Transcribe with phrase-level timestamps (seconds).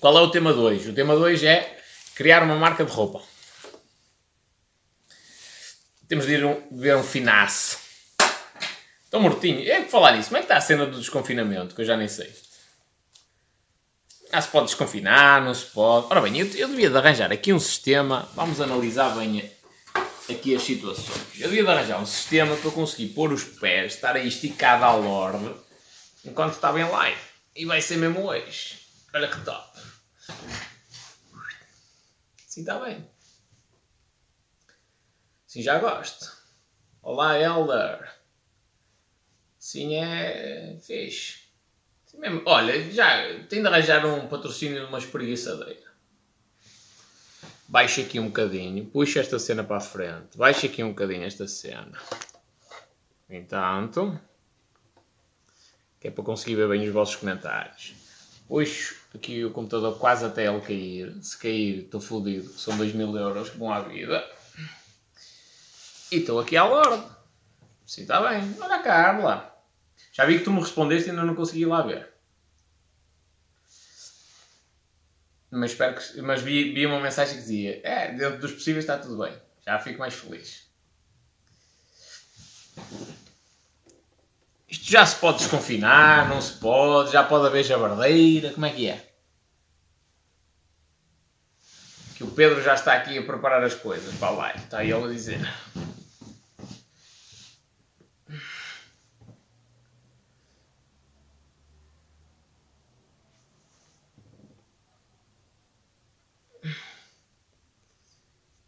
[0.00, 0.88] Qual é o tema 2?
[0.88, 1.78] O tema 2 é
[2.14, 3.22] criar uma marca de roupa.
[6.08, 7.76] Temos de ir um, ver um finasse.
[9.04, 9.60] Estou mortinho.
[9.70, 10.28] É que falar nisso.
[10.28, 11.74] Como é que está a cena do desconfinamento?
[11.74, 12.32] Que eu já nem sei.
[14.32, 16.06] Ah, se pode desconfinar, não se pode.
[16.08, 18.28] Ora bem, eu, eu devia de arranjar aqui um sistema.
[18.34, 19.50] Vamos analisar bem
[20.28, 21.38] aqui as situações.
[21.38, 24.94] Eu devia de arranjar um sistema para conseguir pôr os pés, estar aí esticado à
[24.94, 25.52] lorde,
[26.24, 27.20] enquanto estava em live.
[27.54, 28.78] E vai ser mesmo hoje.
[29.12, 29.89] Olha que top.
[32.46, 33.08] Sim, está bem.
[35.46, 36.30] Sim, já gosto.
[37.02, 38.12] Olá, Elder.
[39.58, 41.40] Sim, é fixe.
[42.06, 42.42] Sim, mesmo.
[42.46, 45.90] Olha, já tenho de arranjar um patrocínio de uma espreguiçadeira.
[47.68, 51.46] Baixa aqui um bocadinho, puxa esta cena para a frente, baixa aqui um bocadinho esta
[51.46, 51.96] cena.
[53.28, 54.20] Entanto,
[56.00, 57.94] que é para conseguir ver bem os vossos comentários.
[58.48, 61.22] Puxo aqui o computador quase até ele cair.
[61.22, 62.48] Se cair, estou fodido.
[62.50, 64.24] São 2 mil euros que vão à vida.
[66.12, 67.08] E estou aqui à ordem.
[67.86, 68.54] Sim, está bem.
[68.60, 69.50] Olha, Carla.
[70.12, 72.08] Já vi que tu me respondeste e ainda não consegui lá ver.
[75.50, 78.98] Mas, espero que, mas vi, vi uma mensagem que dizia: É, dentro dos possíveis está
[78.98, 79.36] tudo bem.
[79.66, 80.70] Já fico mais feliz.
[84.68, 88.88] Isto já se pode desconfinar, não se pode, já pode haver jabardeira, como é que
[88.88, 89.09] é?
[92.20, 95.08] Que o Pedro já está aqui a preparar as coisas a live, está ele a
[95.08, 95.40] dizer.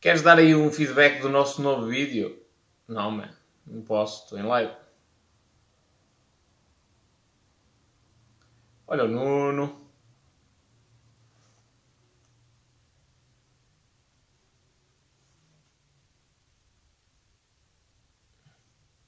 [0.01, 2.43] Queres dar aí um feedback do nosso novo vídeo?
[2.89, 3.37] Não, man.
[3.67, 4.25] Não posso.
[4.25, 4.73] Estou em live.
[8.87, 9.82] Olha o Nuno.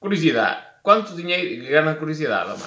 [0.05, 0.63] Curiosidade.
[0.83, 1.65] Quanto dinheiro...
[1.65, 2.61] Grande curiosidade.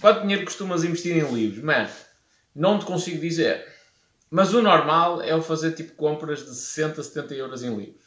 [0.00, 1.62] Quanto dinheiro costumas investir em livros?
[1.62, 1.88] Mano,
[2.52, 3.72] não te consigo dizer.
[4.28, 8.04] Mas o normal é eu fazer tipo compras de 60, 70 euros em livros.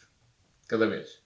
[0.67, 1.23] Cada vez.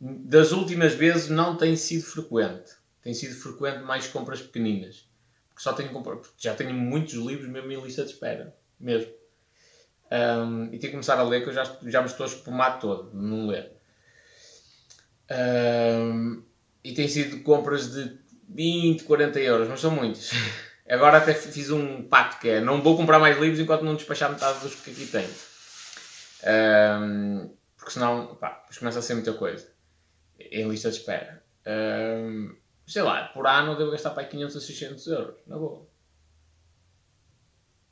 [0.00, 2.70] Das últimas vezes não tem sido frequente.
[3.02, 5.10] Tem sido frequente mais compras pequeninas.
[5.48, 5.90] Porque só tenho
[6.38, 8.56] já tenho muitos livros mesmo em lista de espera.
[8.78, 9.12] Mesmo.
[10.12, 12.78] Um, e tenho que começar a ler que eu já, já me estou a espumar
[12.78, 13.12] todo.
[13.12, 13.79] Não ler.
[15.30, 16.42] Um,
[16.82, 18.18] e tem sido compras de
[18.48, 20.30] 20, 40 euros, mas são muitos.
[20.88, 24.30] Agora até fiz um pacto que é não vou comprar mais livros enquanto não despachar
[24.30, 25.30] metade dos que aqui tenho.
[26.42, 29.70] Um, porque senão, pá, começa a ser muita coisa.
[30.38, 31.44] Em lista de espera.
[31.64, 35.36] Um, sei lá, por ano eu devo gastar para 500 a 600 euros.
[35.46, 35.86] Na boa.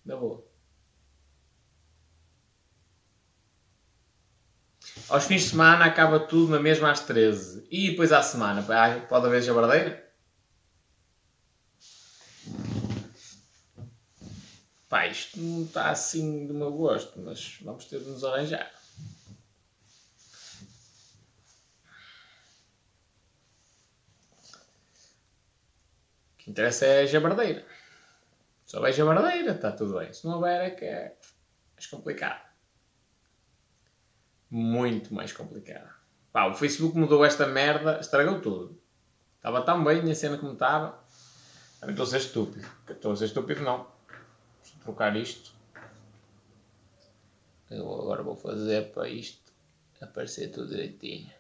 [0.05, 0.48] Na boa.
[5.09, 7.67] Aos fins de semana acaba tudo na mesma às 13.
[7.71, 8.63] E depois à semana,
[9.09, 10.07] pode haver jabardeira?
[14.89, 18.71] Pá, isto não está assim do meu gosto, mas vamos ter de nos arranjar.
[26.35, 27.67] O que interessa é a jabardeira.
[28.67, 30.13] Se houver jabardeira, está tudo bem.
[30.13, 31.17] Se não houver, é que é
[31.75, 32.48] mais complicado.
[34.51, 35.93] Muito mais complicado.
[36.33, 38.81] Pá, o Facebook mudou esta merda, estragou tudo.
[39.37, 40.99] Estava tão bem a cena como estava.
[41.87, 42.69] Estou a ser estúpido.
[42.89, 43.87] Estou a ser estúpido, não
[44.89, 45.53] trocar isto.
[47.71, 49.53] Eu agora vou fazer para isto
[50.01, 51.31] aparecer tudo direitinho.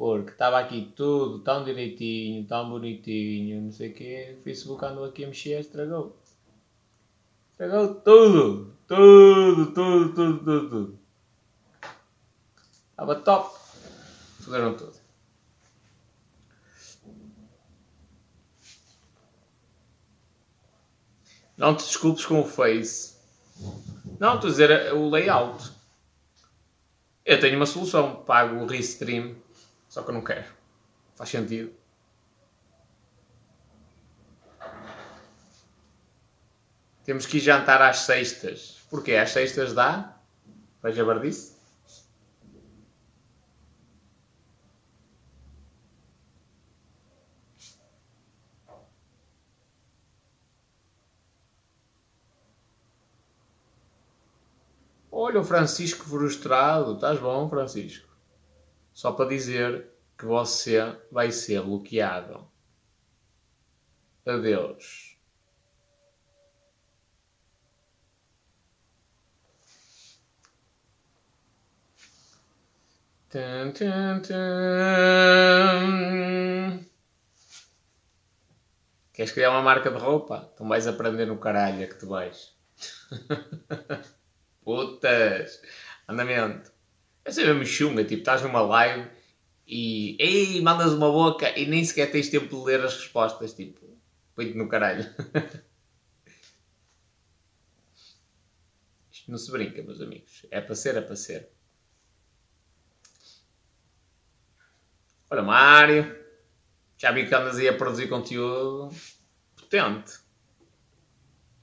[0.00, 4.38] Porque estava aqui tudo tão direitinho, tão bonitinho, não sei o que.
[4.40, 6.18] O Facebook andou aqui a mexer, estragou.
[7.50, 8.74] Estragou tudo!
[8.88, 10.98] Tudo, tudo, tudo, tudo, tudo.
[12.92, 13.58] Estava top.
[14.40, 14.96] Fuderam tudo.
[21.58, 23.18] Não te desculpes com o Face.
[24.18, 25.70] Não, estou a dizer o layout.
[27.22, 28.24] Eu tenho uma solução.
[28.24, 29.36] Pago o Restream.
[29.90, 30.46] Só que eu não quero.
[31.16, 31.74] Faz sentido.
[37.04, 38.86] Temos que ir jantar às sextas.
[38.88, 39.16] Porquê?
[39.16, 40.16] Às sextas dá?
[40.80, 41.58] Veja bardice?
[55.10, 56.94] Olha o Francisco frustrado.
[56.94, 58.09] Estás bom, Francisco?
[59.00, 59.88] Só para dizer
[60.18, 62.46] que você vai ser bloqueado.
[64.26, 65.16] Adeus.
[73.30, 74.34] Tum, tum, tum.
[79.14, 80.50] Queres criar uma marca de roupa?
[80.52, 82.54] Então vais aprender no caralho que tu vais.
[84.62, 85.62] Putas!
[86.06, 86.79] Andamento.
[87.24, 89.08] É sempre mesmo chunga, tipo, estás numa live
[89.66, 93.86] e ei, mandas uma boca e nem sequer tens tempo de ler as respostas, tipo,
[94.34, 95.04] peito no caralho.
[99.12, 100.46] Isto não se brinca, meus amigos.
[100.50, 101.50] É para ser, é para ser.
[105.30, 106.18] Olha, Mário.
[106.96, 108.94] Já vi que andas aí a produzir conteúdo
[109.56, 110.18] potente.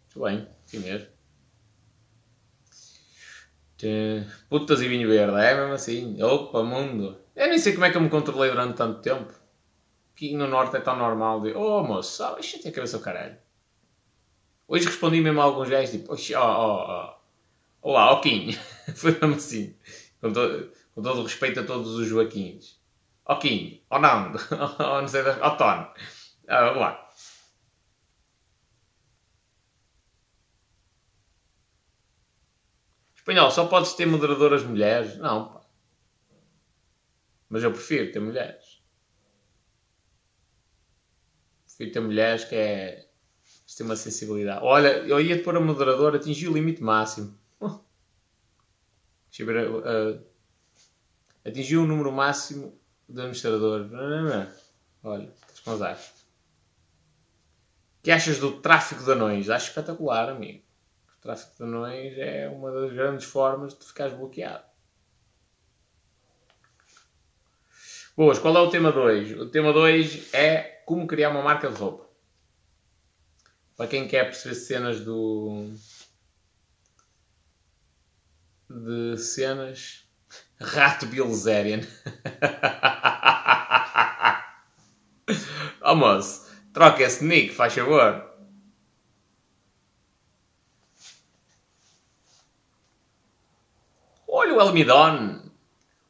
[0.05, 1.16] Muito bem, assim mesmo.
[4.49, 6.21] Putas e vinho verde, é mesmo assim.
[6.21, 7.17] Opa, mundo.
[7.35, 9.31] Eu nem sei como é que eu me controlei durante tanto tempo.
[10.13, 13.03] Aqui no Norte é tão normal de, oh moço, oh, isto tem a cabeça ao
[13.03, 13.37] caralho.
[14.67, 17.17] Hoje respondi mesmo a alguns gajos, tipo, oh, oh, oh.
[17.89, 18.57] Olá, Oquinho.
[18.95, 19.75] Foi mesmo assim.
[20.19, 22.81] Com todo, com todo respeito a todos os Joaquins.
[23.25, 24.39] Oquinho, oh Nando,
[24.79, 25.87] oh não sei, oh Tony.
[26.47, 27.06] Ah, olá.
[33.27, 35.17] Espanhol, só podes ter moderadoras mulheres?
[35.17, 35.61] Não, pá.
[37.49, 38.81] Mas eu prefiro ter mulheres.
[41.65, 43.09] Prefiro ter mulheres que é.
[43.75, 44.63] ter uma sensibilidade.
[44.63, 47.37] Olha, eu ia pôr a moderadora, atingi o limite máximo.
[49.29, 49.69] Deixa eu ver.
[49.71, 50.25] Uh,
[51.43, 52.79] atingiu o número máximo
[53.09, 53.89] de administrador.
[55.03, 55.99] Olha, estás com azar.
[57.99, 59.49] O que achas do tráfico de anões?
[59.49, 60.66] Acho espetacular, amigo
[61.27, 64.63] tráfico de anões é uma das grandes formas de ficares bloqueado.
[68.15, 69.41] Boas, qual é o tema 2?
[69.41, 72.07] O tema 2 é como criar uma marca de roupa.
[73.75, 75.69] Para quem quer perceber cenas do.
[78.69, 80.07] de cenas.
[80.59, 81.81] Rato Bilzerian.
[85.83, 88.27] oh moço, troca esse nick, faz favor.
[94.37, 95.51] Olha o almidón.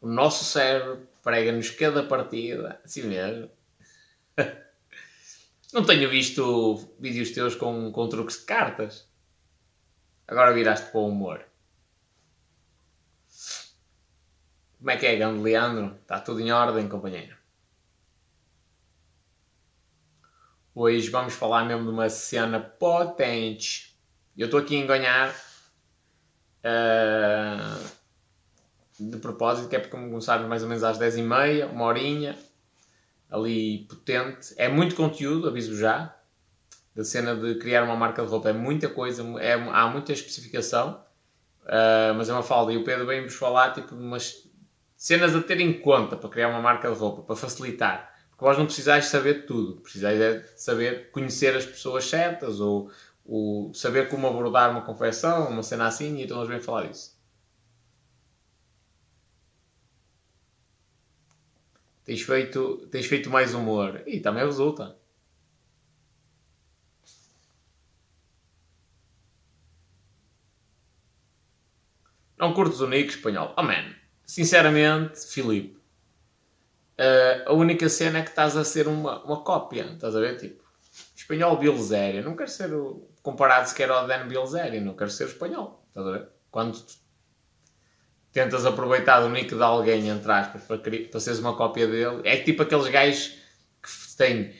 [0.01, 2.79] O nosso cérebro prega-nos cada partida.
[2.83, 3.49] Assim mesmo.
[5.73, 9.07] Não tenho visto vídeos teus com, com truques de cartas.
[10.27, 11.45] Agora viraste para o humor.
[14.77, 15.97] Como é que é, grande Leandro?
[16.01, 17.35] Está tudo em ordem, companheiro?
[20.73, 23.97] Hoje vamos falar mesmo de uma cena potente.
[24.37, 25.33] Eu estou aqui em ganhar.
[26.63, 27.96] Uh,
[28.99, 32.37] de propósito, que é porque começámos mais ou menos às 10h30, uma horinha,
[33.29, 34.53] ali potente.
[34.57, 36.13] É muito conteúdo, aviso já.
[36.95, 40.99] Da cena de criar uma marca de roupa é muita coisa, é, há muita especificação,
[41.63, 42.73] uh, mas é uma falda.
[42.73, 44.49] E o Pedro vem-vos falar tipo, de umas
[44.95, 48.11] cenas a ter em conta para criar uma marca de roupa, para facilitar.
[48.31, 52.91] Porque vós não precisais saber tudo, precisais é saber conhecer as pessoas certas ou,
[53.23, 57.16] ou saber como abordar uma confecção, uma cena assim, e então eles vêm falar disso.
[62.07, 64.01] Tens feito, tens feito mais humor.
[64.07, 64.97] E também resulta.
[72.37, 73.53] Não curtes o Nick espanhol?
[73.57, 73.93] Oh man,
[74.25, 75.77] sinceramente, Filipe,
[76.97, 79.91] uh, a única cena é que estás a ser uma, uma cópia.
[79.91, 80.37] Estás a ver?
[80.37, 80.63] Tipo,
[81.13, 82.21] espanhol Bilzéria.
[82.21, 82.69] Não quero ser
[83.21, 84.79] comparado sequer ao Dan Bilzéria.
[84.79, 85.85] Não quero ser espanhol.
[85.89, 86.29] Estás a ver?
[86.49, 86.85] Quando
[88.31, 92.21] tentas aproveitar do nick de alguém, entre aspas, para, para seres uma cópia dele.
[92.23, 93.35] É tipo aqueles gajos
[93.81, 94.53] que têm.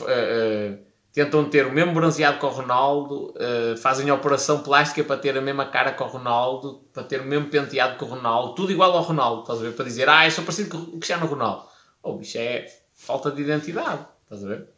[0.00, 5.02] Uh, uh, tentam ter o mesmo bronzeado com o Ronaldo, uh, fazem a operação plástica
[5.02, 8.08] para ter a mesma cara com o Ronaldo, para ter o mesmo penteado com o
[8.08, 9.72] Ronaldo, tudo igual ao Ronaldo, estás a ver?
[9.74, 11.66] Para dizer, ah, eu sou parecido com o Cristiano Ronaldo.
[12.02, 14.68] Oh, isto é falta de identidade, estás a ver?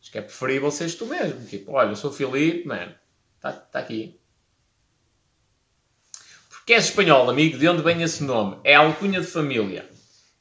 [0.00, 1.44] Acho que é preferível seres tu mesmo.
[1.46, 2.94] Tipo, olha, eu sou o Filipe, mano,
[3.36, 4.18] está tá aqui.
[6.66, 8.58] Que és espanhol, amigo, de onde vem esse nome?
[8.64, 9.88] É alcunha de família.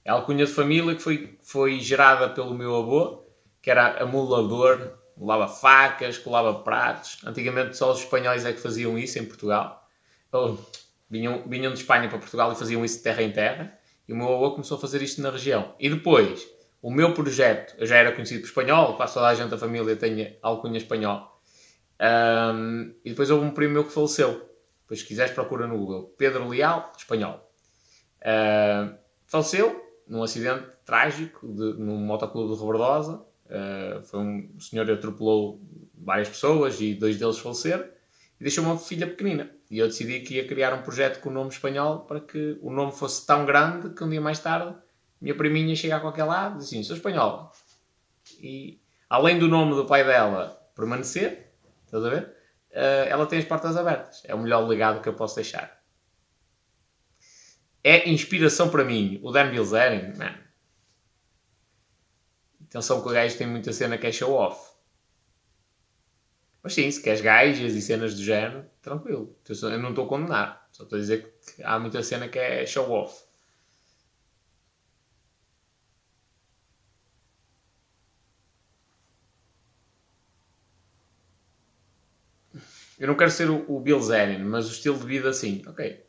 [0.04, 3.24] É alcunha de família que foi, foi gerada pelo meu avô,
[3.62, 7.20] que era amulador, colava facas, colava pratos.
[7.24, 9.88] Antigamente só os espanhóis é que faziam isso em Portugal.
[10.28, 10.58] Então,
[11.08, 13.78] vinham, vinham de Espanha para Portugal e faziam isso de terra em terra.
[14.08, 15.76] E o meu avô começou a fazer isto na região.
[15.80, 16.44] E depois,
[16.82, 19.96] o meu projeto, eu já era conhecido por espanhol, quase toda a gente da família
[19.96, 21.40] tem alcunha espanhol.
[22.02, 24.55] Um, e depois houve um primo meu que faleceu.
[24.86, 26.14] Depois, se quiseres, procura no Google.
[26.18, 27.52] Pedro Leal, espanhol.
[28.22, 33.26] Uh, faleceu num acidente trágico de, num motoclube de Rebordosa.
[33.48, 35.60] Uh, foi um, senhor que atropelou
[35.94, 37.86] várias pessoas e dois deles faleceram
[38.40, 39.52] e deixou uma filha pequenina.
[39.72, 42.72] E eu decidi que ia criar um projeto com o nome espanhol para que o
[42.72, 44.76] nome fosse tão grande que um dia mais tarde
[45.20, 47.50] minha priminha chega a qualquer lado e diz assim: sou espanhola.
[48.40, 51.52] E além do nome do pai dela permanecer,
[51.86, 52.35] estás a ver?
[52.76, 54.22] Uh, ela tem as portas abertas.
[54.26, 55.82] É o melhor legado que eu posso deixar.
[57.82, 59.20] É inspiração para mim.
[59.24, 60.36] O Dan Bilzerian, man.
[62.68, 64.76] Atenção que o gajo tem muita cena que é show off.
[66.62, 69.34] Mas sim, se queres gajas e cenas do género, tranquilo.
[69.48, 70.68] Eu não estou a condenar.
[70.74, 72.92] Só estou a dizer que há muita cena que é show
[83.06, 85.62] Eu não quero ser o, o Bill Zanian, mas o estilo de vida, sim.
[85.68, 86.04] Ok.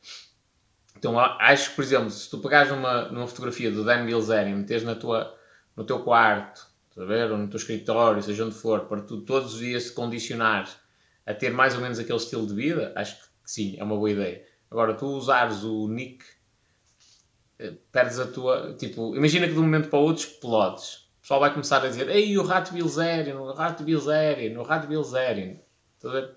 [0.97, 4.83] Então, acho que, por exemplo, se tu pegares numa, numa fotografia do Dan Bilzerian, meteres
[4.83, 5.39] na tua,
[5.77, 9.53] no teu quarto, a ver, ou no teu escritório, seja onde for, para tu todos
[9.53, 10.79] os dias te condicionares
[11.27, 14.11] a ter mais ou menos aquele estilo de vida, acho que sim, é uma boa
[14.11, 14.43] ideia.
[14.71, 16.25] Agora, tu usares o nick,
[17.59, 18.75] eh, perdes a tua.
[18.79, 21.11] Tipo, imagina que de um momento para o outro explodes.
[21.19, 24.87] O pessoal vai começar a dizer: Ei, o rato Bilzerian, o rato Bilzerian, o rato
[24.87, 25.59] Bilzerian.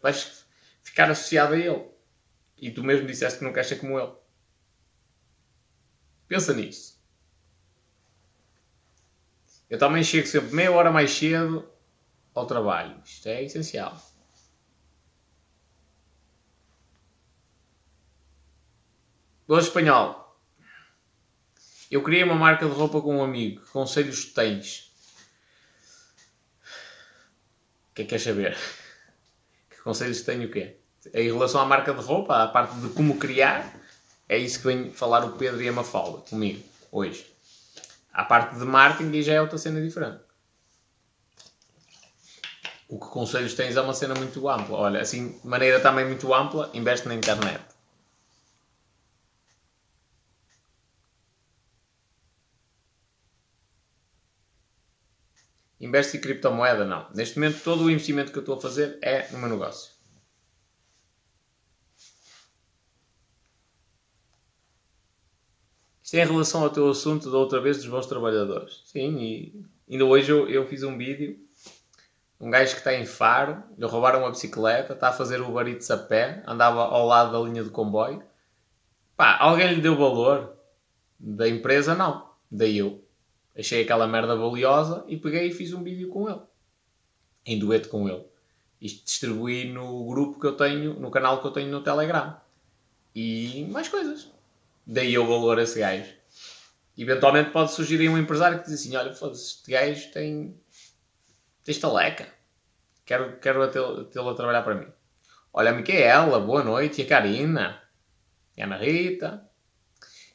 [0.02, 0.49] Vais
[0.90, 1.88] ficar associado a ele.
[2.58, 4.12] E tu mesmo disseste que não queres ser como ele.
[6.28, 7.00] Pensa nisso.
[9.70, 11.72] Eu também chego sempre meia hora mais cedo
[12.34, 13.02] ao trabalho.
[13.06, 14.02] Isto é essencial.
[19.48, 20.38] Boa espanhol.
[21.90, 23.62] Eu criei uma marca de roupa com um amigo.
[23.62, 24.92] Que conselhos tens?
[27.92, 28.58] O que é que queres saber?
[29.70, 30.79] Que conselhos tenho o quê?
[31.14, 33.74] Em relação à marca de roupa, à parte de como criar,
[34.28, 37.26] é isso que vem falar o Pedro e a Mafalda comigo hoje.
[38.14, 40.20] A parte de marketing já é outra cena diferente.
[42.88, 44.76] O que conselhos tens é uma cena muito ampla.
[44.78, 47.64] Olha, assim, de maneira também muito ampla, investe na internet.
[55.80, 56.84] Investe em criptomoeda?
[56.84, 57.08] Não.
[57.14, 59.99] Neste momento, todo o investimento que eu estou a fazer é no meu negócio.
[66.10, 68.82] Isto é em relação ao teu assunto da outra vez dos bons trabalhadores.
[68.84, 71.40] Sim, e ainda hoje eu, eu fiz um vídeo.
[72.42, 75.92] Um gajo que está em Faro, lhe roubaram uma bicicleta, está a fazer o Eats
[75.92, 78.24] a pé, andava ao lado da linha de comboio.
[79.16, 80.58] Pá, alguém lhe deu valor?
[81.20, 82.28] Da empresa, não.
[82.50, 83.06] Daí eu
[83.56, 86.42] achei aquela merda valiosa e peguei e fiz um vídeo com ele.
[87.46, 88.26] Em dueto com ele.
[88.82, 92.36] Isto distribuí no grupo que eu tenho, no canal que eu tenho no Telegram.
[93.14, 94.39] E mais coisas
[94.90, 96.12] daí o valor a esse gajo.
[96.98, 100.60] Eventualmente pode surgir aí um empresário que diz assim: Olha, foda-se, este gajo tem.
[101.64, 102.28] tem estaleca.
[103.06, 104.88] Quero, quero tê-lo a trabalhar para mim.
[105.54, 107.02] Olha a Micaela, boa noite.
[107.02, 107.82] E a Karina.
[108.58, 109.50] E a Ana Rita.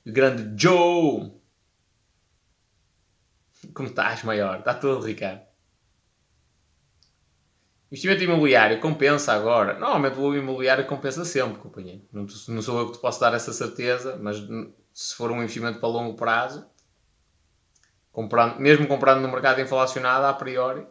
[0.05, 1.33] E o grande Joe.
[3.73, 4.59] Como estás, maior?
[4.59, 5.43] Está tudo, Ricardo.
[7.95, 9.79] Investimento imobiliário compensa agora?
[9.79, 12.03] Normalmente o imobiliário compensa sempre, companheiro.
[12.13, 14.39] Não, não sou eu que te posso dar essa certeza, mas
[14.93, 16.67] se for um investimento para longo prazo,
[18.11, 20.85] comprando, mesmo comprando no mercado inflacionado, a priori,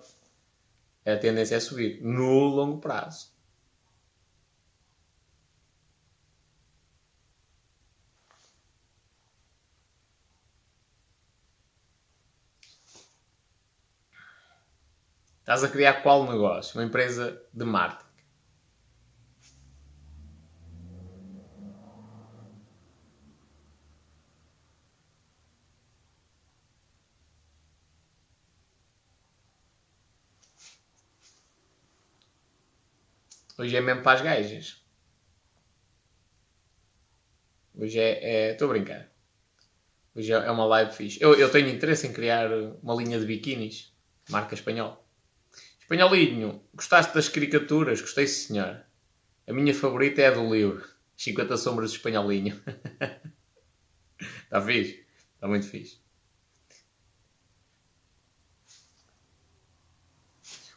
[1.05, 2.01] a tendência é subir.
[2.01, 3.32] No longo prazo.
[15.43, 16.79] Estás a criar qual negócio?
[16.79, 18.07] Uma empresa de marketing.
[33.57, 34.81] Hoje é mesmo para as gajas.
[37.75, 38.53] Hoje é.
[38.53, 39.11] Estou é, a brincar.
[40.15, 41.21] Hoje é, é uma live fixe.
[41.21, 42.49] Eu, eu tenho interesse em criar
[42.81, 43.93] uma linha de biquinis,
[44.29, 45.02] marca espanhola.
[45.83, 47.99] Espanholinho, gostaste das caricaturas?
[47.99, 48.85] Gostei, senhor.
[49.45, 50.87] A minha favorita é a do livro.
[51.17, 52.59] 50 Sombras de Espanholinho.
[54.17, 55.05] Está fixe?
[55.35, 56.01] Está muito fixe.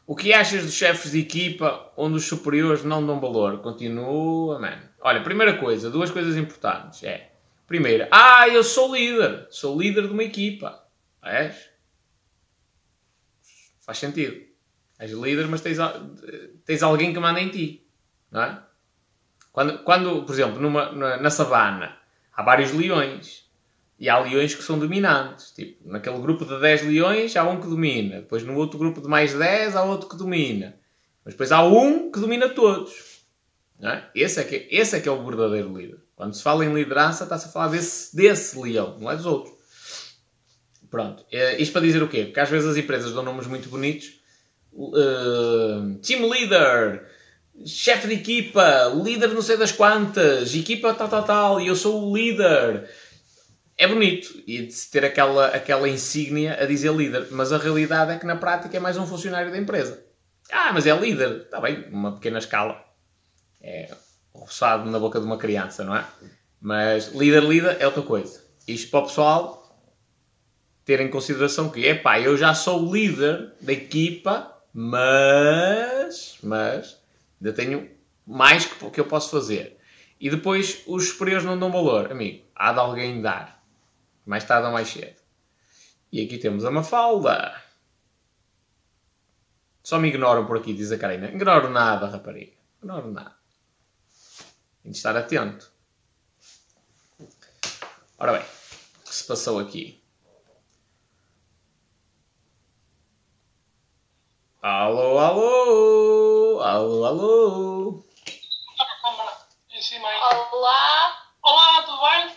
[0.04, 3.62] O que achas dos chefes de equipa onde os superiores não dão valor?
[3.62, 4.88] Continua, mano.
[5.00, 7.04] Olha, primeira coisa, duas coisas importantes.
[7.04, 7.32] É,
[7.66, 9.46] primeira, ah, eu sou líder.
[9.50, 10.84] Sou líder de uma equipa.
[11.22, 11.70] És?
[13.80, 14.45] Faz sentido.
[14.98, 15.78] És líder, mas tens,
[16.64, 17.86] tens alguém que manda em ti.
[18.30, 18.62] Não é?
[19.52, 21.96] Quando, quando por exemplo, numa, na, na savana
[22.32, 23.46] há vários leões.
[23.98, 25.52] E há leões que são dominantes.
[25.52, 28.16] Tipo, naquele grupo de 10 leões há um que domina.
[28.16, 30.76] Depois no outro grupo de mais 10 há outro que domina.
[31.24, 33.24] Mas depois há um que domina todos.
[33.80, 34.02] É?
[34.14, 35.98] Esse, é que, esse é que é o verdadeiro líder.
[36.14, 39.54] Quando se fala em liderança, está-se a falar desse, desse leão, não é dos outros.
[40.90, 41.24] Pronto.
[41.30, 42.24] É, isto para dizer o quê?
[42.24, 44.20] Porque às vezes as empresas dão nomes muito bonitos.
[44.78, 47.08] Uh, team leader,
[47.64, 52.10] chefe de equipa, líder não sei das quantas, equipa tal, tal, tal, e eu sou
[52.10, 52.88] o líder.
[53.78, 58.18] É bonito e de ter aquela, aquela insígnia a dizer líder, mas a realidade é
[58.18, 60.04] que na prática é mais um funcionário da empresa.
[60.50, 61.42] Ah, mas é líder.
[61.42, 62.84] Está bem, uma pequena escala.
[63.60, 63.90] É
[64.32, 66.04] roçado na boca de uma criança, não é?
[66.60, 68.42] Mas líder, líder é outra coisa.
[68.66, 69.66] Isto para o pessoal
[70.84, 77.02] ter em consideração que, epá, eu já sou líder da equipa, mas, mas,
[77.40, 77.90] ainda tenho
[78.26, 79.80] mais que, que eu posso fazer.
[80.20, 82.12] E depois os superiores não dão valor.
[82.12, 83.64] Amigo, há de alguém dar.
[84.26, 85.16] Mais tarde ou mais cedo.
[86.12, 87.58] E aqui temos a Mafalda.
[89.82, 91.30] Só me ignoram por aqui, diz a Karina.
[91.30, 92.52] Ignoro nada, rapariga.
[92.82, 93.34] Ignoro nada.
[94.82, 95.72] Tem de estar atento.
[98.18, 100.04] Ora bem, o que se passou aqui?
[104.68, 106.60] Alô, alô!
[106.60, 108.04] Alô, alô!
[110.50, 111.22] Olá!
[111.40, 112.36] Olá, tudo bem?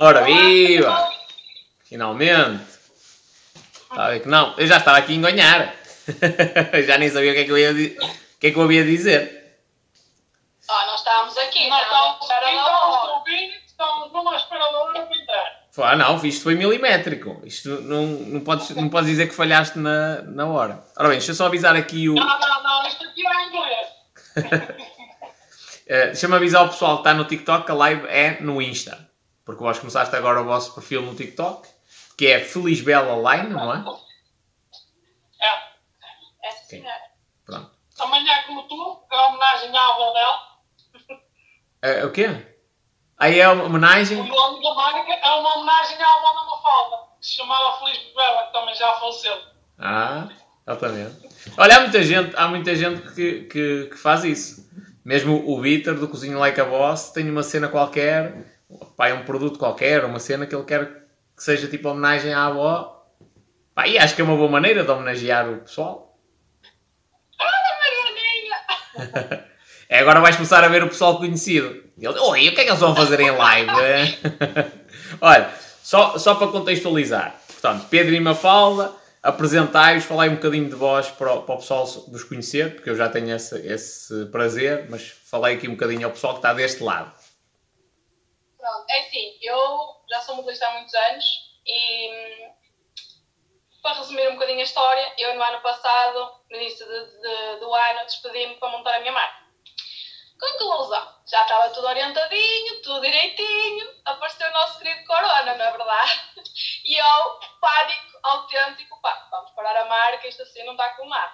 [0.00, 1.08] Ora, viva!
[1.84, 2.64] Finalmente!
[3.80, 5.72] Estava a ver que não, eu já estava aqui a enganhar.
[6.84, 8.82] já nem sabia o que é que eu ia o que é que eu havia
[8.82, 9.60] dizer.
[10.68, 13.12] Ah, nós estávamos aqui, Nós estávamos estamos à espera aqui, da estamos hora.
[13.12, 15.08] a ouvir, estamos numa espera da hora.
[15.82, 17.40] Ah, não, isto foi milimétrico.
[17.44, 20.84] Isto não, não, podes, não podes dizer que falhaste na, na hora.
[20.96, 22.14] Ora bem, deixa eu só avisar aqui o.
[22.14, 23.88] Não, não, não, isto aqui é em inglês.
[25.90, 29.08] Eh, Deixa-me avisar o pessoal que está no TikTok que a live é no Insta.
[29.42, 31.66] Porque vós começaste agora o vosso perfil no TikTok,
[32.18, 33.78] que é Feliz Bela Line, não é?
[35.40, 36.46] É.
[36.46, 37.00] É, sim, senhora.
[37.46, 37.70] Pronto.
[38.00, 40.38] Amanhã, como tu, é homenagem à avó dela.
[41.80, 42.57] Eh, o quê?
[43.18, 44.16] Aí é uma O homenagem.
[44.16, 48.46] nome da marca é uma homenagem à avó da Mafalda, que se chamava Feliz Bela,
[48.46, 49.36] que também já faleceu.
[49.78, 50.28] Ah,
[50.66, 51.28] exatamente.
[51.56, 54.68] Olha, há muita gente, há muita gente que, que, que faz isso.
[55.04, 58.44] Mesmo o Vitor do Cozinho Like a Boss tem uma cena qualquer,
[58.96, 62.46] pá, é um produto qualquer, uma cena que ele quer que seja tipo homenagem à
[62.46, 63.04] avó.
[63.74, 66.18] Pá, e acho que é uma boa maneira de homenagear o pessoal.
[68.98, 69.48] Marianinha!
[69.90, 71.68] Agora vais começar a ver o pessoal conhecido.
[71.98, 73.70] Ele, Oi, o que é que eles vão fazer em live?
[75.20, 75.50] Olha,
[75.82, 77.40] só, só para contextualizar.
[77.46, 81.86] Portanto, Pedro e Mafalda, apresentai-vos, falai um bocadinho de vós para o, para o pessoal
[81.86, 86.12] vos conhecer, porque eu já tenho esse, esse prazer, mas falei aqui um bocadinho ao
[86.12, 87.10] pessoal que está deste lado.
[88.58, 89.56] Pronto, é assim, eu
[90.10, 91.24] já sou modelista há muitos anos
[91.66, 92.50] e hum,
[93.82, 97.74] para resumir um bocadinho a história, eu no ano passado, no início de- de- do
[97.74, 99.47] ano, despedi-me para montar a minha marca.
[100.38, 106.20] Conclusão, já estava tudo orientadinho, tudo direitinho, apareceu o nosso querido Corona, não é verdade?
[106.84, 111.32] E eu, pânico autêntico, pá, vamos parar a marca, isto assim não está com nada.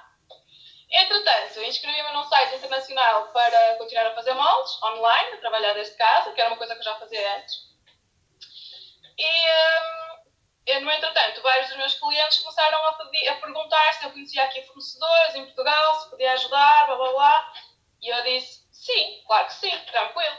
[0.91, 6.33] Entretanto, inscrevi-me num site internacional para continuar a fazer moldes online, a trabalhar desde casa,
[6.33, 7.55] que era uma coisa que eu já fazia antes.
[9.19, 10.19] E, hum,
[10.67, 14.45] eu, no entretanto, vários dos meus clientes começaram a, pedir, a perguntar se eu conhecia
[14.45, 17.53] aqui fornecedores em Portugal, se podia ajudar, blá blá blá.
[18.01, 20.39] E eu disse, sim, claro que sim, tranquilo.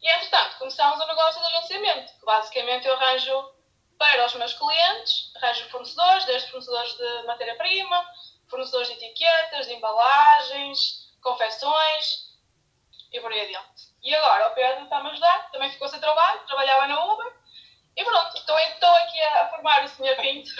[0.00, 3.52] E entretanto, começámos o negócio de agenciamento, que basicamente eu arranjo
[3.98, 8.06] para os meus clientes, arranjo fornecedores, desde fornecedores de matéria-prima,
[8.48, 10.78] fornecedores de etiquetas, de embalagens,
[11.22, 12.32] confecções
[13.12, 13.92] e por aí adiante.
[14.02, 17.32] E agora o Pedro está-me a ajudar, também ficou sem trabalho, trabalhava na Uber
[17.96, 20.16] e pronto, estou, estou aqui a, formar o Sr.
[20.20, 20.50] Pinto.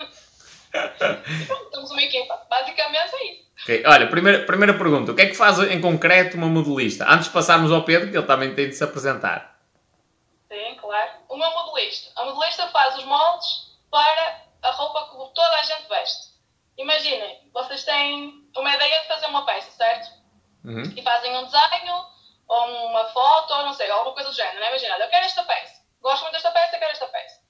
[0.72, 2.46] e pronto, temos uma equipa.
[2.48, 3.50] Basicamente é isso.
[3.62, 5.12] Ok, Olha, primeira, primeira pergunta.
[5.12, 7.06] O que é que faz em concreto uma modelista?
[7.08, 9.58] Antes de passarmos ao Pedro, que ele também tem de se apresentar.
[10.48, 11.10] Sim, claro.
[11.30, 12.10] Meu modelista.
[12.20, 16.30] A modelista faz os moldes para a roupa que toda a gente veste.
[16.76, 20.20] Imaginem, vocês têm uma ideia de fazer uma peça, certo?
[20.64, 20.82] Uhum.
[20.94, 22.04] e fazem um desenho
[22.46, 24.60] ou uma foto, ou não sei, alguma coisa do género.
[24.60, 24.68] Né?
[24.68, 27.40] Imagina, eu quero esta peça, gosto muito desta peça, quero esta peça.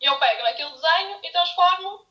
[0.00, 2.06] E eu pego naquele desenho e transformo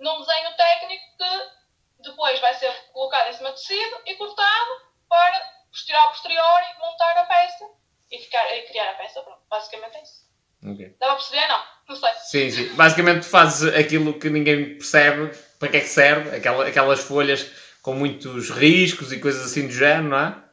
[0.00, 4.70] num desenho técnico que depois vai ser colocado em cima do tecido e cortado
[5.08, 7.64] para posterior a posteriori montar a peça
[8.10, 9.22] e, ficar, e criar a peça.
[9.22, 10.28] Pronto, basicamente é isso.
[10.66, 10.96] Ok.
[10.98, 11.46] Dá para perceber?
[11.48, 12.12] Não, não sei.
[12.14, 12.74] Sim, sim.
[12.74, 17.44] Basicamente fazes aquilo que ninguém percebe para que é que serve, aquela- aquelas folhas
[17.82, 20.44] com muitos riscos e coisas assim do género, não é?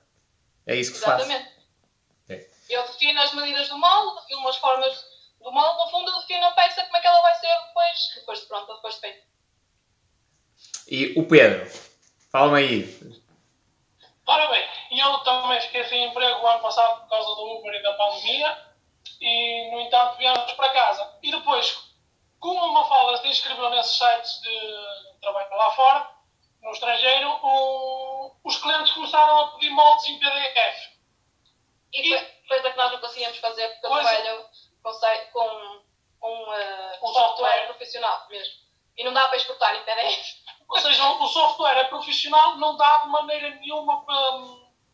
[0.68, 1.22] É isso que se faz.
[1.24, 1.58] Exatamente.
[2.70, 4.94] Eu defino as medidas do molde, defino as formas
[5.42, 6.84] do molde, no fundo eu defino a peça
[10.88, 11.70] E o Pedro,
[12.32, 13.24] fala-me aí.
[14.26, 17.84] Ora bem, eu também fiquei sem emprego o ano passado por causa do Uber e
[17.84, 18.58] da pandemia
[19.20, 21.18] e, no entanto, viemos para casa.
[21.22, 21.94] E depois,
[22.40, 26.10] como uma Mafalda se inscreveu nesses sites de trabalho lá fora,
[26.62, 30.98] no estrangeiro, o, os clientes começaram a pedir moldes em PDF.
[31.94, 32.10] E
[32.48, 34.46] foi coisa que nós não conseguíamos fazer porque eu trabalho
[35.34, 35.82] com,
[36.20, 37.14] com um, Um um software.
[37.14, 38.54] software profissional mesmo.
[38.98, 40.48] E não dá para exportar em PDF.
[40.70, 44.42] Ou seja, o software é profissional, não dá de maneira nenhuma para,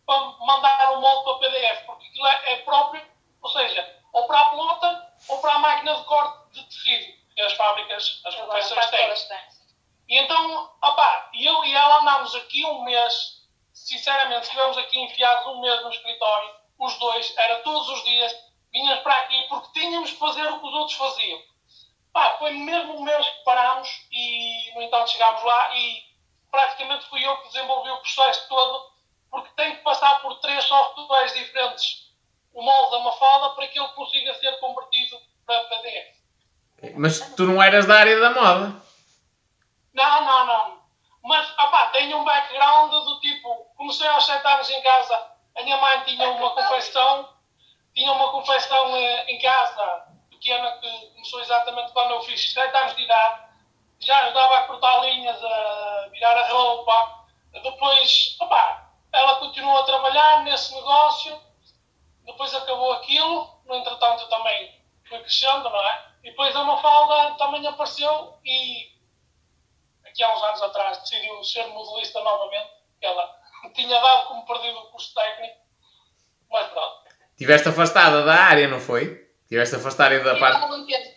[0.06, 3.02] para mandar um molde para PDF, porque aquilo é, é próprio,
[3.42, 7.42] ou seja, ou para a pelota ou para a máquina de corte de tecido, que
[7.42, 9.14] as fábricas, as confecções têm.
[10.10, 15.62] E então, opá, eu e ela andámos aqui um mês, sinceramente, estivemos aqui enfiados um
[15.62, 18.36] mês no escritório, os dois, era todos os dias,
[18.72, 21.42] vinhamos para aqui porque tínhamos que fazer o que os outros faziam.
[22.14, 26.04] Pá, foi mesmo um mês que parámos e, no entanto, chegámos lá e
[26.52, 28.92] praticamente fui eu que desenvolvi o processo todo,
[29.32, 32.14] porque tem que passar por três softwares diferentes,
[32.54, 36.24] o molde da Mafalda, para que ele consiga ser convertido para PDF.
[36.96, 38.76] Mas tu não eras da área da moda.
[39.94, 40.84] Não, não, não.
[41.24, 45.78] Mas, opá, tenho um background do tipo, comecei aos 7 anos em casa, a minha
[45.78, 47.30] mãe tinha uma confecção,
[47.96, 50.13] tinha uma confecção eh, em casa,
[50.44, 53.44] pequena, que começou exatamente quando eu fiz 7 anos de idade,
[54.00, 57.26] já ajudava a cortar linhas, a virar a roupa,
[57.64, 61.40] depois, opá, ela continuou a trabalhar nesse negócio,
[62.26, 66.06] depois acabou aquilo, no entretanto também fui crescendo, não é?
[66.24, 68.92] E depois a Mafalda também apareceu e
[70.06, 72.70] aqui há uns anos atrás decidiu ser modelista novamente,
[73.02, 73.34] ela
[73.74, 75.58] tinha dado como perdido o curso técnico,
[76.50, 77.04] mas pronto.
[77.38, 79.23] Tiveste afastada da área, não foi?
[79.50, 80.62] Tiveste afastada da E parte.
[80.62, 81.14] algum tempo.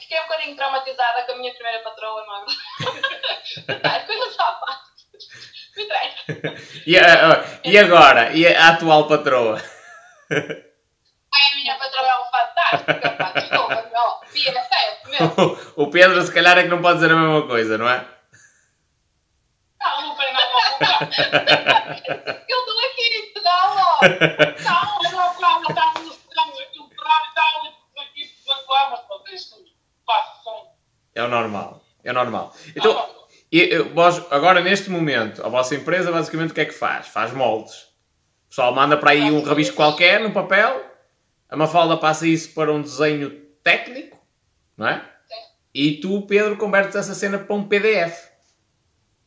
[0.00, 2.44] Fiquei um bocadinho traumatizada com a minha primeira patroa, não é?
[4.06, 4.90] Coisas à parte.
[5.76, 5.86] Me.
[6.86, 8.32] E, a- a- e agora?
[8.32, 9.60] E a atual patroa?
[10.30, 13.16] Ai, a minha patroa é um fantástico.
[13.16, 14.98] pá, Desculpa, é sério,
[15.36, 15.72] meu.
[15.76, 18.06] O Pedro, se calhar, é que não pode dizer a mesma coisa, não é?
[19.80, 21.04] Não, não tem nada a.
[22.48, 24.00] Eu estou aqui, não, ó.
[24.62, 28.64] Não, eu não falo, estamos estamos aqui um caralho e tal, e tudo aqui, tudo
[28.72, 29.56] lá, mas pronto, isto
[30.06, 30.70] passa, são...
[31.20, 31.82] É o normal.
[32.02, 32.54] É o normal.
[32.74, 33.08] Então,
[33.52, 37.08] e, eh, vós, agora, neste momento, a vossa empresa, basicamente, o que é que faz?
[37.08, 37.74] Faz moldes.
[38.46, 40.82] O pessoal manda para aí um rabisco qualquer no papel,
[41.48, 43.30] a Mafalda passa isso para um desenho
[43.62, 44.18] técnico,
[44.76, 44.98] não é?
[45.28, 45.34] Sim.
[45.74, 48.30] E tu, Pedro, convertes essa cena para um PDF.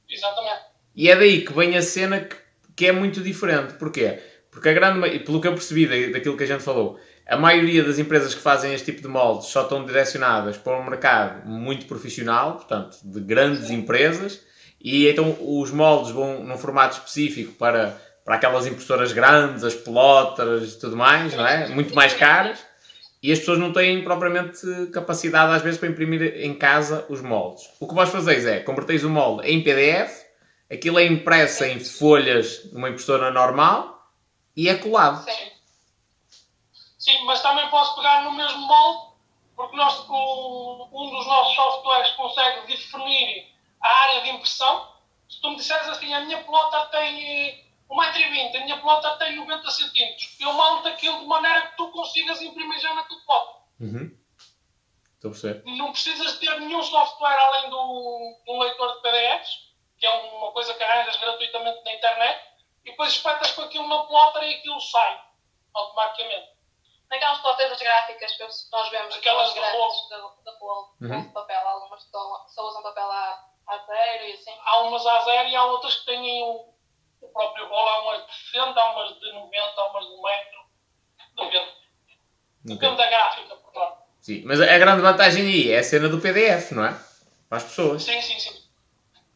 [0.09, 0.61] Exatamente.
[0.95, 2.35] E é daí que vem a cena que,
[2.75, 3.73] que é muito diferente.
[3.75, 4.19] Porquê?
[4.51, 7.83] Porque a grande, pelo que eu percebi da- daquilo que a gente falou, a maioria
[7.83, 11.85] das empresas que fazem este tipo de moldes só estão direcionadas para um mercado muito
[11.85, 14.41] profissional, portanto, de grandes empresas,
[14.81, 20.73] e então os moldes vão num formato específico para, para aquelas impressoras grandes, as pelotas
[20.73, 21.69] e tudo mais, não é?
[21.69, 22.59] Muito mais caras.
[23.21, 27.69] E as pessoas não têm propriamente capacidade, às vezes, para imprimir em casa os moldes.
[27.79, 30.23] O que vós fazeis é, converteis o molde em PDF,
[30.69, 34.11] aquilo é impresso em folhas numa impressora normal
[34.57, 35.23] e é colado.
[35.23, 35.52] Sim.
[37.03, 39.11] Sim, mas também posso pegar no mesmo molde,
[39.57, 44.89] porque nós, o- um dos nossos softwares consegue definir a área de impressão.
[45.29, 49.35] Se tu me disseres assim, a minha pelota tem eh, 1,20m, a minha pelota tem
[49.35, 53.53] 90 cm, eu monto aquilo de maneira que tu consigas imprimir já na tua pelota.
[53.81, 54.17] Uhum.
[55.15, 55.63] Estou a perceber.
[55.77, 59.49] Não precisas ter nenhum software além do, de um leitor de PDFs,
[59.99, 62.41] que é uma coisa que arranjas gratuitamente na internet,
[62.85, 65.19] e depois espetas com aquilo na pelota e aquilo sai
[65.73, 66.52] automaticamente.
[67.09, 71.21] Naquelas plotas gráficas que nós vemos, Aquelas aquelas de grandes de, de rolo, Uhum.
[71.21, 74.57] de papel, algumas só, só usam papel a, a zero e assim.
[74.65, 76.73] Há umas a zero e há outras que têm o,
[77.21, 77.87] o próprio rolo.
[77.89, 80.59] Há umas de 60, há umas de 90, há umas de 1 metro.
[81.35, 81.73] Depende.
[82.65, 83.97] Depende da gráfica, portanto.
[84.21, 84.41] Sim.
[84.45, 86.93] Mas a grande vantagem aí é a cena do PDF, não é?
[87.49, 88.03] Para as pessoas.
[88.03, 88.63] Sim, sim, sim.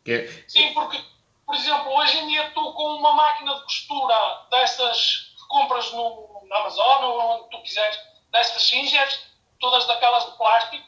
[0.06, 0.98] Que é- Sim, porque,
[1.46, 6.58] por exemplo, hoje em dia tu com uma máquina de costura dessas compras no, na
[6.58, 8.00] Amazon ou onde tu quiseres,
[8.32, 9.20] dessas singers,
[9.60, 10.88] todas daquelas de plástico,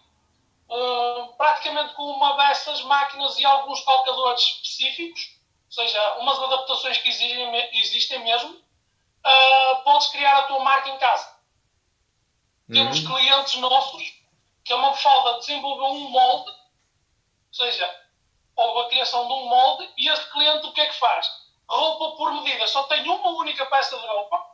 [0.71, 7.09] eh, praticamente com uma dessas máquinas e alguns calcadores específicos, ou seja, umas adaptações que
[7.09, 8.61] existem, existem mesmo,
[9.25, 11.37] eh, podes criar a tua marca em casa.
[12.71, 13.07] Temos Uhum.
[13.15, 14.13] clientes nossos
[14.63, 17.99] que a Mafalda desenvolveu um molde, ou seja,
[18.55, 21.27] houve a criação de um molde e este cliente o que é que faz?
[21.67, 24.45] Roupa por medida, só tem uma única peça de roupa,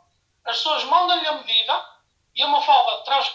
[0.46, 1.86] as pessoas mandam-lhe a medida
[2.36, 3.32] e a Mafalda traz,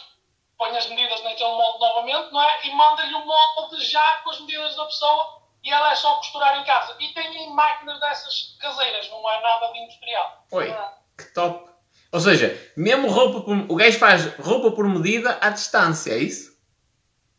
[0.57, 2.67] põe as medidas naquele molde novamente, não é?
[2.67, 6.59] E manda-lhe o molde já com as medidas da pessoa e ela é só costurar
[6.61, 6.97] em casa.
[7.01, 10.45] E tem máquinas dessas caseiras, não é nada de industrial.
[10.53, 10.75] Oi,
[11.19, 11.71] que top.
[12.13, 13.57] Ou seja, mesmo roupa por...
[13.71, 16.59] O gajo faz roupa por medida à distância, é isso?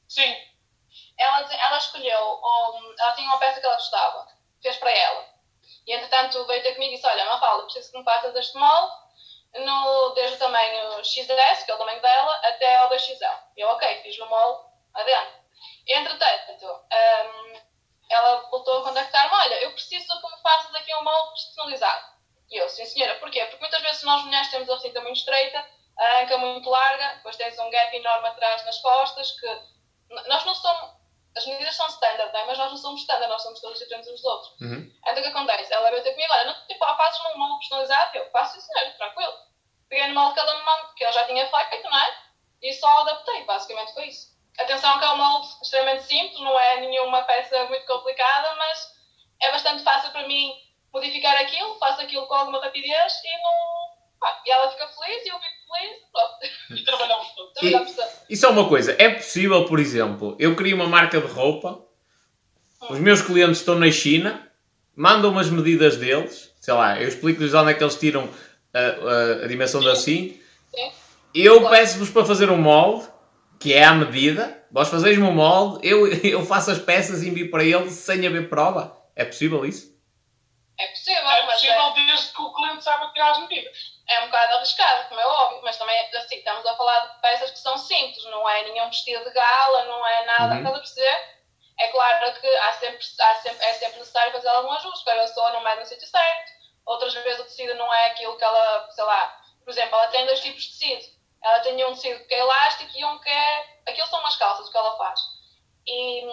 [0.08, 0.36] Sim.
[1.18, 4.28] Ela, ela escolheu, um, ela tinha uma peça que ela gostava,
[4.62, 5.26] fez para ela.
[5.86, 8.94] E entretanto veio ter comigo e disse: Olha, Mafalda, preciso que me faças este molde,
[9.56, 13.40] no, desde o tamanho XS, que é o tamanho dela, até ao 2XL.
[13.58, 15.42] Eu, ok, fiz o molde adentro.
[15.88, 17.62] Entretanto, um,
[18.10, 22.12] ela voltou a contactar-me: Olha, eu preciso que me faças aqui um molde personalizado.
[22.50, 23.46] E eu, sim senhora, porquê?
[23.46, 25.66] Porque muitas vezes nós mulheres temos a recinta muito estreita,
[25.98, 29.48] a anca muito larga, depois tens um gap enorme atrás nas costas, que
[30.10, 31.01] nós não somos.
[31.36, 32.46] As medidas são standard, é?
[32.46, 34.62] mas nós não somos standard, nós somos todos diferentes uns dos outros.
[34.62, 34.92] Uhum.
[35.00, 35.74] Então o que acontece?
[35.74, 38.18] Ela veio ter comigo, olha, não, tipo, fazes num molde personalizado?
[38.18, 38.68] Eu, faço isso,
[38.98, 39.34] tranquilo.
[39.88, 42.18] Peguei no molde que ela me mandou, que eu já tinha feito, não é?
[42.62, 44.32] E só adaptei, basicamente foi isso.
[44.60, 48.92] Atenção que é um molde extremamente simples, não é nenhuma peça muito complicada, mas
[49.42, 50.54] é bastante fácil para mim
[50.94, 53.92] modificar aquilo, faço aquilo com alguma rapidez e não.
[54.24, 56.38] Ah, e ela fica feliz e eu fico feliz, pronto.
[56.80, 57.54] E trabalhamos todos.
[57.54, 58.11] Trabalhamos todos.
[58.32, 61.80] E só uma coisa, é possível, por exemplo, eu crio uma marca de roupa,
[62.90, 64.48] os meus clientes estão na China,
[64.96, 68.30] mandam umas medidas deles, sei lá, eu explico-lhes onde é que eles tiram
[68.74, 70.40] a, a- a dimensão da assim,
[70.74, 70.92] Sim.
[71.36, 73.06] eu peço-vos para fazer um molde,
[73.60, 77.52] que é à medida, vós fazeis-me um molde, eu, eu faço as peças e envio
[77.52, 78.96] para eles sem haver prova.
[79.14, 79.91] É possível isso?
[80.78, 83.78] É possível, É mas possível desde que o cliente saiba tirar as medidas.
[84.08, 87.22] é, é um bocado arriscado, como é óbvio, mas também assim, estamos a falar de
[87.22, 90.58] peças que são simples, não é nenhum vestido de gala, não é nada, Uhum.
[90.58, 91.42] estás a perceber?
[91.80, 95.24] É claro que há sempre, há sempre, é sempre necessário fazer algum ajuste, porque a
[95.24, 96.52] pessoa não mede no sítio certo,
[96.86, 100.26] outras vezes o tecido não é aquilo que ela, sei lá, por exemplo, ela tem
[100.26, 101.22] dois tipos de tecido.
[101.44, 103.80] Ela tem um tecido que é elástico e um que é.
[103.88, 105.20] Aquilo são umas calças, o que ela faz.
[105.88, 106.26] E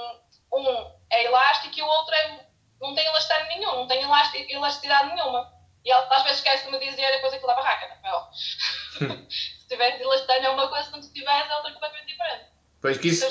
[0.52, 2.46] um é elástico e o outro é,
[2.80, 5.50] não tem elasticidade nenhum, não tem elasti- elasticidade nenhuma.
[5.84, 8.14] E ela às vezes esquece de me dizer depois aquilo da barraca, não é?
[8.14, 8.26] Ó.
[9.28, 12.44] se tiver elasticidade é uma coisa, se não tiveres é outra completamente diferente.
[12.80, 13.26] Pois que isso,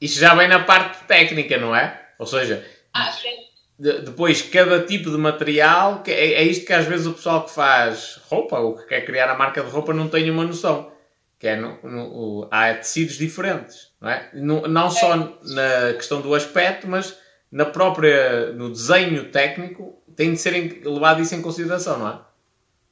[0.00, 2.02] isso já vem na parte técnica, não é?
[2.18, 3.36] Ou seja, ah, sim.
[3.78, 7.44] de- depois cada tipo de material, que é, é isto que às vezes o pessoal
[7.44, 10.92] que faz roupa ou que quer criar a marca de roupa não tem uma noção.
[11.38, 14.30] Que é no- no- há tecidos diferentes, não é?
[14.32, 17.16] Não, não só na questão do aspecto, mas
[17.50, 20.52] na própria, no desenho técnico, tem de ser
[20.84, 22.20] levado isso em consideração, não é?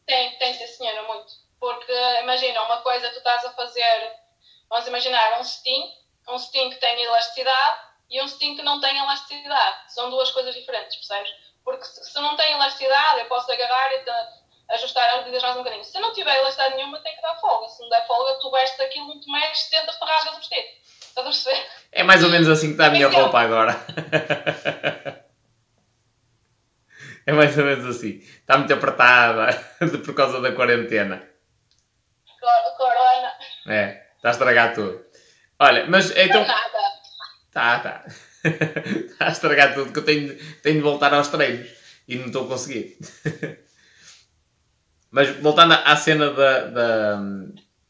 [0.07, 1.33] Tem, tem sim senhora, muito.
[1.59, 4.13] Porque imagina, uma coisa tu estás a fazer,
[4.69, 5.83] vamos imaginar um cetim,
[6.29, 9.95] um cetim que tem elasticidade e um cetim que não tem elasticidade.
[9.95, 11.33] São duas coisas diferentes, percebes?
[11.65, 14.05] Porque se, não tem elasticidade, eu posso agarrar e
[14.75, 15.85] ajustar as medidas mais um bocadinho.
[15.85, 17.69] Se não tiver elasticidade nenhuma, tem que dar folga.
[17.69, 20.69] Se não der folga, tu vestes aquilo muito mais, tentas te rasgas o vestido.
[21.15, 21.67] Estás a perceber?
[21.93, 23.21] É mais ou menos assim que está a minha Então.
[23.23, 23.81] roupa agora.
[27.27, 28.19] É mais ou menos assim.
[28.19, 29.53] Está muito apertada
[30.05, 31.23] por causa da quarentena.
[32.41, 33.33] Cor- Corona,
[33.69, 35.05] É, está a estragar tudo.
[35.59, 36.41] Olha, mas então.
[36.41, 36.79] não nada.
[37.53, 38.05] Tá, tá.
[38.45, 41.71] Está a estragar tudo que eu tenho, tenho de voltar aos treinos
[42.07, 42.99] e não estou a conseguir.
[45.11, 47.19] Mas voltando à cena da, da,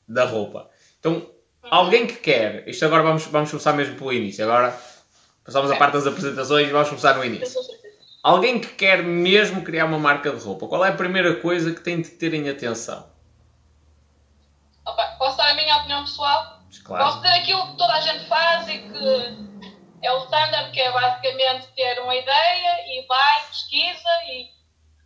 [0.07, 0.71] da roupa.
[1.01, 1.34] Então,
[1.71, 4.45] alguém que quer, isto agora vamos, vamos começar mesmo pelo início.
[4.45, 4.79] Agora
[5.45, 7.61] passamos a parte das apresentações e vamos começar no início.
[8.23, 11.81] Alguém que quer mesmo criar uma marca de roupa, qual é a primeira coisa que
[11.81, 13.07] tem de ter em atenção?
[14.87, 16.61] Opa, posso dar a minha opinião pessoal?
[16.85, 17.05] Claro.
[17.05, 20.91] Posso dizer aquilo que toda a gente faz e que é o standard, que é
[20.91, 24.51] basicamente ter uma ideia e vai, pesquisa e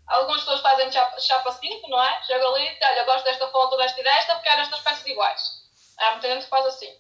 [0.07, 2.23] algumas pessoas fazem chapa, chapa 5, não é?
[2.23, 5.58] Chega ali e olha, gosto desta foto, desta e desta, porque quero estas peças iguais.
[5.99, 6.95] Há muita gente que faz assim.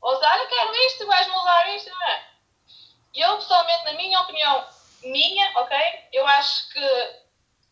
[0.00, 2.30] Ou diz, olha, quero isto, vais mudar isto, não é?
[3.12, 4.66] E eu, pessoalmente, na minha opinião,
[5.02, 5.76] minha, ok?
[6.12, 7.20] Eu acho que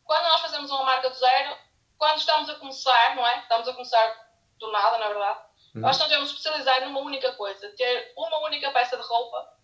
[0.05, 1.57] quando nós fazemos uma marca do zero,
[1.97, 3.39] quando estamos a começar, não é?
[3.39, 4.29] Estamos a começar
[4.59, 5.41] do nada, na verdade.
[5.75, 5.83] Uhum.
[5.83, 9.55] Nós não devemos especializar numa única coisa, ter uma única peça de roupa,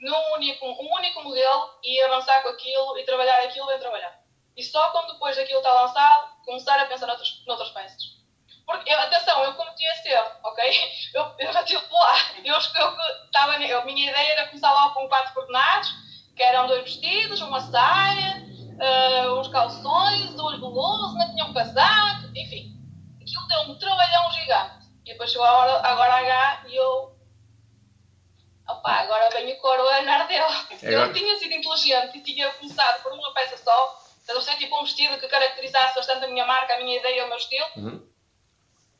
[0.00, 4.16] num único, um único modelo e avançar com aquilo e trabalhar aquilo bem trabalhado.
[4.56, 8.17] E só quando depois daquilo está lançado, começar a pensar noutras, noutras peças.
[8.68, 10.62] Porque, eu, atenção, eu cometi esse erro, ok?
[11.14, 12.14] Eu, eu já estive lá.
[12.44, 12.60] Eu, eu,
[13.24, 15.90] estava, eu, a minha ideia era começar logo com quatro coordenados,
[16.36, 18.44] que eram dois vestidos, uma saia,
[18.78, 22.76] eh, uns calções, duas blusas, não tinha um casaco, enfim.
[23.22, 24.86] Aquilo deu um trabalhão gigante.
[25.06, 27.16] E depois chegou a hora, agora H e eu.
[28.68, 30.46] Opa, agora vem o coroa ardeu.
[30.82, 33.98] Eu Agora- tinha sido inteligente e tinha começado por uma peça só.
[34.20, 37.24] Estás a ser tipo um vestido que caracterizasse bastante a minha marca, a minha ideia,
[37.24, 37.66] o meu estilo.
[37.76, 38.08] Uhum.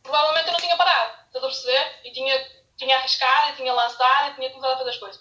[0.09, 1.12] Provavelmente eu não tinha parado.
[1.27, 2.01] Estás a perceber?
[2.05, 5.21] E tinha, tinha arriscado, e tinha lançado, e tinha começado a fazer as coisas.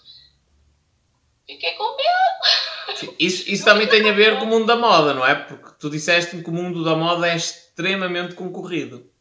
[1.46, 2.96] Fiquei com medo.
[2.96, 5.34] Sim, Isso, isso também tem a ver com o mundo da moda, não é?
[5.34, 9.12] Porque tu disseste-me que o mundo da moda é extremamente concorrido.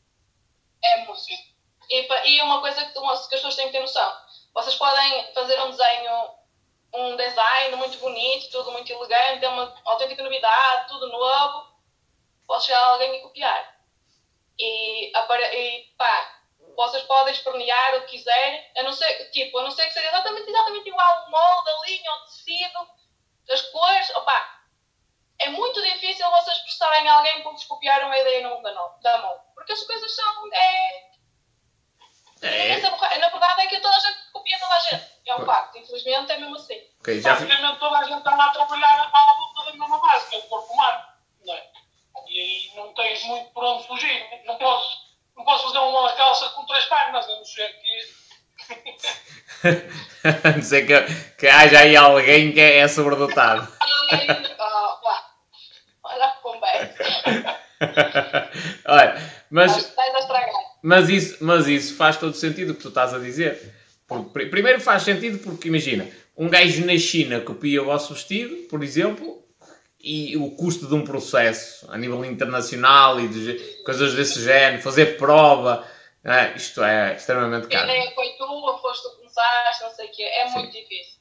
[0.83, 1.21] É muito.
[1.89, 4.09] E, e uma coisa que, uma- que as pessoas têm que ter noção:
[4.53, 6.29] vocês podem fazer um desenho,
[6.95, 11.67] um design muito bonito, tudo muito elegante, é uma autêntica novidade, tudo novo.
[12.47, 13.76] Pode chegar alguém e copiar.
[14.59, 16.33] E, e pá,
[16.75, 20.07] vocês podem espernear o que quiserem, a não ser, tipo, a não ser que seja
[20.07, 22.87] exatamente, exatamente igual o molde, a linha, o tecido,
[23.49, 24.57] as cores, opá,
[25.39, 29.17] é muito difícil vocês prestarem a alguém porque vos copiaram a ideia no mundo da
[29.19, 29.39] mão.
[29.53, 30.53] Porque as coisas são.
[30.53, 31.07] É,
[32.41, 32.79] É,
[33.19, 35.17] Na verdade é que toda a gente copia toda a gente.
[35.25, 36.81] É um facto, infelizmente é mesmo assim.
[37.01, 40.29] ok, já Basicamente toda a gente está lá a trabalhar à volta da mesma base,
[40.29, 41.06] que é o corpo humano.
[42.77, 42.93] Não é?
[42.93, 44.23] Tens muito por onde fugir.
[44.45, 44.89] Não posso,
[45.35, 48.17] não posso fazer uma calça com três pernas, a não ser que.
[50.47, 53.67] a não ser que, que haja aí alguém que é sobredotado.
[54.11, 54.27] Ai,
[54.59, 55.25] ah, vá.
[56.03, 57.57] Olha conversa.
[58.85, 59.93] Olha, Mas
[60.81, 63.73] mas, isso, mas isso faz todo sentido o que tu estás a dizer.
[64.07, 68.67] Porque, pri- primeiro faz sentido porque, imagina, um gajo na China copia o vosso vestido,
[68.69, 69.43] por exemplo,
[70.31, 75.17] e o custo de um processo a nível internacional e de coisas desse género, fazer
[75.17, 75.85] prova,
[76.23, 77.83] é, isto é extremamente A caro.
[77.89, 80.23] ideia foi tua, foste tu começaste, não sei o quê.
[80.23, 80.53] É Sim.
[80.59, 81.17] muito difícil.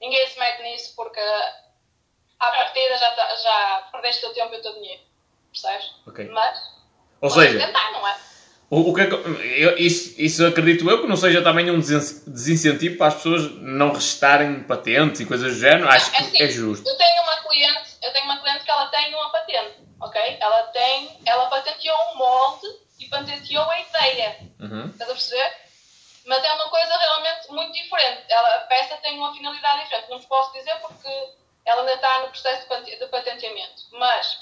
[0.00, 4.58] Ninguém se mete nisso porque à partida já, tá- já perdeste o teu tempo e
[4.58, 5.02] o teu dinheiro.
[5.52, 5.90] Percebes?
[6.06, 6.28] Ok.
[6.28, 6.60] Mas
[7.20, 8.16] Ou seja, tentar, não é?
[8.70, 11.80] O, o que é que- eu- isso, isso acredito eu que não seja também um
[11.80, 15.88] desincentivo para as pessoas não restarem patentes e coisas do género.
[15.88, 16.86] Acho É assim, que é justo.
[16.86, 20.36] Eu tenho uma cliente, eu tenho uma cliente que ela tem uma patente, ok?
[20.38, 22.66] Ela tem, ela patenteou um molde
[23.00, 24.86] e patenteou a ideia, Uhum.
[24.88, 25.52] estás a perceber?
[26.26, 28.22] Mas é uma coisa realmente muito diferente.
[28.28, 30.10] Ela, a peça tem uma finalidade diferente.
[30.10, 31.08] Não vos posso dizer porque
[31.64, 33.82] ela ainda está no processo de patenteamento.
[33.92, 34.40] Mas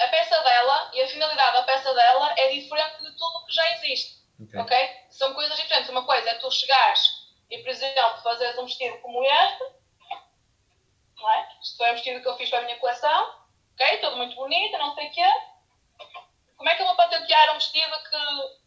[0.00, 3.52] a peça dela e a finalidade da peça dela é diferente de tudo o que
[3.54, 4.20] já existe.
[4.42, 4.60] Ok.
[4.60, 4.90] Ok?
[5.10, 5.90] São coisas diferentes.
[5.90, 7.10] Uma coisa é tu chegares
[7.50, 9.64] e, por exemplo, fazeres um vestido como este,
[11.16, 11.48] não é?
[11.62, 13.34] Isto foi um vestido que eu fiz para a minha coleção,
[13.74, 13.98] ok?
[13.98, 15.30] Todo muito bonito, não sei o quê.
[16.56, 18.60] Como é que eu vou patentear um vestido que,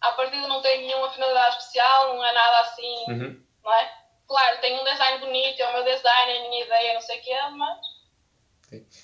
[0.00, 3.46] à partida, não tem nenhuma finalidade especial, não é nada assim, Uhum.
[3.64, 3.98] não é?
[4.28, 7.18] Claro, tem um design bonito, é o meu design, é a minha ideia, não sei
[7.18, 7.78] o quê, mas,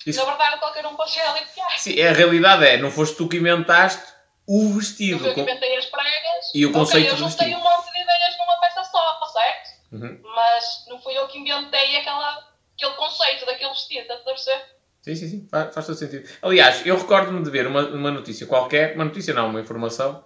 [0.05, 1.41] Isso, na verdade, qualquer um pode chegar ali
[1.75, 4.03] e sim, a realidade é, não foste tu que inventaste
[4.47, 5.25] o Eu vestido.
[5.25, 6.51] eu que com- inventei as pregas.
[6.53, 7.59] E o conceito eu do juntei vestido.
[7.59, 9.69] um monte de ideias numa peça só, certo?
[9.93, 10.19] Uhum.
[10.35, 14.61] Mas não fui eu que inventei aquela, aquele conceito daquele vestido, estás a perceber?
[15.01, 16.29] Sim, sim, sim, faz, faz todo sentido.
[16.41, 20.23] Aliás, eu recordo-me de ver uma, uma notícia qualquer, uma notícia não, uma informação,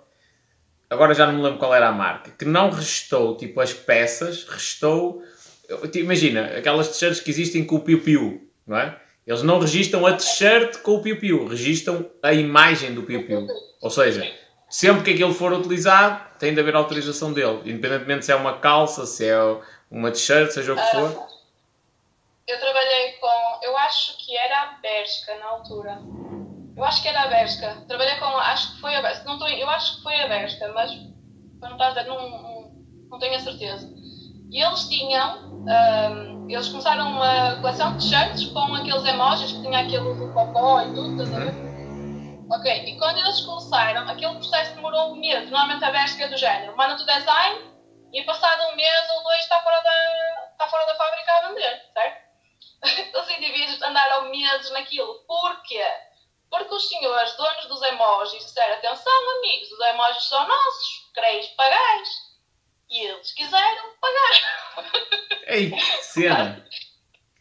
[0.89, 4.43] agora já não me lembro qual era a marca, que não restou, tipo, as peças,
[4.45, 5.23] restou,
[5.67, 8.99] eu- imagina, aquelas t-shirts que existem com o piu-piu, não é?
[9.25, 13.47] Eles não registam a t-shirt com o piu-piu, registam a imagem do piu-piu.
[13.81, 14.31] Ou seja,
[14.69, 19.05] sempre que aquilo for utilizado, tem de haver autorização dele, independentemente se é uma calça,
[19.05, 19.37] se é
[19.91, 21.15] uma t-shirt, seja o que for.
[21.19, 21.27] Ah,
[22.47, 25.99] eu trabalhei com, eu acho que era a Bershka na altura.
[26.75, 27.83] Eu acho que era a Bershka.
[27.87, 29.25] Trabalhei com, acho que foi a Bershka.
[29.25, 30.91] Não estou, eu acho que foi a Bershka, mas
[31.61, 31.77] não,
[32.07, 32.71] não,
[33.09, 33.93] não tenho a certeza.
[34.49, 39.79] E eles tinham, ahm, eles começaram uma coleção de t-shirts com aqueles emojis que tinha
[39.79, 41.69] aquele do cocó e tudo, estás a ver?
[42.51, 45.49] Ok, e quando eles começaram, aquele processo demorou um mês.
[45.51, 46.75] Normalmente a Bershka é do género.
[46.75, 47.71] Manda-te o design
[48.11, 51.81] e passado um mês ou dois está fora da, está fora da fábrica a vender,
[51.93, 52.29] certo?
[53.19, 55.13] Os indivíduos andaram meses naquilo.
[55.27, 55.85] Porquê?
[56.49, 62.28] Porque os senhores, donos dos emojis, disseram: atenção, amigos, os emojis são nossos, quereis pagais.
[62.89, 64.91] E eles quiseram pagar.
[65.47, 66.65] Ei, que cena!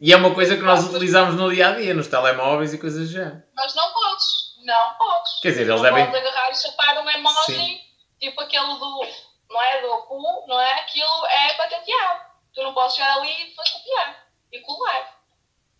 [0.00, 3.08] E é uma coisa que nós utilizamos no dia a dia, nos telemóveis e coisas
[3.08, 3.42] género.
[3.54, 4.26] Mas não podes,
[4.64, 5.40] não podes.
[5.40, 6.06] Quer dizer, eles não devem.
[6.06, 7.80] podes agarrar e chapar um emoji, Sim.
[8.20, 9.06] tipo aquele do,
[9.50, 10.80] não é, do cu, não é?
[10.80, 12.20] Aquilo é patenteado.
[12.54, 15.18] Tu não podes chegar ali e fazer copiar e colar.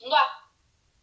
[0.01, 0.39] Não dá.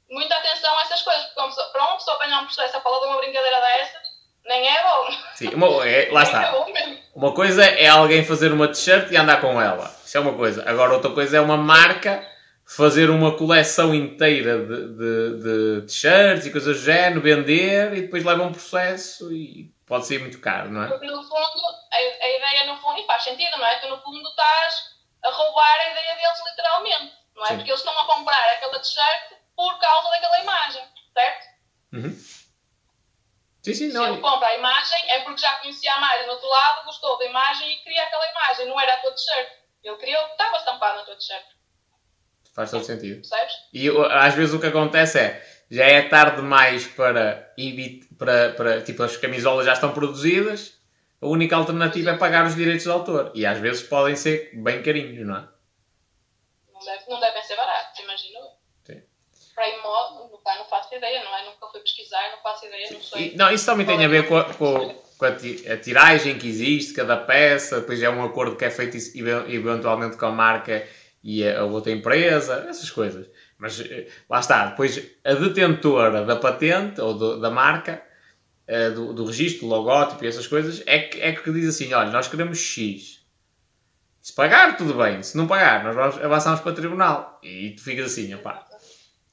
[0.10, 3.06] Muita atenção a essas coisas, porque para uma pessoa apanhar um processo a falar de
[3.06, 4.05] uma brincadeira dessas,
[4.46, 5.08] nem é bom.
[5.36, 6.40] Sim, uma- é- lá é está.
[6.66, 7.00] mesmo.
[7.14, 9.86] Uma coisa é alguém fazer uma t-shirt e andar com ela.
[10.06, 10.64] Isso é uma coisa.
[10.70, 12.26] Agora, outra coisa é uma marca
[12.68, 15.40] fazer uma coleção inteira de, de,
[15.82, 20.20] de t-shirts e coisas do género, vender e depois leva um processo e pode ser
[20.20, 20.88] muito caro, não é?
[20.88, 21.62] Porque no fundo,
[21.94, 23.76] a, a ideia no fundo, e faz sentido, não é?
[23.80, 24.76] Tu no fundo estás
[25.24, 27.48] a roubar a ideia deles literalmente, não é?
[27.50, 27.56] Sim.
[27.58, 30.84] Porque eles estão a comprar aquela t-shirt por causa daquela imagem,
[31.14, 31.46] certo?
[31.94, 32.18] Uhum.
[33.66, 34.22] Sim, sim, Se ele não.
[34.22, 37.72] compra a imagem é porque já conhecia a imagem do outro lado, gostou da imagem
[37.74, 39.50] e queria aquela imagem, não era a tua t-shirt.
[39.84, 41.46] Ele queria o que estava estampado na tua t-shirt,
[42.54, 43.16] Faz todo sentido.
[43.28, 43.54] percebes?
[43.74, 47.54] E às vezes o que acontece é, já é tarde demais para,
[48.20, 50.80] para, para tipo, as camisolas já estão produzidas,
[51.20, 53.32] a única alternativa é pagar os direitos de autor.
[53.34, 55.48] E às vezes podem ser bem carinhos, não é?
[56.72, 58.55] Não, deve, não devem ser baratos, imagino eu.
[59.56, 61.46] Para ir modo, não faço ideia, não é?
[61.46, 63.34] Nunca fui pesquisar, não faço ideia, não sei.
[63.34, 66.38] E, não, isso também tem a ver com, a, com, com a, ti- a tiragem
[66.38, 70.32] que existe, cada peça, depois é um acordo que é feito ev- eventualmente com a
[70.32, 70.86] marca
[71.24, 73.28] e a, outra empresa, essas coisas.
[73.58, 78.04] Mas eh, lá está, depois a detentora da patente ou do- da marca,
[78.68, 81.94] eh, do, do registro, do logótipo e essas coisas, é que, é que diz assim:
[81.94, 83.24] olha, nós queremos X.
[84.22, 85.22] Se pagar, tudo bem.
[85.24, 87.40] Se não pagar, nós avançamos para o tribunal.
[87.44, 88.66] E tu ficas assim, opá,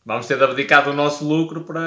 [0.04, 1.80] vamos ter de abdicar do nosso lucro para,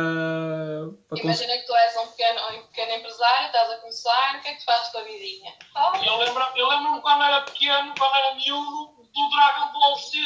[1.07, 1.19] para.
[1.23, 4.53] Imagina que tu és um pequeno, um pequeno empresário, estás a começar, o que é
[4.53, 5.53] que tu fazes com a vidinha?
[5.75, 10.17] Oh, Eu lembro- eu lembro-me quando era pequeno, quando era miúdo, do Dragon Ball Z.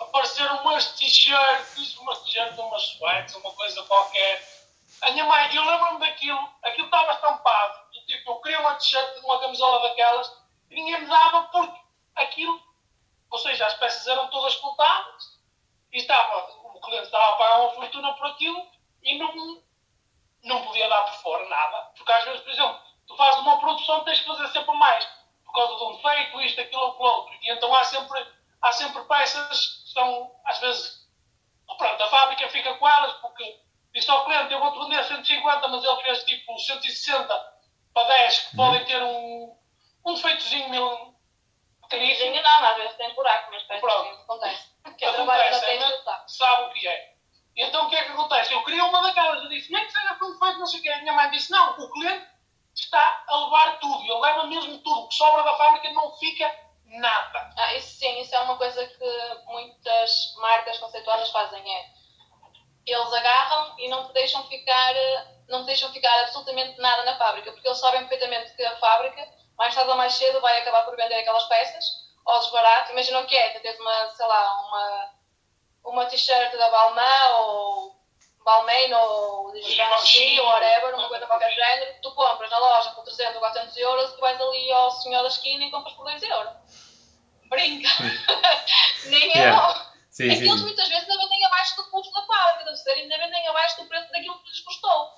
[0.00, 4.58] Apareceram umas t-shirts, umas t-shirts, umas sweats, uma coisa qualquer.
[5.02, 7.78] A minha mãe, eu lembro-me daquilo, aquilo estava estampado.
[7.92, 10.32] do Tipo, eu queria uma t-shirt, uma camisola daquelas,
[10.70, 11.80] e ninguém me dava porque
[12.14, 12.60] aquilo,
[13.30, 15.36] ou seja, as peças eram todas contadas,
[15.92, 16.42] e estava,
[16.88, 18.66] cliente estava a pagar uma fortuna por aquilo,
[19.02, 19.62] e não,
[20.44, 21.90] não podia dar por fora nada.
[21.96, 25.04] Porque às vezes, por exemplo, tu fazes uma produção, tens que fazer sempre mais.
[25.44, 27.34] Por causa de um defeito, isto, aquilo ou outro.
[27.40, 28.26] E então há sempre,
[28.60, 31.08] há sempre peças que são, às vezes,
[31.76, 33.60] pronto, a fábrica fica com elas porque
[33.94, 37.58] disse ao cliente, eu vou-te vender 150, mas ele fez tipo 160
[37.94, 39.56] para 10 que podem ter um,
[40.04, 41.14] um defeitozinho meu
[41.88, 42.26] pequeníssimo.
[42.26, 44.16] vidinha não, às vezes tem buraco, mas Pronto.
[44.16, 44.77] que acontece.
[44.96, 46.24] Trabalha na Acontece, é, textil né?
[46.26, 46.62] sabe.
[46.62, 47.14] o que é.
[47.56, 48.52] Então o que é que acontece?
[48.52, 50.88] Eu queria uma daquelas, eu disse, nem que seja tudo feito, não sei o quê.
[50.90, 52.26] A minha mãe disse, não, o cliente
[52.74, 56.54] está a levar tudo, ele leva mesmo tudo, o que sobra da fábrica não fica
[56.84, 57.50] nada.
[57.56, 61.98] Ah, isso sim, isso é uma coisa que muitas marcas conceituadas fazem, é
[62.86, 64.94] eles agarram e não te deixam ficar,
[65.48, 69.28] não te deixam ficar absolutamente nada na fábrica, porque eles sabem perfeitamente que a fábrica,
[69.58, 72.92] mais tarde ou mais cedo, vai acabar por vender aquelas peças ao desbarato.
[72.92, 75.10] Imagina o que é, tu tens uma, sei lá, uma,
[75.84, 77.96] uma t-shirt da Balmain ou
[78.44, 82.90] Balmain ou de Givenchy ou whatever, uma coisa de qualquer género, tu compras na loja
[82.90, 86.04] por 300 ou 400 euros, tu vais ali ao senhor da esquina e compras por
[86.04, 86.52] 2 euros.
[87.48, 87.88] Brinca!
[89.06, 89.60] Nem é Yeah.
[89.60, 89.88] bom.
[90.10, 93.18] Sim, é sim, muitas vezes ainda vendem abaixo do custo da fábrica, deve ser, ainda
[93.18, 95.14] vendem abaixo do preço daquilo que lhes custou.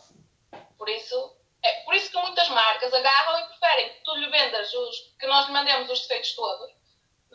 [0.76, 4.74] Por isso, é por isso que muitas marcas agarram e preferem que tu lhe vendas
[4.74, 6.70] os, que nós lhe mandemos os defeitos todos,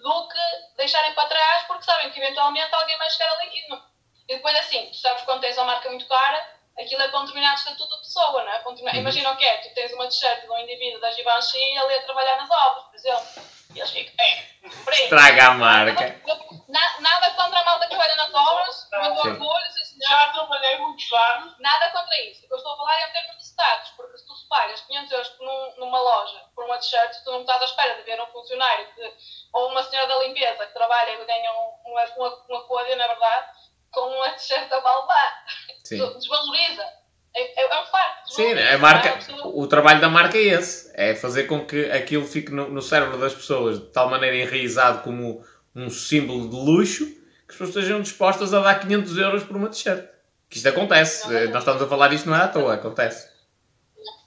[0.06, 3.84] do que deixarem para trás, porque sabem que eventualmente alguém vai chegar ali e não.
[4.30, 6.48] E depois assim, tu sabes quando tens uma marca muito cara,
[6.78, 8.62] aquilo é para um determinado estatuto de pessoa, não é?
[8.68, 8.96] Um Uhum.
[9.00, 11.94] Imagina o que é, tu tens uma t-shirt de um indivíduo da Givenchy e ele
[11.94, 13.55] ia trabalhar nas obras, por exemplo.
[13.76, 14.92] E eles ficam, é, brinca.
[15.04, 16.22] Estraga a marca.
[16.70, 19.30] Na- nada contra a malta que trabalha nas obras, muito Sim.
[19.30, 20.10] orgulho, sim senhor.
[20.10, 22.44] Já trabalhei muitos anos, Nada contra isso.
[22.46, 24.48] O que eu estou a falar é em termos de status, porque se tu se
[24.50, 28.04] pagas 500 euros num- numa loja por uma t-shirt, tu não estás à espera de
[28.04, 29.14] ver um funcionário que,
[29.54, 33.08] ou uma senhora da limpeza que trabalha e ganha um, uma, uma, uma coisa, na
[33.08, 33.48] verdade,
[33.92, 35.46] com uma t-shirt a balbar.
[35.84, 36.14] Sim.
[36.18, 37.05] Desvaloriza.
[37.36, 38.28] É, é, é um facto.
[38.34, 39.20] Sim, desvaloriza, a marca, é?
[39.44, 40.92] O trabalho da marca é esse.
[40.96, 45.04] É fazer com que aquilo fique no, no cérebro das pessoas de tal maneira enraizado
[45.04, 49.56] como um símbolo de luxo que as pessoas estejam dispostas a dar 500 euros por
[49.58, 50.08] uma t-shirt.
[50.50, 51.28] Que isto acontece.
[51.28, 51.50] Não, não.
[51.52, 53.30] Nós estamos a falar isto não é à toa, acontece.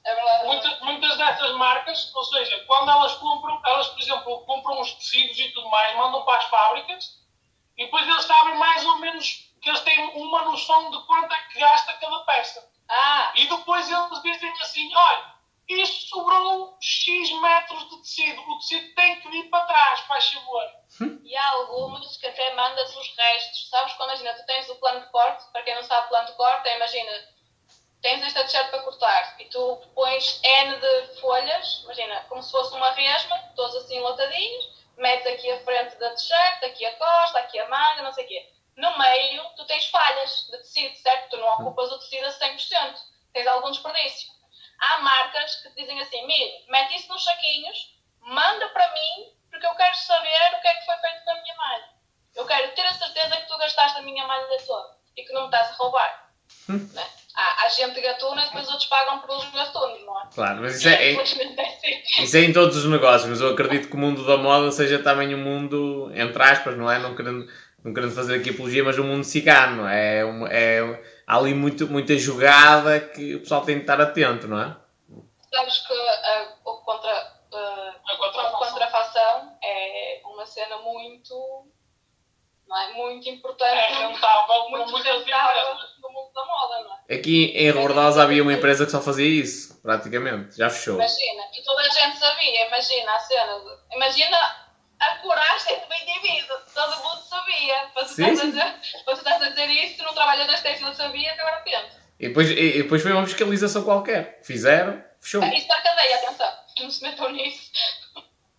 [0.04, 0.46] É verdade.
[0.46, 5.38] Muita- muitas dessas marcas, ou seja, quando elas compram, elas, por exemplo, compram os tecidos
[5.38, 7.04] e tudo mais, mandam para as fábricas
[7.76, 11.38] e depois eles sabem mais ou menos que eles têm uma noção de quanto é
[11.52, 12.60] que gasta cada peça.
[12.88, 15.34] Ah, E depois eles dizem assim: olha,
[15.68, 20.62] isto sobrou X metros de tecido, o tecido tem que vir para trás, faz favor.
[21.22, 23.68] E há algumas que até mandas os restos.
[23.68, 26.32] Sabes quando imagina, tu tens o plano de corte, para quem não sabe plano de
[26.36, 27.12] corte, é imagina,
[28.00, 32.74] tens esta t-shirt para cortar e tu pões N de folhas, imagina, como se fosse
[32.74, 37.58] uma resma, todos assim lotadinhos, metes aqui a frente da t-shirt, aqui a costa, aqui
[37.58, 38.52] a manga, não sei o quê.
[38.78, 41.30] No meio, tu tens falhas de tecido, certo?
[41.30, 42.94] Tu não ocupas o tecido a 100%,
[43.32, 44.28] tens algum desperdício.
[44.80, 46.24] Há marcas que te dizem assim,
[46.68, 47.76] mete isso nos saquinhos,
[48.20, 51.42] manda para mim, porque eu quero saber o que é que foi feito com a
[51.42, 51.84] minha malha.
[52.36, 55.42] Eu quero ter a certeza que tu gastaste a minha malha toda e que não
[55.42, 56.28] me estás a roubar.
[56.68, 57.06] Né?
[57.34, 60.26] Há, há gente gatuna e depois outros pagam pelos gatunos, não é?
[60.34, 62.22] Claro, mas isso é, é- é assim.
[62.22, 63.28] isso é em todos os negócios.
[63.28, 66.90] Mas eu acredito que o mundo da moda seja também um mundo, entre aspas, não
[66.90, 66.98] é?
[66.98, 67.50] Não querendo,
[67.84, 69.76] não querendo fazer aqui apologia, mas um mundo cigano.
[69.82, 74.00] não É, um- é, há ali muito, muita jogada que o pessoal tem de estar
[74.00, 74.76] atento, não é?
[75.52, 77.10] Sabes que ah, o contra,
[77.54, 78.58] ah, A contrafação.
[78.58, 81.66] contrafação é um uma cena muito,
[82.68, 82.92] não é?
[82.92, 83.74] muito importante.
[83.74, 87.14] É rentável muito rentável no mundo da moda, não é?
[87.16, 90.56] Aqui em Rebordosa havia uma empresa que só fazia isso, praticamente.
[90.56, 90.94] Já fechou.
[90.94, 94.67] Imagina, e toda a gente sabia, imagina a cena, de, imagina
[95.00, 97.88] a coragem do indivíduo, todo mundo sabia.
[97.94, 101.98] Para tu Sim, estás a dizer, isso, não trabalhas nas testes, não sabias, agora pensa.
[102.18, 104.40] E depois, e, e depois foi uma fiscalização qualquer.
[104.42, 105.42] Fizeram, fechou.
[105.44, 107.70] Isso para a cadeia, atenção, não se metam nisso.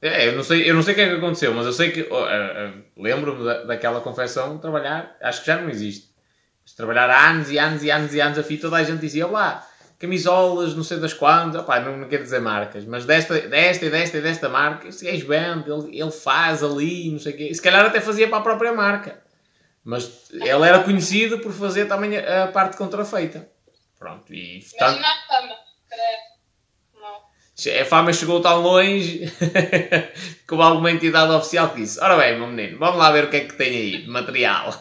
[0.01, 1.91] É, eu não sei, eu não sei o que é que aconteceu, mas eu sei
[1.91, 6.07] que eh, eh, lembro-me da, daquela confecção trabalhar, acho que já não existe.
[6.63, 9.01] Mas trabalhar há anos e anos e anos e anos a fio, toda a gente
[9.01, 9.67] dizia lá,
[9.99, 13.89] camisolas, não sei das quantas, opá, não, não quero dizer marcas, mas desta, desta e
[13.89, 17.53] desta e desta marca, este gajo vende, ele, ele faz ali, não sei o quê.
[17.53, 19.21] Se calhar até fazia para a própria marca.
[19.83, 23.49] Mas ele era conhecido por fazer também a, a parte contrafeita.
[23.97, 25.55] Pronto, e portanto, Imagina a fama,
[25.89, 27.71] credo.
[27.75, 27.81] Não.
[27.81, 29.23] a fama chegou tão longe
[30.49, 33.37] houve alguma entidade oficial que disse: Ora bem, meu menino, vamos lá ver o que
[33.37, 34.73] é que tem aí de material.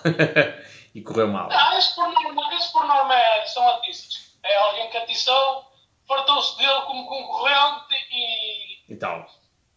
[0.94, 1.48] e correu mal.
[1.50, 3.14] Ah, isso por norma, isso por norma
[3.46, 4.27] são atiços.
[4.48, 5.64] É alguém que atiçou,
[6.06, 9.26] fartou-se dele como concorrente e Então,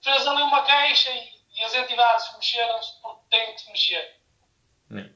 [0.01, 4.15] fez ali uma queixa e, e as entidades mexeram-se porque têm que se mexer.
[4.89, 5.09] Não,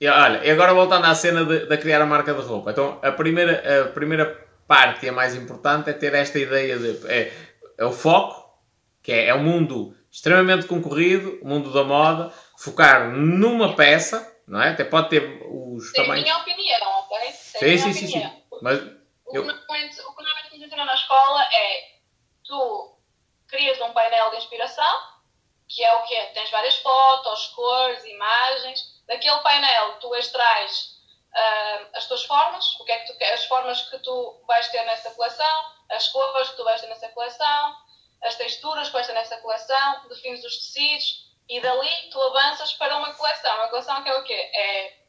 [0.00, 2.70] e olha, e agora voltando à cena de, de criar a marca de roupa.
[2.70, 7.06] Então, a primeira, a primeira parte e a mais importante é ter esta ideia de.
[7.12, 7.32] É,
[7.78, 8.58] é o foco,
[9.02, 14.60] que é, é um mundo extremamente concorrido, o mundo da moda, focar numa peça, não
[14.60, 14.70] é?
[14.70, 16.24] Até pode ter os Tem a tamanhos.
[16.24, 17.18] minha opinião, ok?
[17.58, 18.18] Sim, sim, sim, sim.
[18.18, 18.42] opinião.
[18.62, 18.78] Mas
[19.26, 21.92] O Eu- que normalmente o que normalmente na escola é
[22.44, 22.98] tu
[23.48, 24.98] crias um painel de inspiração,
[25.68, 26.20] que é o quê?
[26.34, 29.02] Tens várias fotos, cores, imagens.
[29.06, 30.92] Daquele painel tu extrais
[31.34, 34.68] ah, as tuas formas, o que é que tu queres, as formas que tu vais
[34.68, 37.76] ter nessa coleção, as cores que tu vais ter nessa coleção,
[38.22, 42.96] as texturas que vais ter nessa coleção, defines os tecidos e dali tu avanças para
[42.96, 43.54] uma coleção.
[43.56, 44.34] Uma coleção que é o quê?
[44.54, 45.01] É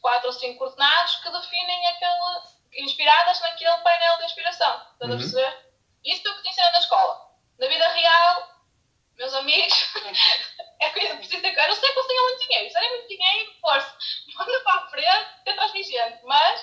[0.00, 4.82] quatro ou cinco coordenados que definem aquele, inspiradas naquele painel de inspiração.
[4.92, 5.18] Estás a Uhum.
[5.18, 5.66] perceber?
[6.04, 7.26] Isso é o que te ensina na escola.
[7.58, 8.48] Na vida real,
[9.16, 9.88] meus amigos,
[10.80, 11.46] é coisa que precisa.
[11.48, 12.70] Eu não sei que eles tenham muito dinheiro.
[12.72, 13.96] Se muito dinheiro, força,
[14.36, 16.24] manda para a frente, que atrás de gente.
[16.24, 16.62] Mas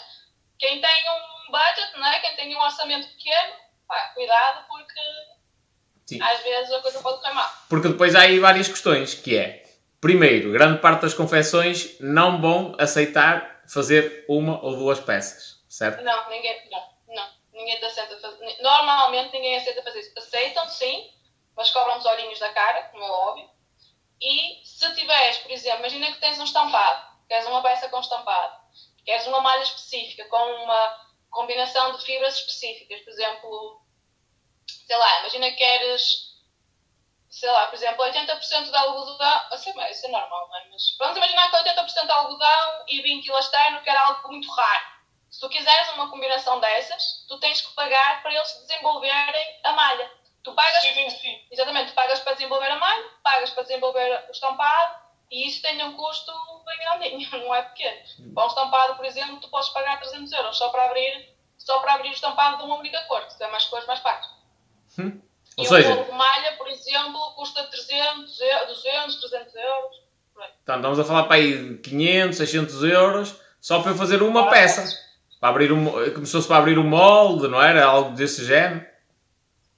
[0.60, 2.20] quem tem um budget, não é?
[2.20, 3.54] quem tem um orçamento pequeno,
[3.88, 5.02] pá, cuidado, porque
[6.06, 6.22] Sim.
[6.22, 7.52] às vezes a coisa pode correr mal.
[7.70, 9.63] Porque depois há aí várias questões, que é,
[10.04, 16.04] primeiro, grande parte das confecções não vão aceitar fazer uma ou duas peças, certo?
[16.04, 16.84] Não, ninguém, não,
[17.16, 18.62] não, ninguém te aceita fazer.
[18.62, 20.12] Normalmente ninguém aceita fazer isso.
[20.18, 21.10] Aceitam, sim,
[21.56, 23.50] mas cobram os olhinhos da cara, como é óbvio.
[24.20, 28.58] E se tiveres, por exemplo, imagina que tens um estampado, queres uma peça com estampado,
[29.06, 30.98] queres uma malha específica, com uma
[31.30, 33.82] combinação de fibras específicas, por exemplo,
[34.68, 36.33] sei lá, imagina que queres,
[37.34, 40.68] sei lá, por exemplo, 80% de algodão, assim, isso é normal, não é?
[40.70, 44.86] Mas vamos imaginar que 80% de algodão e 20 elastano, que era algo muito raro.
[45.32, 50.12] Se tu quiseres uma combinação dessas, tu tens que pagar para eles desenvolverem a malha.
[50.44, 51.48] Tu pagas, Decidem si.
[51.50, 54.96] exatamente, tu pagas para desenvolver a malha, pagas para desenvolver o estampado
[55.32, 56.32] e isso tem um custo
[56.66, 58.34] bem grandinho, não é pequeno.
[58.36, 61.96] Para um estampado, por exemplo, tu podes pagar 300 euros só para abrir, só para
[61.96, 63.28] abrir o estampado de uma única cor.
[63.32, 64.30] Se tem mais cores, mais pagas.
[65.00, 65.20] Hum.
[65.58, 69.96] Ou E seja, um de malha, por exemplo, custa 300, eu- 200, 300 euros.
[70.64, 74.50] então, estamos a falar para aí de 500, 600 euros só para eu fazer uma
[74.50, 74.84] peça.
[75.40, 77.84] Para abrir um, começou-se para abrir um molde, não era?
[77.86, 78.86] Algo desse género.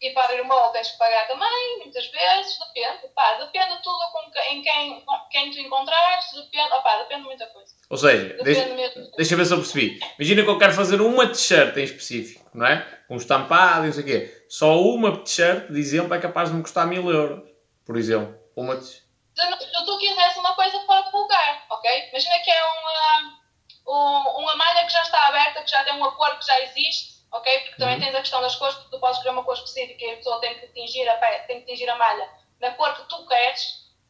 [0.01, 3.07] E para abrir o molde tens que pagar também, muitas vezes, depende.
[3.15, 7.47] Pá, depende tudo com que- em quem, quem tu encontrares, depende, opá, depende de muita
[7.47, 7.73] coisa.
[7.89, 9.11] Ou seja, Depende deixa, mesmo.
[9.17, 9.99] deixa eu ver se eu percebi.
[10.19, 12.77] Imagina que eu quero fazer uma t-shirt em específico, não é?
[13.07, 14.45] Com estampado e não sei o quê.
[14.49, 17.49] Só uma t-shirt, de exemplo, é capaz de me custar mil euros.
[17.85, 22.09] Por exemplo, uma t Se, tu quiseres uma coisa fora do lugar, ok?
[22.09, 23.39] Imagina que é uma,
[23.87, 27.25] um- uma malha que já está aberta, que já tem uma cor que já existe,
[27.31, 27.59] ok?
[27.59, 28.01] Porque também Uhum.
[28.01, 30.39] tens a questão das cores, porque tu podes escolher uma cor específica e a pessoa
[30.41, 32.29] tem que tingir a, tem que a malha
[32.61, 33.61] na cor que tu queres,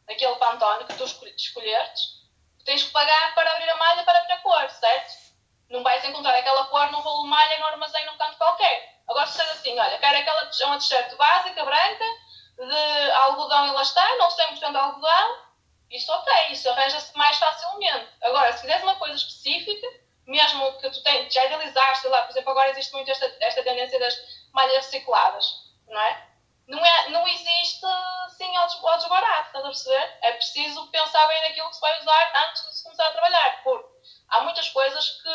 [0.08, 2.00] naquele pantone que tu escolhe- escolheres.
[2.64, 5.25] Tens que pagar para abrir a malha para abrir a cor, certo?
[5.68, 8.96] Não vais encontrar aquela cor num rolo malha no armazém num canto qualquer.
[9.08, 12.04] Agora, se assim, olha, quero aquela uma t-shirt básica, branca,
[12.56, 15.46] de algodão elastano, ou 100% de algodão,
[15.90, 18.08] isso ok, isso arranja-se mais facilmente.
[18.22, 19.86] Agora, se quiseres uma coisa específica,
[20.26, 23.62] mesmo que tu tenhas, já idealizaste, sei lá, por exemplo, agora existe muito esta, esta
[23.62, 24.16] tendência das
[24.52, 25.46] malhas recicladas,
[25.86, 26.26] não é?
[26.66, 27.86] Não, é, não existe
[28.36, 30.18] sim ao desbarato, estás a perceber?
[30.22, 33.62] É preciso pensar bem naquilo que se vai usar antes de se começar a trabalhar,
[33.62, 33.95] porque
[34.28, 35.28] há muitas coisas que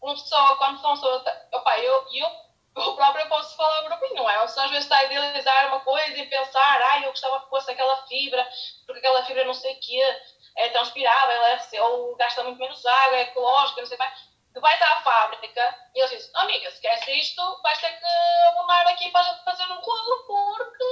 [0.00, 2.28] uma pessoa, quando uma pessoa, opa, eu, eu,
[2.76, 4.36] eu própria posso falar para mim, não é?
[4.36, 7.50] Uma pessoa às vezes está a idealizar uma coisa e pensar, ah, eu gostava que
[7.50, 8.48] fosse aquela fibra,
[8.86, 10.20] porque aquela fibra não sei o quê,
[10.56, 14.32] é transpirável, é, ou gasta muito menos água, é ecológica, não sei mais.
[14.52, 18.04] Tu vais à fábrica e eles dizem, amiga, se queres isto, vais ter que
[18.48, 20.84] abonar aqui para fazer um rolo, porque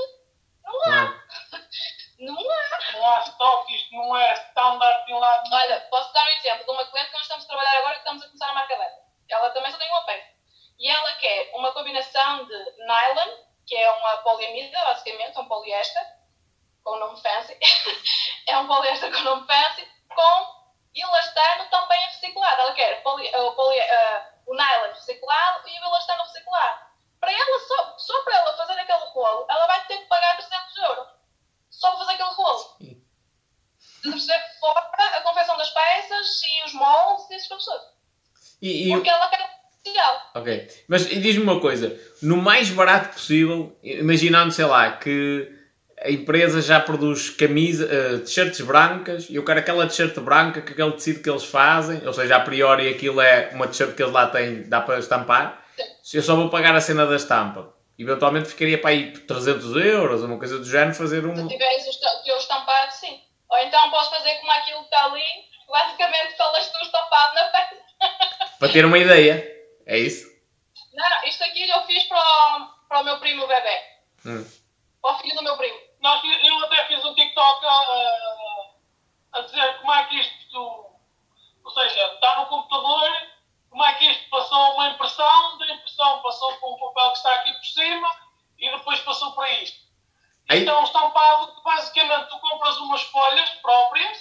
[0.65, 1.23] não há.
[2.21, 2.93] Não há.
[2.93, 5.49] Não há estoque, isto não é standard de um lado.
[5.51, 8.01] Olha, posso dar um exemplo de uma cliente que nós estamos a trabalhar agora que
[8.01, 8.93] estamos a começar a marca dela.
[9.31, 10.29] Ela também só tem uma peça.
[10.79, 16.03] E ela quer uma combinação de nylon, que é uma poliamida, basicamente, um poliéster,
[16.85, 17.57] com nome fancy.
[18.47, 20.61] é um poliéster com nome fancy, com
[20.95, 22.61] elastano também reciclado.
[22.61, 26.81] Ela quer poli, uh, poli, uh, o nylon reciclado e o elastano reciclado.
[27.19, 30.77] Para ela, só, só para ela fazer aquele rolo, ela vai ter que pagar 300
[30.77, 31.20] euros.
[31.81, 32.65] Só para fazer aquele rolo.
[34.61, 34.81] Fora
[35.17, 37.83] a confecção das peças e os moldes e esses professores.
[38.61, 39.39] E, e- Porque ela quer
[39.83, 40.31] especial.
[40.35, 40.69] Ok.
[40.89, 45.51] Mas diz-me uma coisa: no mais barato possível, imaginando, sei lá, que
[46.03, 50.71] a empresa já produz camisa, eh, t-shirts brancas e eu quero aquela t-shirt branca com
[50.71, 54.13] aquele tecido que eles fazem, ou seja, a priori aquilo é uma t-shirt que eles
[54.13, 55.63] lá têm, dá para estampar.
[56.13, 57.73] Eu só vou pagar a cena da estampa.
[58.01, 61.49] Eventualmente ficaria para aí por 300 euros, uma coisa do género, fazer Se um.
[61.49, 63.23] tiveres o teu estampado, sim.
[63.51, 65.23] Ou então podes fazer como aquilo que está ali,
[65.69, 67.77] basicamente falas tu estampado na peça.
[68.59, 69.47] para ter uma ideia.
[69.87, 70.31] É isso?
[70.95, 73.83] Não, não, isto aqui eu fiz para o, para o meu primo bebê.
[74.25, 74.47] Hum.
[75.03, 75.79] Para o filho do meu primo.
[76.01, 78.71] Nós, eu até fiz um TikTok a,
[79.35, 80.59] a dizer como é que isto,
[81.65, 83.11] ou seja, está no computador,
[83.71, 87.35] como é que isto passou uma impressão, da impressão passou para um papel que está
[87.37, 88.09] aqui por cima
[88.59, 89.79] e depois passou para isto.
[90.49, 94.19] Aí- Isto é um estampado que basicamente tu compras umas folhas próprias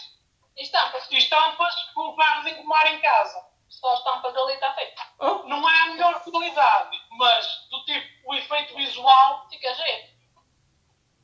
[0.56, 1.08] E estampas.
[1.12, 3.44] e estampas com ferro de engomar em casa.
[3.68, 5.02] Só estampas ali está feito.
[5.20, 10.20] Oh, Não é a melhor qualidade, mas do tipo, o efeito visual, Fica giro.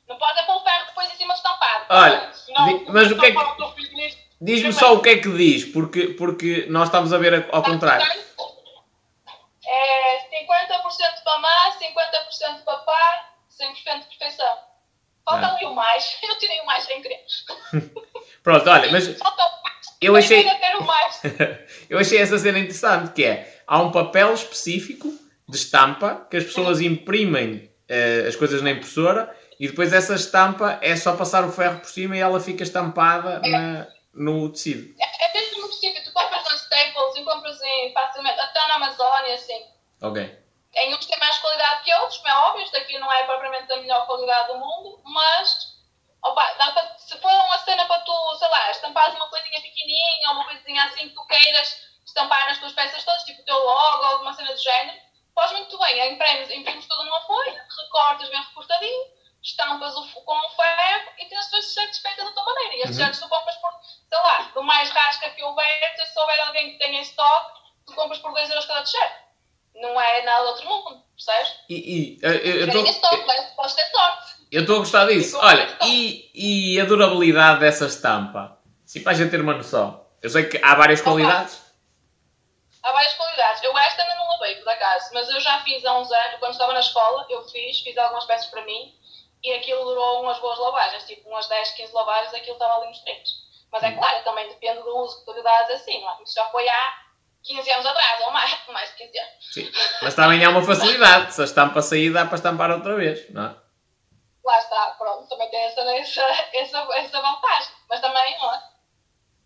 [0.08, 1.86] Não pode é pôr o ferro depois em cima do estampado.
[1.90, 3.38] Olha, senão mas o que é que-
[4.42, 8.06] Diz-me só o que é que diz, porque, porque nós estamos a ver ao contrário.
[9.68, 14.54] É 50% para má, 50% para par, 100% de perfeição.
[15.28, 15.56] Falta Ah.
[15.56, 16.18] ali o mais.
[16.24, 17.24] Eu tirei o mais sem querer.
[18.44, 19.44] Pronto, olha, mas Falta.
[20.02, 20.46] Eu achei-
[21.90, 25.12] eu achei essa cena interessante, que é, há um papel específico
[25.48, 30.78] de estampa que as pessoas imprimem eh, as coisas na impressora e depois essa estampa
[30.82, 34.96] é só passar o ferro por cima e ela fica estampada na- no tecido.
[35.00, 36.04] É mesmo no possível.
[36.04, 39.66] Tu compras na Staples e compras em, facilmente, até na Amazônia, assim.
[40.02, 40.46] Ok.
[40.76, 43.68] Em uns tem mais qualidade que outros, como é óbvio, isto aqui não é propriamente
[43.68, 45.76] da melhor qualidade do mundo, mas
[46.22, 50.30] opa, dá para, se for uma cena para tu, sei lá, estampares uma coisinha pequenininha
[50.30, 53.58] ou uma coisinha assim que tu queiras estampar nas tuas peças todas, tipo o teu
[53.58, 54.98] logo ou alguma cena do género,
[55.34, 59.06] podes muito bem, imprimes, imprimes tudo numa folha, recortas bem recortadinho,
[59.42, 62.76] estampas o, com o ferro e tens as tuas t-shirts feitas da tua maneira.
[62.76, 63.12] E as Uhum.
[63.12, 63.75] tu compras por,
[64.56, 68.50] do mais rasca que houver, se souber alguém que tenha estoque, tu compras por 2
[68.50, 69.12] euros cada t-shirt.
[69.76, 71.54] Não é nada do outro mundo, percebes?
[71.70, 74.26] E, e, eu- eu estou estoque, mas podes ter sorte.
[74.52, 75.38] eu estou a gostar disso.
[75.42, 78.58] Olha, e, e a durabilidade dessa estampa?
[78.86, 80.06] Sim, para a gente ter uma noção.
[80.22, 81.62] Eu sei que há várias qualidades.
[82.82, 83.64] Há várias qualidades.
[83.64, 86.52] Eu esta ainda não lavei, por acaso, mas eu já fiz há uns anos, quando
[86.54, 88.94] estava na escola, eu fiz, fiz algumas peças para mim
[89.44, 93.00] e aquilo durou umas boas lavagens, tipo umas 10, 15 lavagens, aquilo estava ali nos
[93.00, 93.45] treinos.
[93.76, 96.24] Mas é claro, também depende do uso que tu lhe dás assim, não é?
[96.24, 96.94] Isso já foi há
[97.44, 99.54] 15 anos atrás, ou mais, mais de 15 anos.
[99.54, 99.72] Sim.
[100.02, 101.34] Mas também há uma facilidade.
[101.34, 103.56] Se a estampa sair, dá para estampar outra vez, não é?
[104.46, 106.22] Lá está, pronto, também tem essa, essa,
[106.54, 107.74] essa, essa vantagem.
[107.90, 108.64] Mas também, não é?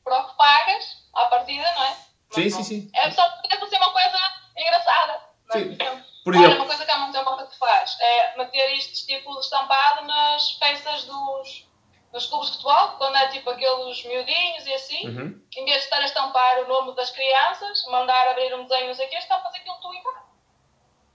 [0.03, 1.97] Para o que pagas, à partida, não é?
[2.35, 2.91] Mas Sim, sim, sim.
[2.93, 4.17] É só para fazer uma coisa
[4.55, 5.21] engraçada.
[5.47, 5.63] não é?
[5.63, 5.77] Sim.
[6.23, 9.39] Por Olha, exemplo, uma coisa que há muito tempo que faz é meter isto tipo
[9.39, 11.68] estampado nas peças dos,
[12.11, 15.07] dos clubes de futebol, quando é tipo aqueles miudinhos e assim.
[15.07, 15.41] Uhum.
[15.55, 18.93] Em vez de estar a estampar o nome das crianças, mandar abrir um desenho, não
[18.95, 20.25] sei o quê, estampas aquilo tu casa.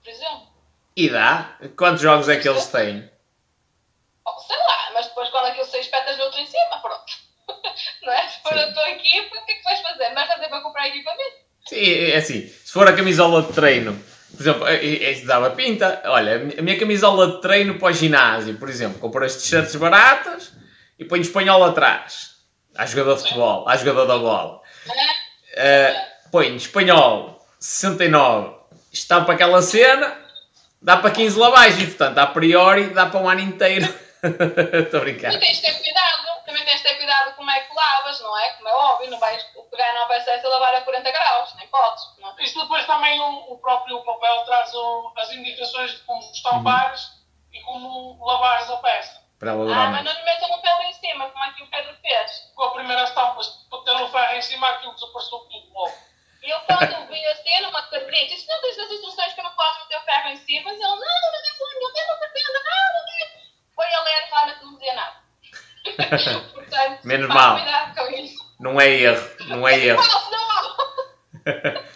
[0.03, 0.47] Por exemplo.
[0.95, 1.57] E dá?
[1.77, 3.09] Quantos jogos é que eles têm?
[4.25, 7.13] Oh, sei lá, mas depois quando aquilo se espetas outro em cima, pronto.
[8.03, 8.27] não é?
[8.29, 8.59] Se for Sim.
[8.59, 10.13] a tua equipa, o que é que vais fazer?
[10.13, 11.35] Vais fazer para comprar equipamento?
[11.67, 12.47] Sim, é assim.
[12.47, 16.01] Se for a camisola de treino, por exemplo, é- é- isso dava pinta.
[16.05, 20.53] Olha, a minha camisola de treino para o ginásio, por exemplo, compro as t-shirts baratas
[20.99, 22.35] e ponho espanhol atrás.
[22.77, 24.61] À jogador de futebol, à jogador da bola.
[25.55, 28.55] Uh, ponho espanhol 69,
[28.91, 30.17] estampa aquela cena,
[30.81, 33.85] dá para 15 lavagens, portanto, a priori dá para um ano inteiro.
[34.23, 35.31] Estou a brincar.
[35.31, 38.37] Também tens de ter cuidado, também tens de ter cuidado como é que lavas, não
[38.37, 38.49] é?
[38.53, 42.03] Como é óbvio, não vais pegar na OPSS e lavar a 40 graus, nem podes,
[42.19, 42.43] não é?
[42.43, 47.07] Isto depois também o, o próprio papel traz o- as indicações de como estampares
[47.53, 50.03] e como lavares a peça para ela durar ah, mais.
[50.03, 52.31] mas não metam o Pedro em cima, como é aqui o Pedro fez.
[52.55, 53.41] Com a primeira estampa,
[53.85, 55.93] ter o ferro em cima, aquilo desapareceu tudo logo.
[56.43, 59.39] Eu, quando vi assim, a cena, uma cabrita, disse: não é tens as instruções que
[59.39, 61.93] eu não posso meter o ferro em cima, mas ele, não, mas é ruim, eu
[61.93, 63.23] tenho uma pena, não, não é.
[63.75, 65.25] Foi a ler, claro, que não nada.
[66.53, 67.59] Portanto, Menos mal.
[67.95, 68.43] com isso.
[68.59, 70.01] Não é erro, não é erro.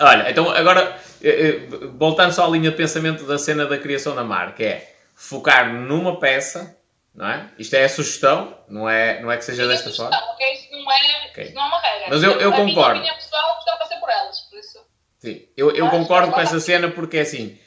[0.00, 1.58] Olha, então agora eh, eh,
[1.92, 6.18] voltando só à linha de pensamento da cena da criação da marca, é focar numa
[6.18, 6.74] peça,
[7.14, 7.50] não é?
[7.58, 10.32] Isto é a sugestão, não é, não é que seja Minha desta sugestão, forma.
[10.32, 10.52] ok?
[10.54, 11.44] Isso não é, Ok.
[11.44, 12.06] isso não é uma regra.
[12.08, 12.98] Mas eu- eu a minha concordo.
[13.00, 14.78] opinião pessoal gostava de passar por elas, por isso.
[15.18, 17.58] Sim, eu, eu Mas, concordo com essa cena porque é assim,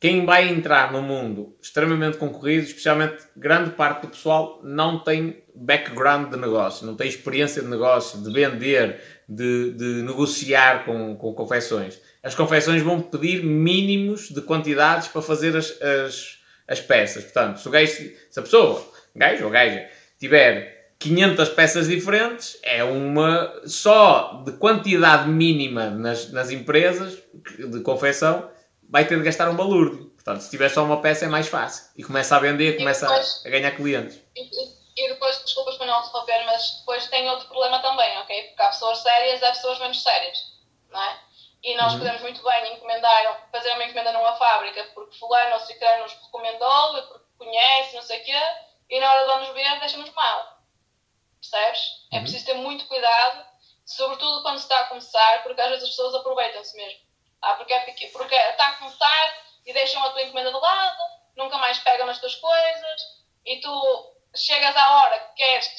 [0.00, 6.30] quem vai entrar num mundo extremamente concorrido, especialmente grande parte do pessoal, não tem background
[6.30, 12.00] de negócio, não tem experiência de negócio, de vender, de, de negociar com, com confecções.
[12.22, 16.37] As confecções vão pedir mínimos de quantidades para fazer as, as,
[16.68, 17.24] as peças.
[17.24, 17.92] Portanto, se, o gajo,
[18.30, 19.88] se a pessoa, gajo ou gaja,
[20.18, 27.18] tiver 500 peças diferentes, é uma só de quantidade mínima nas, nas empresas
[27.58, 28.50] de confecção,
[28.88, 30.06] vai ter de gastar um balúrdio.
[30.14, 31.84] Portanto, se tiver só uma peça é mais fácil.
[31.96, 34.20] E começa a vender, começa depois- a, a ganhar clientes.
[34.36, 38.42] E, e- depois, desculpas para não interromper, mas depois tem outro problema também, ok?
[38.48, 40.38] Porque há pessoas sérias e há pessoas menos sérias,
[40.92, 41.16] não é?
[41.62, 41.98] E nós Uhum.
[41.98, 47.02] podemos muito bem encomendar, fazer uma encomenda numa fábrica porque fulano ou ciclano nos recomendou
[47.08, 48.42] porque conhece, não sei o quê,
[48.90, 50.58] e na hora de vamos ver, deixa-nos mal.
[51.40, 51.80] Percebes?
[52.12, 52.22] É Uhum.
[52.22, 53.44] preciso ter muito cuidado,
[53.86, 57.00] sobretudo quando se está a começar, porque às vezes as pessoas aproveitam-se mesmo.
[57.42, 60.98] Ah, porque, é pequeno, porque está a começar e deixam a tua encomenda de lado,
[61.36, 63.02] nunca mais pegam nas tuas coisas,
[63.44, 65.76] e tu chegas à hora que queres, que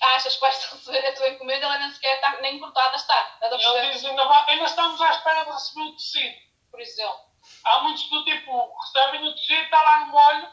[0.00, 3.36] achas que vais receber a tua encomenda, ela nem sequer está, nem cortada está.
[3.56, 6.36] E ele diz, ainda, vai- ainda estamos à espera de receber o tecido.
[6.70, 7.20] Por exemplo.
[7.64, 10.48] Há muitos do tipo, recebem o tecido, está lá no molho,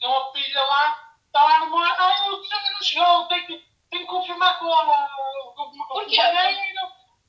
[0.00, 3.58] tem uma pilha lá, está lá no molho, ah, o tecido não chegou, tem que,
[3.90, 5.08] tem que confirmar com a
[5.54, 6.16] com o Porquê?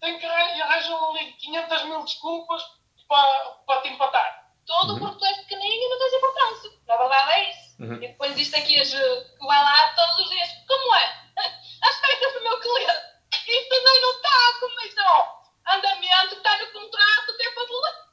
[0.01, 2.63] tem que arran- arranjam ali 500 mil desculpas
[3.07, 4.46] para, para te empatar.
[4.67, 4.99] Tudo Uhum.
[4.99, 6.71] porque tu és pequenino e não tens importância.
[6.87, 7.81] Na verdade é isso.
[7.81, 7.93] Uhum.
[7.95, 10.49] E depois isto aqui as, que vai lá todos os dias.
[10.67, 11.03] Como é?
[11.37, 13.07] À espera do meu cliente.
[13.47, 14.95] Isso também não está como isso.
[14.99, 15.37] ó.
[15.73, 18.07] Andamento está no contrato, tem para boleto.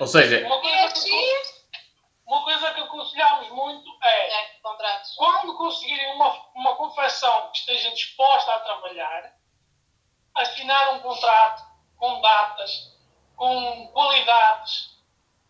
[0.00, 1.42] Ou seja, Uma É coisa, que,
[2.26, 5.14] uma coisa que aconselhamos muito é, É, contratos.
[5.16, 9.32] quando conseguirem uma, uma confecção que esteja disposta a trabalhar,
[10.34, 11.64] assinar um contrato
[11.96, 12.92] com datas,
[13.36, 14.95] com qualidades,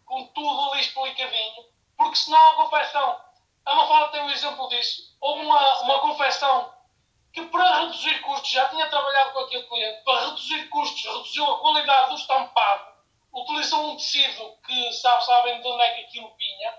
[0.07, 1.65] com tudo ali explicadinho,
[1.97, 3.21] porque senão a confecção,
[3.65, 6.73] a Mafalda tem um exemplo disso, houve uma, uma confecção
[7.33, 11.59] que para reduzir custos, já tinha trabalhado com aquele cliente, para reduzir custos, reduziu a
[11.61, 12.93] qualidade do estampado,
[13.35, 16.75] utilizou um tecido que sabe, sabem de onde é que aquilo vinha,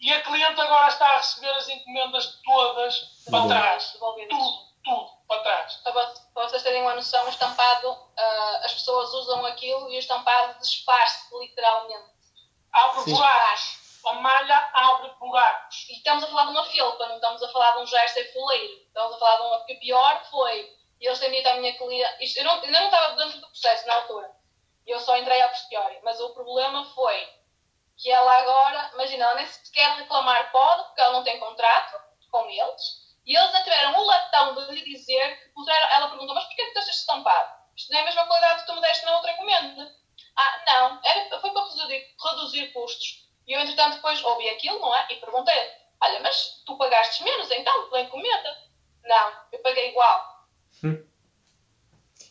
[0.00, 3.96] e a cliente agora está a receber as encomendas todas para trás.
[4.28, 5.74] Tudo, tudo para trás.
[5.82, 9.96] Para vo- para vocês terem uma noção, o estampado, ah, as pessoas usam aquilo e
[9.96, 12.10] o estampado desfaz-se literalmente.
[12.72, 13.14] Abre Sim.
[13.14, 13.78] buracos.
[14.06, 15.86] A malha abre buracos.
[15.88, 18.82] E estamos a falar de uma felpa, não estamos a falar de um jersey fuleiro.
[18.86, 19.58] Estamos a falar de uma.
[19.58, 20.76] Porque o pior foi.
[21.00, 22.24] E eles têm dito à minha cliente.
[22.24, 24.30] Isto, eu não, ainda não estava dentro do processo na altura.
[24.86, 26.00] Eu só entrei a posteriori.
[26.02, 27.28] Mas o problema foi
[27.96, 28.90] que ela agora.
[28.94, 32.00] Imagina, ela nem sequer reclamar pode, porque ela não tem contrato
[32.30, 33.08] com eles.
[33.26, 35.88] E eles já tiveram o latão de lhe dizer que puseram.
[35.90, 37.58] Ela perguntou: Mas porquê que tu este estampado?
[37.76, 39.94] Isto não é a mesma qualidade que tu me deste na outra encomenda.
[40.38, 41.00] Ah, não.
[41.04, 43.28] Era, foi para reduzir, reduzir custos.
[43.46, 45.06] E eu, entretanto, depois ouvi aquilo, não é?
[45.10, 45.54] E perguntei:
[46.00, 48.56] Olha, mas tu pagaste menos então pela encomenda?
[49.04, 50.46] Não, eu paguei igual.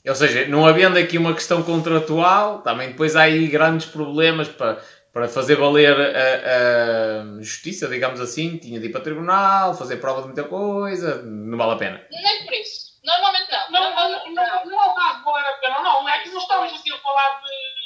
[0.07, 4.81] Ou seja, não havendo aqui uma questão contratual, também depois há aí grandes problemas para,
[5.11, 8.57] para fazer valer a, a justiça, digamos assim.
[8.57, 12.07] Tinha de ir para tribunal, fazer prova de muita coisa, não vale a pena.
[12.09, 12.87] Nem por isso.
[13.03, 13.71] Normalmente não.
[13.71, 16.07] Não, não, não, não é o caso de valer a pena, não.
[16.07, 17.76] É que não estamos aqui a falar de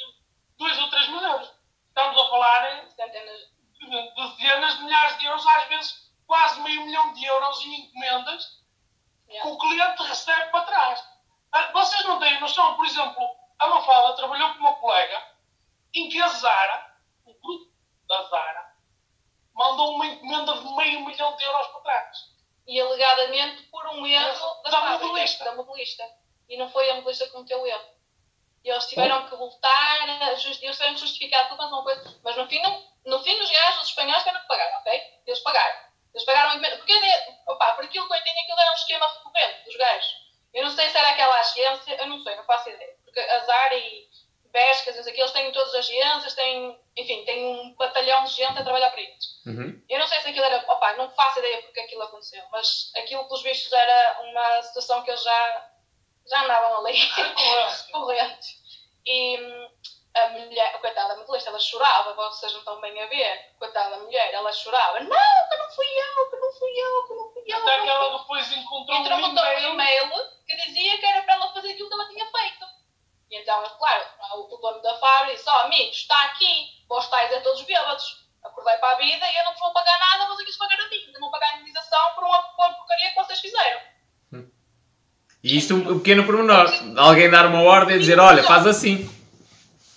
[0.62, 1.52] 2 ou 3 mil euros.
[1.88, 2.94] Estamos a falar de
[4.36, 8.62] dezenas de milhares de euros, às vezes quase meio milhão de euros em encomendas que
[9.32, 9.50] Yeah.
[9.50, 11.02] o cliente recebe para trás.
[11.52, 13.26] Ah, Vocês não têm noção, por exemplo,
[13.58, 15.22] a Mafalda trabalhou com uma colega
[15.94, 16.94] em que a Zara,
[17.24, 17.72] o grupo
[18.06, 18.74] da Zara,
[19.54, 22.18] mandou uma encomenda de meio milhão de euros para trás.
[22.66, 25.44] E alegadamente por um erro da, Da fábrica, modelista.
[25.44, 26.04] da modelista.
[26.50, 27.88] E não foi a modelista que cometeu o erro.
[28.64, 32.20] E eles tiveram que voltar, justi- eles tiveram que justificar tudo, mas uma coisa.
[32.22, 35.02] Mas no fim, não, no fim dos gajos, os espanhóis tiveram que pagar, ok?
[35.26, 35.80] Eles pagaram.
[36.14, 36.76] Eles pagaram encomenda.
[36.76, 36.92] Porque,
[37.46, 40.12] opa, por aquilo que eu entendi, aquilo era um esquema recorrente dos gajos.
[40.54, 42.94] Eu não sei se era aquela agência, eu não sei, não faço ideia.
[43.04, 44.06] Porque a Zara e
[44.52, 48.62] Bescas, que, eles têm todas as agências, têm, enfim, têm um batalhão de gente a
[48.62, 49.24] trabalhar para eles.
[49.46, 49.82] Uhum.
[49.88, 50.62] Eu não sei se aquilo era.
[50.70, 55.10] Opa, não faço ideia porque aquilo aconteceu, mas aquilo pelos vistos era uma situação que
[55.10, 55.70] eles já,
[56.26, 57.86] já andavam ali, Recorrência.
[57.92, 58.62] corrente.
[59.04, 59.70] E hum,
[60.14, 63.98] a mulher, coitada, a motorista, ela chorava, vocês não estão bem a ver, coitada da
[63.98, 67.44] mulher, ela chorava, não, que não fui eu, que não fui eu, que não fui
[67.46, 67.56] eu.
[67.58, 69.72] Até que ela depois encontrou um um e-mail.
[69.72, 72.66] e-mail que dizia que era para ela fazer aquilo que ela tinha feito.
[73.30, 77.40] E então, claro, o, dono da fábrica disse: Ó, amigos, está aqui, vós estáis a
[77.40, 78.22] todos bêbados.
[78.44, 80.88] Acordei para a vida e eu não vou pagar nada, mas eu quis pagar a
[80.88, 81.12] mim.
[81.12, 83.80] Não vou pagar a indenização por uma porcaria que vocês fizeram.
[85.42, 86.66] E isto um pequeno pormenor.
[86.96, 89.10] Alguém dar uma ordem e dizer, olha, faz assim.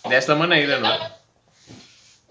[0.08, 1.16] Desta maneira, não é?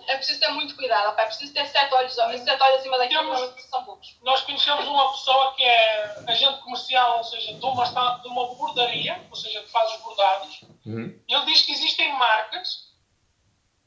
[0.07, 3.65] É preciso ter muito cuidado, é preciso ter sete olhos, sete olhos acima daquilo, Temos-
[3.71, 4.15] são poucos.
[4.23, 7.85] Nós conhecemos uma pessoa que é agente comercial, ou seja, de uma,
[8.21, 10.61] de uma bordaria, ou seja, que faz os bordados.
[10.85, 11.19] Uhum.
[11.27, 12.93] Ele diz que existem marcas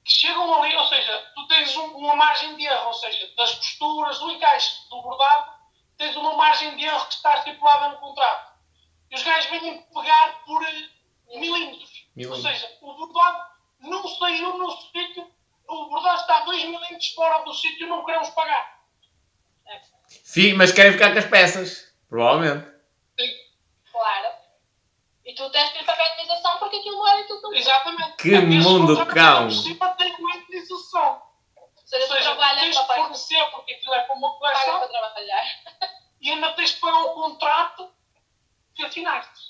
[0.03, 3.53] que chegam ali, ou seja, tu tens um- uma margem de erro, ou seja, das
[3.55, 5.51] costuras, do encaixe do bordado,
[5.97, 8.46] tens uma margem de erro que está estipulada no contrato.
[9.11, 10.89] E os gajos vêm pegar por eh,
[11.39, 12.07] milímetros.
[12.15, 12.45] Milímetros.
[12.45, 13.43] Ou seja, o bordado
[13.79, 15.31] não saiu no sítio,
[15.67, 18.77] o bordado está 2 milímetros fora do sítio e não queremos pagar.
[20.23, 21.93] Fi- Mas querem ficar com as peças.
[22.09, 22.67] Provavelmente.
[23.91, 24.35] Claro.
[25.25, 27.57] E tu tens que lhe pagar a indenização porque aquilo não era aquilo que ele
[27.59, 28.15] Exatamente.
[28.17, 29.51] Que Esse mundo cão.
[29.51, 31.21] cima tem uma indenização.
[31.57, 34.15] Ou seja, Ou tu seja, tu trabalhas tens para de fornecer porque aquilo é para
[34.15, 35.43] uma paga coleção para trabalhar.
[36.21, 37.91] e ainda tens de pagar o contrato
[38.77, 39.47] que assinaste.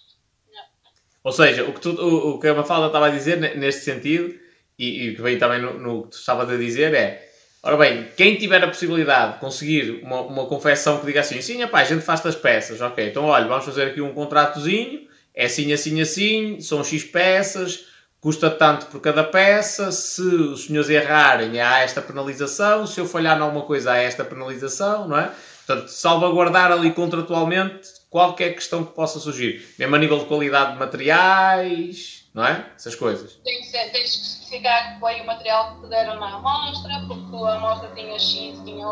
[1.24, 3.82] Ou seja, o que, tu, o, o que a Mafalda estava a dizer ne- neste
[3.82, 4.34] sentido,
[4.80, 7.30] e, que veio também no, no que tu estavas a dizer, é:
[7.62, 11.62] ora bem, quem tiver a possibilidade de conseguir uma, uma confecção que diga assim, sim,
[11.62, 15.46] epá, a gente faz as peças, ok, então olha, vamos fazer aqui um contratozinho, é
[15.46, 17.86] assim, assim, assim, são X peças,
[18.22, 23.38] custa tanto por cada peça, se os senhores errarem há esta penalização, se eu falhar
[23.38, 25.30] em alguma coisa há esta penalização, não é?
[25.66, 30.80] Portanto, salvaguardar ali contratualmente qualquer questão que possa surgir, mesmo a nível de qualidade de
[30.80, 32.72] materiais, não é?
[32.76, 33.36] Essas coisas.
[33.44, 36.92] Tem que ser, tens que especificar que foi o material que te deram na amostra,
[37.08, 38.86] porque a amostra tinha X, tinha,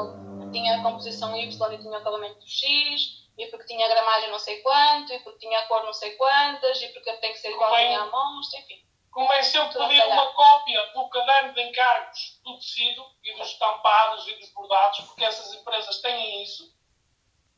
[0.51, 4.39] tinha a composição Y e tinha o acabamento X, e porque tinha a gramagem não
[4.39, 7.51] sei quanto, e porque tinha a cor não sei quantas, e porque tem que ser
[7.51, 8.83] igual Bem- à amostra, enfim.
[9.11, 10.23] Convém sempre Tudo pedir a calhar.
[10.23, 15.23] uma cópia do caderno de encargos do tecido e dos estampados e dos bordados, porque
[15.23, 16.63] essas empresas têm isso.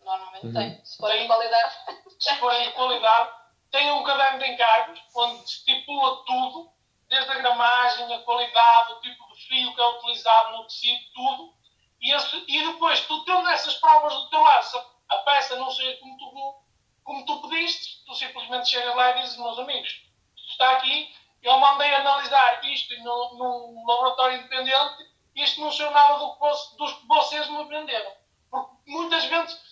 [0.07, 0.53] Normalmente Uhum.
[0.53, 0.85] tem.
[0.85, 1.21] Se for Tem.
[1.21, 1.75] de qualidade,
[2.19, 3.31] se forem de qualidade,
[3.71, 6.71] têm um caderno de encargos onde estipula tudo,
[7.09, 11.53] desde a gramagem, a qualidade, o tipo de fio que é utilizado no tecido, tudo.
[12.01, 14.77] E, esse- e depois, tu tendo essas provas do teu lado, se
[15.09, 16.55] a peça não seja como tu,
[17.03, 19.89] como tu pediste, tu simplesmente chegas lá e dizes, meus amigos,
[20.35, 25.05] isto está aqui, eu mandei analisar isto no- num laboratório independente,
[25.35, 28.11] isto não saiu nada do que, vos- dos que vocês me venderam.
[28.49, 29.66] Porque muitas vezes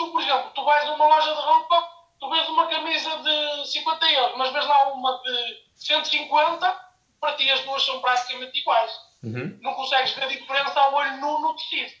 [0.00, 1.88] tu, por exemplo, tu vais a uma loja de roupa,
[2.18, 6.80] tu vês uma camisa de 50 euros, mas vês lá uma de 150,
[7.20, 8.90] para ti as duas são praticamente iguais.
[9.22, 9.58] Uhum.
[9.60, 11.92] Não consegues ver a diferença ao olho nu no tecido.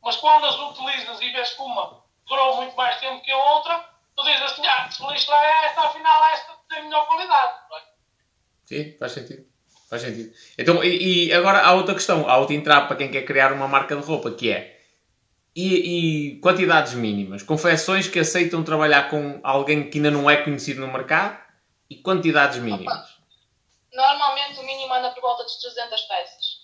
[0.00, 3.84] Mas quando as utilizas e vês que uma durou muito mais tempo que a outra,
[4.16, 7.52] tu dizes assim, ah, se lixo lá é esta, afinal esta tem melhor qualidade.
[7.72, 7.80] é?
[8.64, 9.44] Sim, faz sentido.
[9.88, 10.32] Faz sentido.
[10.56, 13.66] Então, e, e agora há outra questão, há outra entrada para quem quer criar uma
[13.66, 14.79] marca de roupa, que é
[15.66, 17.42] e, e quantidades mínimas?
[17.42, 21.38] Confecções que aceitam trabalhar com alguém que ainda não é conhecido no mercado
[21.88, 23.18] e quantidades mínimas.
[23.92, 26.60] normalmente o mínimo anda por volta de 300 peças.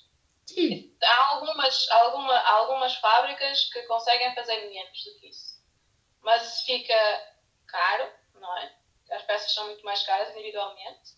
[0.46, 0.96] Sim.
[1.02, 5.56] Há algumas, alguma, algumas fábricas que conseguem fazer menos do que isso.
[6.22, 6.94] Mas fica
[7.66, 8.72] caro, não é?
[9.10, 11.16] As peças são muito mais caras individualmente.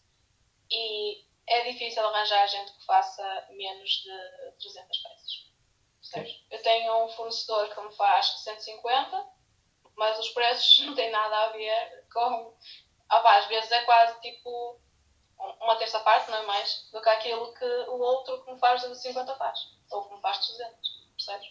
[0.70, 5.47] E é difícil arranjar gente que faça menos de 300 peças.
[6.12, 6.44] Percebes?
[6.50, 9.24] Eu tenho um fornecedor que me faz 150,
[9.96, 12.54] mas os preços não têm nada a ver com.
[13.08, 14.78] Pá, às vezes é quase tipo
[15.62, 18.82] uma terça parte, não é mais, do que aquilo que o outro que me faz
[18.82, 19.58] de 50 faz.
[19.90, 20.74] Ou que me faz 300,
[21.16, 21.48] percebes?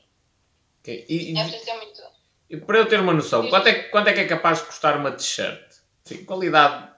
[0.81, 1.05] Ok.
[1.09, 2.01] E, e- É preciso ter muito.
[2.49, 4.65] e para eu ter uma noção, quanto é, que- quanto é que é capaz de
[4.65, 5.71] custar uma t-shirt?
[6.05, 6.93] Sim, qualidade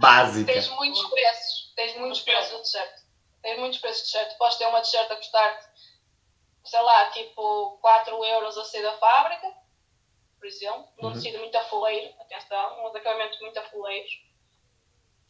[0.00, 0.52] básica.
[0.52, 1.72] Tens muitos preços.
[1.76, 3.00] Tens muitos preços de t-shirt.
[3.42, 4.36] Tens muitos preços de t-shirt.
[4.38, 5.66] Podes ter uma t-shirt a custar-te,
[6.68, 9.46] sei lá, tipo 4 euros a sair da fábrica,
[10.38, 11.14] por exemplo, num Uhum.
[11.14, 14.10] tecido muito afoleiro, atenção, uns acabamentos muito afoleiros.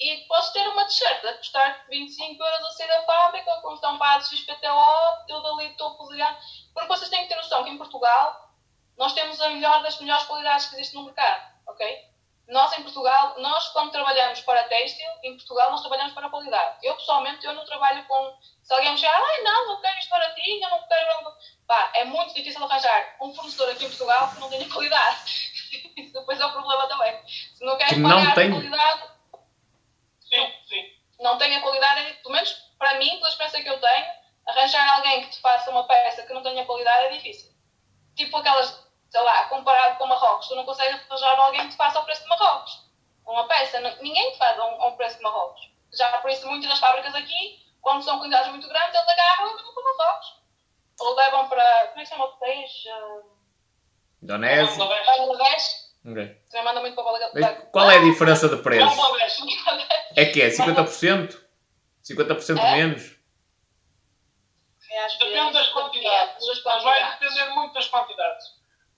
[0.00, 4.28] E podes ter uma t-shirt a custar 25 euros a sair da fábrica, com estampados
[4.28, 6.38] XPTO, tudo ali topo gama.
[6.72, 8.48] Porque vocês têm que ter noção que em Portugal
[8.96, 12.04] nós temos a melhor das melhores qualidades que existe no mercado, ok?
[12.48, 16.78] Nós em Portugal, nós quando trabalhamos para têxtil, em Portugal nós trabalhamos para qualidade.
[16.82, 20.10] Eu pessoalmente, eu não trabalho com, se alguém me chegar, ai não, não quero isto
[20.10, 21.08] baratinho, eu não quero...
[21.66, 25.18] Pá, é muito difícil arranjar um fornecedor aqui em Portugal que não tenha qualidade.
[25.98, 27.20] Isso depois é o problema também.
[27.26, 28.50] Se não queres Que não pagar tem.
[28.50, 29.02] qualidade,
[30.22, 30.92] Sim, sim.
[31.20, 34.06] não tenha qualidade, pelo menos para mim, pela experiência que eu tenho,
[34.46, 37.50] arranjar alguém que te faça uma peça que não tenha qualidade é difícil.
[38.16, 41.98] Tipo aquelas, sei lá, comparado com Marrocos, tu não consegues arranjar alguém que te faça
[41.98, 42.86] ao preço de Marrocos.
[43.26, 45.60] Uma peça, ninguém te faz a um, a um preço de Marrocos.
[45.92, 49.56] Já por isso, muitas das fábricas aqui, quando são quantidades muito grandes, eles agarram e
[49.56, 50.38] levam para Marrocos.
[51.00, 52.70] Ou levam para, como é que se chama o país?
[52.86, 53.30] Uh,
[54.22, 54.76] Indonésia.
[54.78, 55.16] Bangladesh.
[55.18, 55.88] Bangladesh.
[56.06, 56.42] Ok.
[56.50, 57.68] Também manda muito para Bangladesh.
[57.72, 59.00] qual é a diferença de preço?
[60.16, 61.38] É que é 50%?
[62.04, 62.72] 50% É?
[62.76, 63.16] menos?
[64.90, 66.46] É, Depende das quantidades.
[66.46, 67.20] das Mas vai quantidades.
[67.36, 68.46] depender muito das quantidades.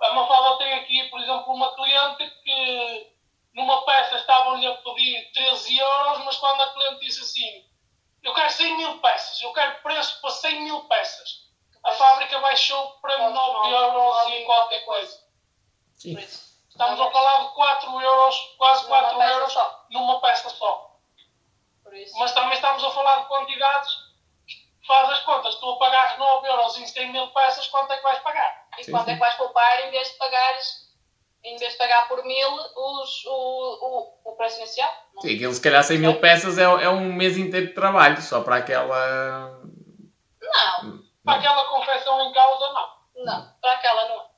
[0.00, 3.12] A Mafalda tem aqui, por exemplo, uma cliente que
[3.54, 7.64] numa peça estavam-lhe a pedir 13 euros, mas quando a cliente disse assim,
[8.22, 11.50] eu quero 100 mil peças, eu quero preço para 100 mil peças,
[11.84, 15.18] a fábrica baixou para 9 euros e qualquer coisa.
[15.94, 16.16] Sim.
[16.16, 19.86] Estamos a falar de 4 euros, quase Numa 4 peça euros só.
[19.90, 20.96] numa peça só.
[21.82, 22.16] Por isso.
[22.18, 23.90] Mas também estamos a falar de quantidades,
[24.86, 28.02] faz as contas, tu a pagares 9 euros em 100 mil peças, quanto é que
[28.02, 28.59] vais pagar?
[28.80, 29.10] E Sim, quanto sim.
[29.10, 30.66] é que vais poupar em vez de pagares,
[31.44, 33.30] em vez de pagar por mil os, o,
[34.24, 34.90] o, o preço inicial?
[35.14, 35.22] Não.
[35.22, 38.40] Sim, aquilo se calhar 100 mil peças é, é um mês inteiro de trabalho, só
[38.42, 39.60] para aquela.
[40.40, 43.24] Não, Para aquela confecção em causa, não.
[43.24, 44.30] não, para aquela não.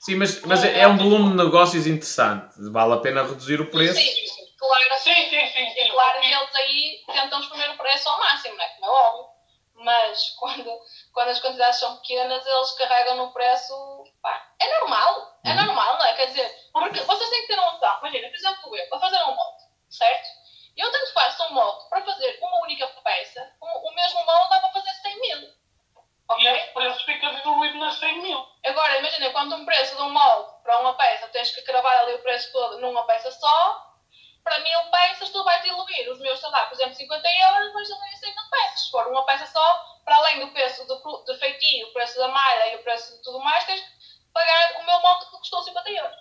[0.00, 2.54] Sim, mas, mas é um volume de negócios interessante.
[2.70, 3.94] Vale a pena reduzir o preço.
[4.00, 5.64] Sim, claro, Sim, sim, sim.
[5.64, 5.90] é sim.
[5.90, 8.68] claro que eles aí tentam exprimir o preço ao máximo, não é?
[8.68, 9.37] Como é óbvio.
[9.78, 10.80] Mas quando,
[11.12, 14.04] quando as quantidades são pequenas, eles carregam no preço.
[14.20, 15.64] Pá, é normal, é Uhum.
[15.66, 16.14] normal, não é?
[16.14, 17.98] Quer dizer, porque vocês têm que ter uma noção.
[18.00, 20.28] Imagina, por exemplo, eu, para fazer um molde, certo?
[20.76, 24.60] Eu tanto faço um molde para fazer uma única peça, o, o mesmo molde dá
[24.60, 25.48] para fazer 100 mil.
[26.28, 26.44] Ok?
[26.44, 28.46] E esse preço fica diluído nas 100 mil.
[28.64, 32.14] Agora, imagina, quando um preço de um molde para uma peça, tens que cravar ali
[32.14, 33.87] o preço todo numa peça só,
[34.44, 37.86] para mil peças tu vais diluir os meus, sei lá, por exemplo, 50 euros, vais
[37.88, 38.84] diluir em 100 mil peças.
[38.84, 42.28] Se for uma peça só, para além do preço do, do feitio, o preço da
[42.28, 43.86] malha e o preço de tudo mais, tens que
[44.32, 46.16] pagar o meu molde que custou 50 euros.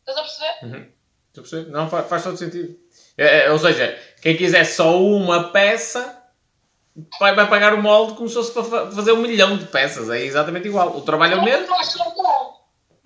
[0.00, 0.56] Estás a perceber?
[0.62, 0.92] Uhum.
[1.28, 1.70] Estou a perceber?
[1.70, 2.78] Não, faz, faz todo sentido.
[3.18, 6.22] É, é, ou seja, quem quiser só uma peça
[7.20, 10.08] vai, vai pagar o molde como se fosse para fa- fazer um milhão de peças.
[10.08, 10.96] É exatamente igual.
[10.96, 11.66] O trabalho é o mesmo.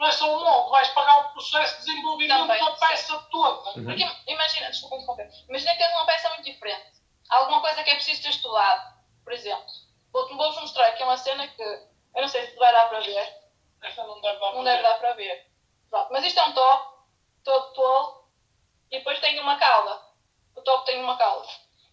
[0.01, 0.70] Não é só um molde.
[0.70, 3.78] Vais pagar o processo de desenvolvimento Também, da peça toda.
[3.78, 3.84] Uhum.
[3.84, 7.03] Porque imagina, desculpa interromper, imagina que tens uma peça muito diferente.
[7.28, 8.94] Alguma coisa que é preciso ter estudado.
[9.22, 9.66] Por exemplo,
[10.11, 13.40] vou-te vou mostrar aqui uma cena que eu não sei se vai dar para ver.
[13.82, 14.82] Essa não deve dar Não para deve ver.
[14.82, 15.46] dar para ver.
[15.90, 16.94] Pronto, mas isto é um top,
[17.44, 18.30] todo tolo,
[18.90, 20.01] e depois tem uma cauda.
[20.57, 21.46] O top tem uma cauda.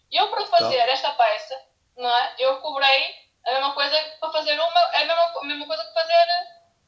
[0.10, 1.62] E eu, para fazer esta peça,
[1.98, 2.36] não é?
[2.40, 5.94] Eu cobrei a mesma coisa para fazer uma, é a mesma, a mesma coisa que
[5.94, 6.26] fazer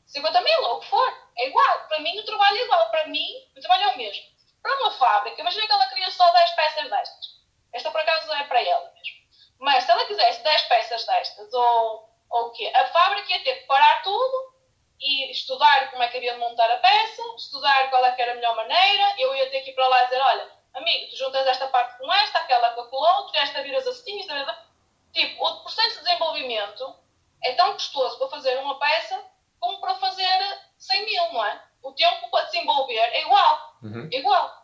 [0.09, 1.29] 50 mil, ou o que for.
[1.37, 1.87] É igual.
[1.87, 2.89] Para mim, o trabalho é igual.
[2.89, 4.23] Para mim, o trabalho é o mesmo.
[4.61, 7.39] Para uma fábrica, imagina que ela queria só 10 peças destas.
[7.71, 9.19] Esta, por acaso, é para ela mesmo.
[9.59, 12.71] Mas se ela quisesse 10 peças destas, ou, ou o quê?
[12.75, 14.53] A fábrica ia ter que parar tudo
[14.99, 18.31] e estudar como é que havia de montar a peça, estudar qual é que era
[18.31, 19.15] a melhor maneira.
[19.17, 21.97] Eu ia ter que ir para lá e dizer: olha, amigo, tu juntas esta parte
[21.99, 24.67] com esta, aquela com a outra, esta viras assim, esta.
[25.13, 26.95] Tipo, o processo de desenvolvimento
[27.43, 29.23] é tão custoso para fazer uma peça
[29.59, 30.39] como para fazer
[30.77, 31.61] 100 mil, não é?
[31.83, 33.77] O tempo para desenvolver é igual.
[33.83, 34.09] Uhum.
[34.11, 34.59] É igual.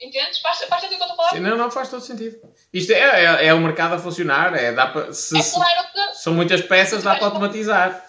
[0.00, 0.38] Entendes?
[0.40, 1.38] Faz, faz sentido o que eu estou a falar?
[1.38, 2.38] Sim, não, não faz todo sentido.
[2.72, 4.54] Isto é, é, é o mercado a funcionar.
[4.54, 8.04] É, dá para, se, É claro que são muitas peças, dá para automatizar.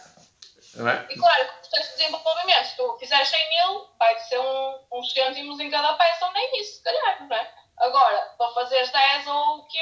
[0.75, 1.07] Não é?
[1.09, 4.79] E claro, que o processo de desenvolvimento, se tu fizeres 100 mil, vai ser um,
[4.93, 7.51] uns cêntimos em cada peça, ou nem isso, se calhar, não é?
[7.77, 9.79] Agora, para fazeres 10 ou o quê,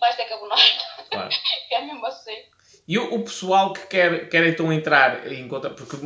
[0.00, 0.58] vais ter que abonar.
[1.10, 1.28] Claro.
[1.70, 2.36] é mesmo assim.
[2.88, 5.96] E o, o pessoal que quer, quer então entrar em conta, porque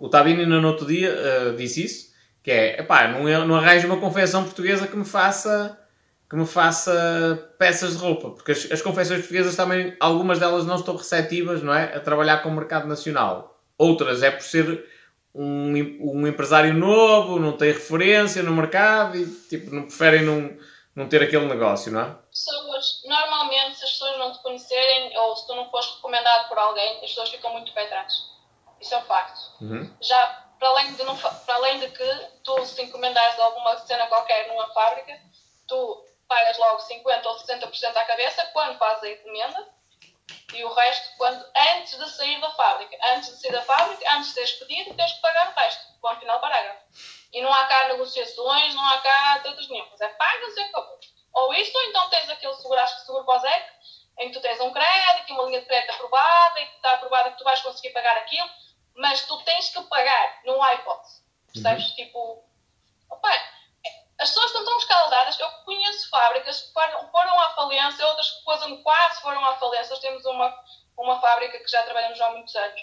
[0.00, 2.12] o, Tabini no outro dia eh, disse isso,
[2.42, 5.78] que é, epá, não, não arranjo uma confecção portuguesa que me faça
[6.28, 10.74] que me faça peças de roupa, porque as, as confecções portuguesas também, algumas delas não
[10.74, 13.62] estão receptivas, não é, a trabalhar com o mercado nacional.
[13.78, 14.84] Outras é por ser
[15.32, 20.50] um, um empresário novo, não tem referência no mercado e tipo, não preferem não,
[20.96, 22.16] não ter aquele negócio, não é?
[22.44, 26.58] Pessoas, normalmente, se as pessoas não te conhecerem, ou se tu não fores recomendado por
[26.58, 28.12] alguém, as pessoas ficam muito pé atrás.
[28.80, 29.40] Isso é um facto.
[29.62, 29.96] Uhum.
[30.00, 34.48] já para além de não para além de que tu se encomendares alguma cena qualquer
[34.48, 35.20] numa fábrica
[35.66, 39.68] tu pagas logo 50 ou 60% à cabeça quando fazes a encomenda
[40.54, 41.44] e o resto quando
[41.76, 45.12] antes de sair da fábrica antes de sair da fábrica antes de teres pedido tens
[45.12, 46.80] que pagar o resto ponto final parágrafo
[47.32, 50.00] E não há cá negociações, não há cá tantas nenhumas.
[50.00, 51.00] É pagas e acabou.
[51.34, 53.64] Ou isto, ou então tens aquele seguro, acho que seguro pós-EC,
[54.20, 57.30] em que tu tens um crédito, uma linha de crédito aprovada, e que está aprovada
[57.32, 58.48] que tu vais conseguir pagar aquilo,
[58.94, 61.24] mas tu tens que pagar, não há hipótese.
[61.52, 61.88] Percebes?
[61.90, 61.94] Uhum.
[61.94, 62.44] Tipo,
[63.10, 63.30] opa,
[64.20, 65.38] as pessoas estão tão escaldadas.
[65.38, 68.42] Eu conheço fábricas que foram, foram à falência, outras que
[68.82, 69.90] quase foram à falência.
[69.90, 70.64] Nós temos uma,
[70.96, 72.80] uma fábrica que já trabalhamos há muitos anos,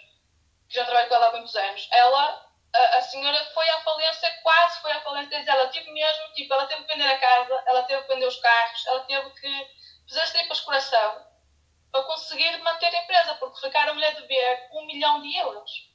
[0.67, 1.87] que já trabalho com ela há muitos anos.
[1.91, 5.43] Ela, a, a senhora foi à falência, quase foi à falência.
[5.45, 8.37] Ela teve mesmo, tipo, ela teve que vender a casa, ela teve que vender os
[8.37, 9.67] carros, ela teve que
[10.07, 11.25] fazer as tripas coração
[11.91, 15.91] para conseguir manter a empresa, porque ficaram-lhe a dever um milhão de euros.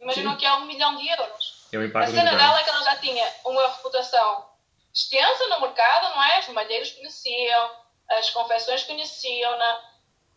[0.00, 1.68] Imaginam que é um milhão de euros.
[1.72, 4.50] É a cena dela é que ela já tinha uma reputação
[4.92, 6.38] extensa no mercado, não é?
[6.38, 7.70] Os malheiros conheciam,
[8.10, 9.58] as confecções conheciam,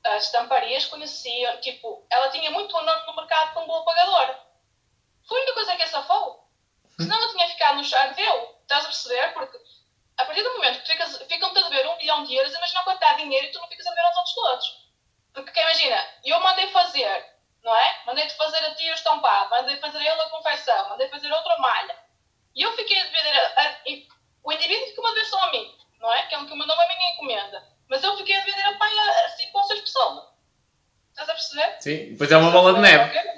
[0.04, 1.58] as estamparias conheciam.
[1.58, 4.47] Tipo, ela tinha muito nome no mercado como boa pagadora.
[5.28, 6.48] Foi a única coisa que a safou.
[7.00, 8.56] Senão ela tinha ficado no char deu.
[8.62, 9.34] Estás a perceber?
[9.34, 9.58] Porque
[10.18, 13.00] a partir do momento que ficas, ficam-te a dever um milhão de euros, imagina quanto
[13.00, 14.88] dá dinheiro e tu não ficas a dever aos outros todos.
[15.34, 18.02] Porque imagina, eu mandei fazer não é?
[18.06, 21.96] Mandei-te fazer a ti o estampado, mandei fazer ele a confecção, mandei fazer outra malha.
[22.56, 23.76] E eu fiquei a dever, a, a,
[24.44, 26.26] o indivíduo ficou a dever só a mim, não é?
[26.28, 27.62] Que é o que mandou a minha encomenda.
[27.90, 30.24] Mas eu fiquei a dever a pai a 5 ou 6 pessoas.
[31.10, 31.76] Estás a perceber?
[31.82, 33.37] Sim, depois é uma bola de neve.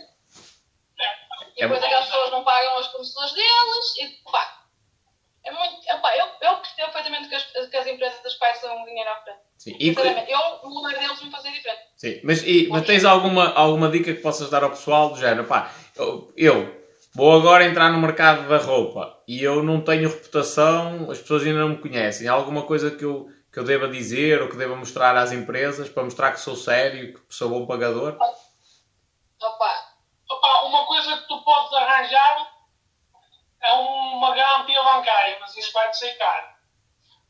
[1.59, 4.59] E depois é aquelas pessoas não pagam as comissões deles e pá.
[5.45, 5.75] É muito.
[5.89, 9.39] Epá, eu, eu percebo perfeitamente que as, que as empresas passam dinheiro à frente.
[9.57, 9.75] Sim.
[9.79, 11.81] E, eu, no lugar deles, me fazia diferente.
[11.97, 15.45] Sim, mas, e, mas tens alguma, alguma dica que possas dar ao pessoal do género?
[15.45, 21.09] Pá, eu, eu vou agora entrar no mercado da roupa e eu não tenho reputação,
[21.11, 22.27] as pessoas ainda não me conhecem.
[22.27, 25.89] Há alguma coisa que eu, que eu deva dizer ou que deva mostrar às empresas
[25.89, 28.17] para mostrar que sou sério, que sou bom pagador?
[29.41, 29.85] Opa,
[30.29, 31.17] opa uma coisa
[31.49, 32.47] podes arranjar
[33.59, 36.47] é uma garantia bancária, mas isso vai-te ser caro.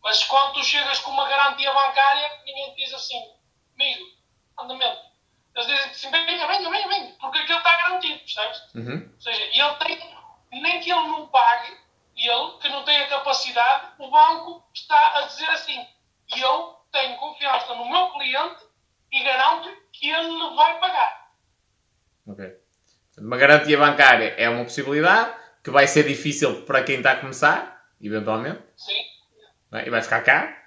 [0.03, 3.17] Mas quando tu chegas com uma garantia bancária, ninguém te diz assim,
[3.75, 4.05] amigo,
[4.59, 5.01] andamento.
[5.55, 8.61] Eles dizem assim, venha, venha, venha, venha, porque aquilo está garantido, percebes?
[8.75, 9.09] Uhum.
[9.13, 10.17] Ou seja, ele tem,
[10.51, 11.77] nem que ele não pague,
[12.15, 15.87] ele que não tem a capacidade, o banco está a dizer assim,
[16.35, 18.63] eu tenho confiança no meu cliente
[19.11, 21.31] e garanto que ele vai pagar.
[22.27, 22.68] Ok.
[23.19, 27.85] Uma garantia bancária é uma possibilidade que vai ser difícil para quem está a começar,
[28.01, 28.61] eventualmente.
[28.77, 29.01] Sim.
[29.85, 30.57] E vai ficar cá.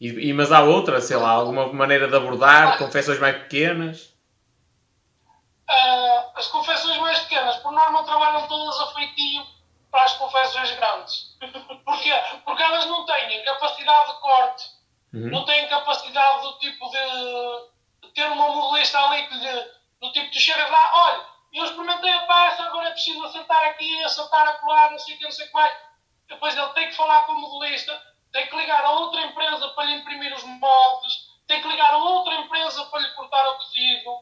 [0.00, 2.78] E, e, mas há outra, sei lá, alguma maneira de abordar, ah.
[2.78, 4.14] confecções mais pequenas?
[5.68, 9.42] Uh, as confecções mais pequenas, por norma, trabalham todas a feitio
[9.90, 11.36] para as confecções grandes.
[11.84, 12.12] Porquê?
[12.44, 14.64] Porque elas não têm capacidade de corte,
[15.14, 15.30] uhum.
[15.30, 19.70] não têm capacidade do tipo de, de ter uma modelista ali que lhe,
[20.00, 21.24] do tipo, tu chegas lá, olha,
[21.58, 25.18] eu experimentei a peça, agora é preciso acertar aqui, acertar a colar, não sei o
[25.18, 25.76] que, não sei o que mais.
[26.28, 28.02] Depois ele tem que falar com o modelista,
[28.32, 31.98] tem que ligar a outra empresa para lhe imprimir os moldes, tem que ligar a
[31.98, 34.18] outra empresa para lhe cortar o tecido.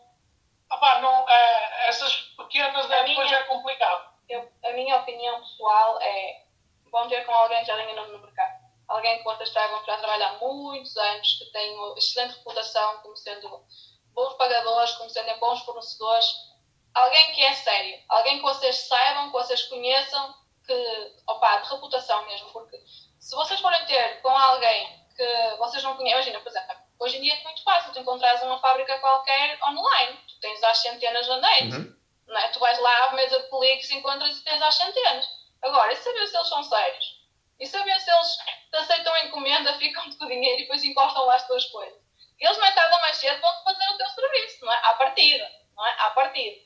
[0.72, 4.14] Epá, não, é, essas pequenas é, depois minha, é complicado.
[4.28, 6.44] Eu, a minha opinião pessoal é
[6.90, 8.64] bom ter com alguém que já tenha nome no mercado.
[8.86, 13.64] Alguém que vocês traigam para trabalhar há muitos anos, que tem excelente reputação como sendo
[14.12, 16.53] bons pagadores, como sendo bons fornecedores.
[16.94, 17.98] Alguém que é sério.
[18.08, 20.34] Alguém que vocês saibam, que vocês conheçam,
[20.64, 22.50] que, opa, de reputação mesmo.
[22.52, 22.76] Porque
[23.18, 27.22] se vocês forem ter com alguém que vocês não conhecem, imagina, por exemplo, hoje em
[27.22, 31.40] dia é muito fácil tu encontrares uma fábrica qualquer online, tu tens às centenas na
[31.40, 31.96] net, uhum.
[32.26, 32.48] não é?
[32.48, 35.26] tu vais lá à mesa de cliques, encontras e tens às centenas.
[35.62, 37.24] Agora, e saber se eles são sérios?
[37.58, 38.36] E saber se eles
[38.70, 42.04] te aceitam a encomenda, ficam-te com o dinheiro e depois encostam lá as tuas coisas.
[42.38, 44.76] Eles mais tarde ou mais cedo vão-te fazer o teu serviço, não é?
[44.76, 45.90] À partida, não é?
[46.00, 46.56] À partida.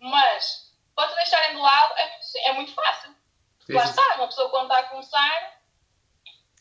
[0.00, 3.14] Mas, para te deixarem de lado, é muito, é muito fácil.
[3.60, 5.58] Sim, lá está, uma pessoa quando está a começar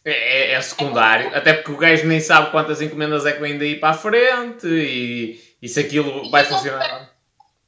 [0.07, 3.57] é, é, é, secundário, até porque o gajo nem sabe quantas encomendas é que vem
[3.57, 7.11] daí para a frente e, e se aquilo e vai funcionar.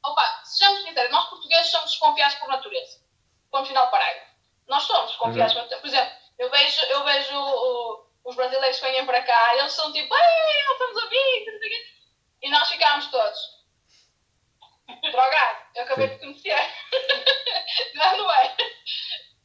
[0.05, 2.99] Opa, sejamos sinceros, nós portugueses somos desconfiados por natureza.
[3.51, 4.31] Ponto final parágrafo.
[4.69, 5.63] Nós somos desconfiados uhum.
[5.63, 5.81] por natureza.
[5.81, 9.73] Por exemplo, eu vejo, eu vejo o, os brasileiros que vêm para cá e eles
[9.73, 11.53] são tipo, ei, nós estamos amigos,
[12.41, 13.58] e nós ficámos todos.
[15.11, 16.13] Drogado, eu acabei Sim.
[16.13, 16.73] de conhecer.
[17.95, 18.55] não, não é?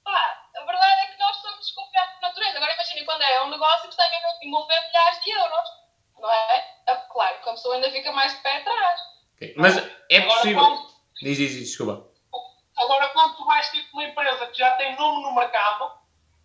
[0.03, 2.57] Pá, a verdade é que nós somos desconfiados por natureza.
[2.57, 5.69] Agora imagine quando é um negócio que está a envolver milhares de euros,
[6.19, 6.75] não é?
[6.87, 6.97] é?
[6.97, 9.01] Claro que a pessoa ainda fica mais de pé atrás.
[9.37, 9.55] Okay.
[9.57, 9.77] Mas
[10.11, 10.63] é possível.
[10.63, 10.95] quando...
[11.23, 12.11] Diz, diz, diz, desculpa.
[12.77, 15.93] Agora, quando tu vais tipo uma empresa que já tem nome no mercado,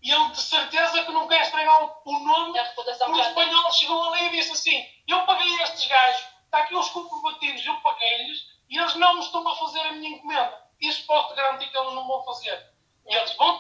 [0.02, 4.30] e ele de certeza que não quer estragar o nome, o espanhol chegou ali e
[4.30, 8.40] disse assim: Eu paguei estes gajos, está aqui os comprovativos, eu paguei-lhes,
[8.70, 10.58] e eles não me estão a fazer a minha encomenda.
[10.80, 12.70] Isso posso-te garantir que eles não vão fazer.
[13.08, 13.60] E eles vão,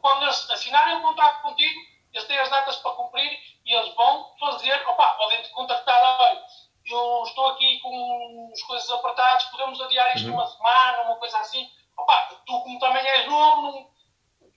[0.00, 1.80] quando eles assinarem o contrato contigo,
[2.12, 6.44] eles têm as datas para cumprir e eles vão fazer, opa, podem te contactar, olha,
[6.86, 10.34] eu estou aqui com as coisas apertadas, podemos adiar isto Uhum.
[10.34, 11.68] uma semana, uma coisa assim.
[11.96, 13.90] Opa, tu como também és novo, não,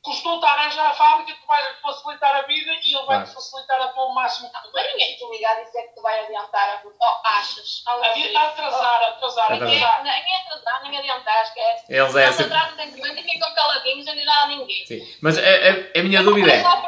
[0.03, 3.27] custou-te arranjar a fábrica, tu vais facilitar a vida e ele vai-te Claro.
[3.27, 4.87] facilitar a tua o máximo que mas puder.
[4.91, 6.81] ninguém te liga a dizer que tu vai adiantar a.
[6.85, 7.83] Oh, achas?
[7.85, 8.23] Algo A assim.
[8.23, 9.51] vida atrasar, atrasar, Atrasar.
[9.51, 10.03] Ninguém, atrasar.
[10.03, 11.83] nem atrasar, nem adiantar, esquece.
[11.89, 12.53] Eles é Eles sempre.
[12.57, 14.85] atrasam simplesmente e ficam caladinhos e não dá a ninguém.
[14.85, 15.07] Sim.
[15.21, 16.61] Mas a, a- a minha dúvida é.
[16.63, 16.83] A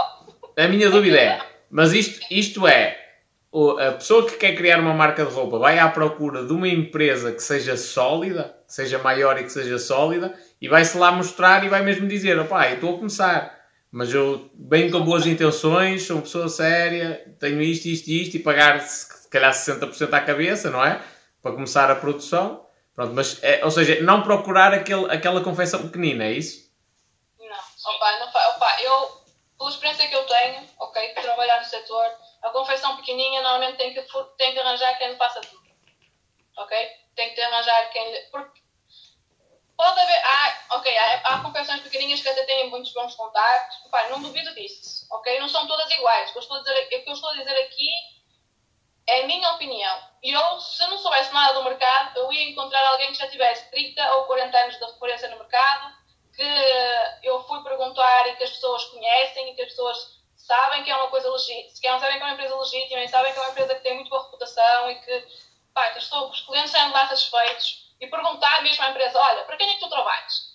[0.00, 1.40] oh, A minha dúvida é,
[1.70, 2.98] mas isto, isto é,
[3.88, 7.32] a pessoa que quer criar uma marca de roupa vai à procura de uma empresa
[7.32, 11.68] que seja sólida, que seja maior e que seja sólida, e vai-se lá mostrar e
[11.68, 13.57] vai mesmo dizer, opá, eu estou a começar,
[13.90, 18.36] mas eu venho com boas intenções, sou uma pessoa séria, tenho isto, isto e isto,
[18.36, 21.02] e pagar se calhar 60% à cabeça, não é?
[21.42, 22.66] Para começar a produção.
[22.94, 26.68] Pronto, mas, é, ou seja, não procurar aquele, aquela confecção pequenina, é isso?
[27.38, 29.22] Não, opa, não opa, eu,
[29.56, 32.06] pela experiência que eu tenho, ok, de trabalhar no setor,
[32.42, 34.02] a confecção pequenininha normalmente tem que,
[34.36, 35.62] tem que arranjar quem lhe faça tudo.
[36.56, 36.76] Ok?
[37.14, 38.18] Tem que arranjar quem lhe.
[38.30, 38.60] Porque
[39.78, 40.22] pode haver.
[40.24, 43.78] Há, ok, há, há confecções que até têm muitos bons contactos.
[43.86, 45.06] Opa, não duvido disso.
[45.10, 45.38] Ok?
[45.38, 46.28] Não são todas iguais.
[46.28, 47.88] O que eu estou a dizer, o que eu estou a dizer aqui
[49.06, 50.02] é a minha opinião.
[50.22, 53.70] E eu, se não soubesse nada do mercado, eu ia encontrar alguém que já tivesse
[53.70, 55.96] 30 ou 40 anos de referência no mercado,
[56.34, 60.90] que eu fui perguntar e que as pessoas conhecem e que as pessoas sabem que
[60.90, 63.50] é uma coisa legítima, sabem que é uma empresa legítima e sabem que é uma
[63.50, 65.26] empresa que tem muito boa reputação e que,
[65.72, 69.68] pá, que os clientes saem lá satisfeitos e perguntar mesmo à empresa, olha, para quem
[69.70, 70.48] é que tu trabalhas?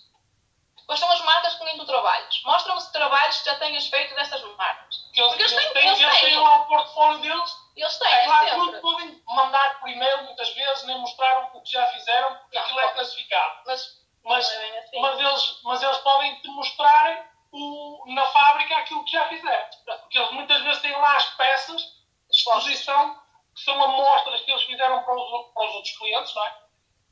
[0.86, 2.42] Quais são as marcas com quem tu trabalhas?
[2.44, 4.96] Mostra-me se trabalhos que já tenhas feito dessas marcas.
[4.96, 6.38] Porque eles, Porque eles eles têm- têm, eles eles têm.
[6.38, 8.58] lá o portfólio deles eles têm, É claro sempre.
[8.72, 12.64] não podem mandar por e-mail muitas vezes, nem mostrar o que já fizeram, porque Não,
[12.64, 13.54] aquilo é classificado.
[13.66, 15.00] Mas, Mas, é assim.
[15.00, 19.66] mas, eles, mas eles podem te mostrar o, na fábrica aquilo que já fizeram.
[20.02, 23.14] Porque eles muitas vezes têm lá as peças de exposição,
[23.54, 26.63] que são amostras que eles fizeram para os, para os outros clientes, não é?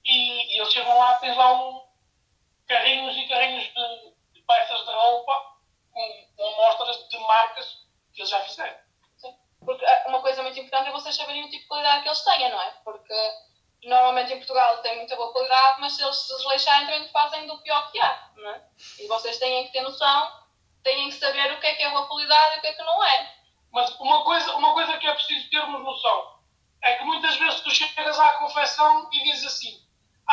[0.04, 1.82] E, e eles chegam lá, tens lá um
[2.66, 5.56] carrinhos e carrinhos de, de peças de roupa
[5.92, 7.66] com, com amostras de marcas
[8.12, 8.76] que eles já fizeram.
[9.64, 12.24] Porque ah, uma coisa muito importante é vocês saberem o tipo de qualidade que eles
[12.24, 12.70] têm, não é?
[12.84, 13.32] Porque
[13.84, 17.58] normalmente em Portugal tem muita boa qualidade, mas se eles se desleixarem também fazem do
[17.62, 18.62] pior que há, não é?
[18.98, 20.32] E vocês têm que ter noção,
[20.82, 22.82] têm que saber o que é que é boa qualidade e o que é que
[22.82, 23.34] não é.
[23.72, 26.42] Mas uma coisa, uma coisa que é preciso termos noção
[26.82, 29.80] é que muitas vezes tu chegas à confecção e dizes assim: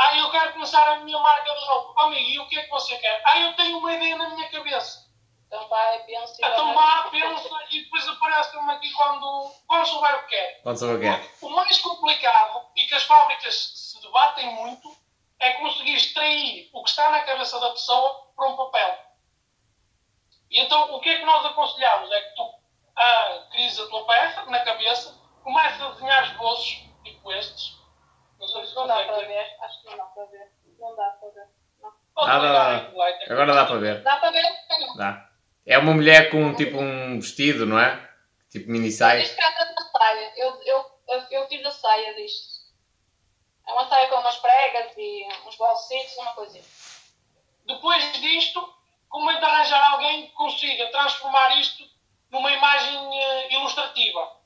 [0.02, 1.94] Ah, eu quero começar a minha marca de roupa.
[1.98, 3.22] Oh, amigo, e o que é que você quer?
[3.26, 5.10] Ah, eu tenho uma ideia na minha cabeça.
[5.46, 10.22] Então vai, pensa e Então vá, pensa e depois aparece-me aqui quando, quando souber o
[10.24, 10.62] que quer.
[10.64, 11.32] Pode saber o que é.
[11.42, 14.96] O mais complicado e que as fábricas se debatem muito
[15.38, 19.00] é conseguir extrair o que está na cabeça da pessoa para um papel.
[20.50, 22.10] E então o que é que nós aconselhamos?
[22.10, 22.54] É que tu
[22.96, 27.79] ah, crises a tua peça na cabeça, comeces a desenhar esboços, tipo estes.
[28.40, 29.58] Não sei se Não dá para ver.
[29.62, 30.52] acho que não dá para ver.
[30.80, 31.48] Não dá para ver.
[32.18, 32.92] Ah, dá, dá.
[32.94, 33.32] Light.
[33.32, 34.04] Agora dá para ver.
[34.04, 34.44] Dá para ver?
[34.80, 34.96] Não.
[34.98, 35.30] Dá.
[35.66, 38.10] É uma mulher com tipo um vestido, não é?
[38.50, 39.22] Tipo mini saia.
[39.22, 40.34] Isto trata da saia.
[40.36, 42.60] Eu, eu, eu, eu fiz a saia disto.
[43.68, 46.64] É uma saia com umas pregas e uns bolsitos, uma coisinha.
[47.68, 48.74] Depois disto,
[49.08, 51.84] como é de arranjar alguém que consiga transformar isto
[52.32, 54.39] numa imagem eh, ilustrativa.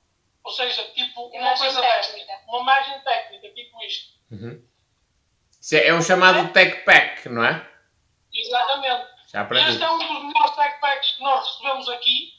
[0.43, 2.25] Ou seja, tipo uma Imagem coisa técnica.
[2.27, 2.43] desta.
[2.47, 4.13] Uma imagem técnica, tipo isto.
[4.31, 4.61] Uhum.
[5.61, 7.65] Isso é, é o chamado tech pack, não é?
[8.33, 9.07] Exatamente.
[9.31, 9.69] Já aprendi.
[9.69, 12.33] este é um dos melhores tech packs que nós recebemos aqui.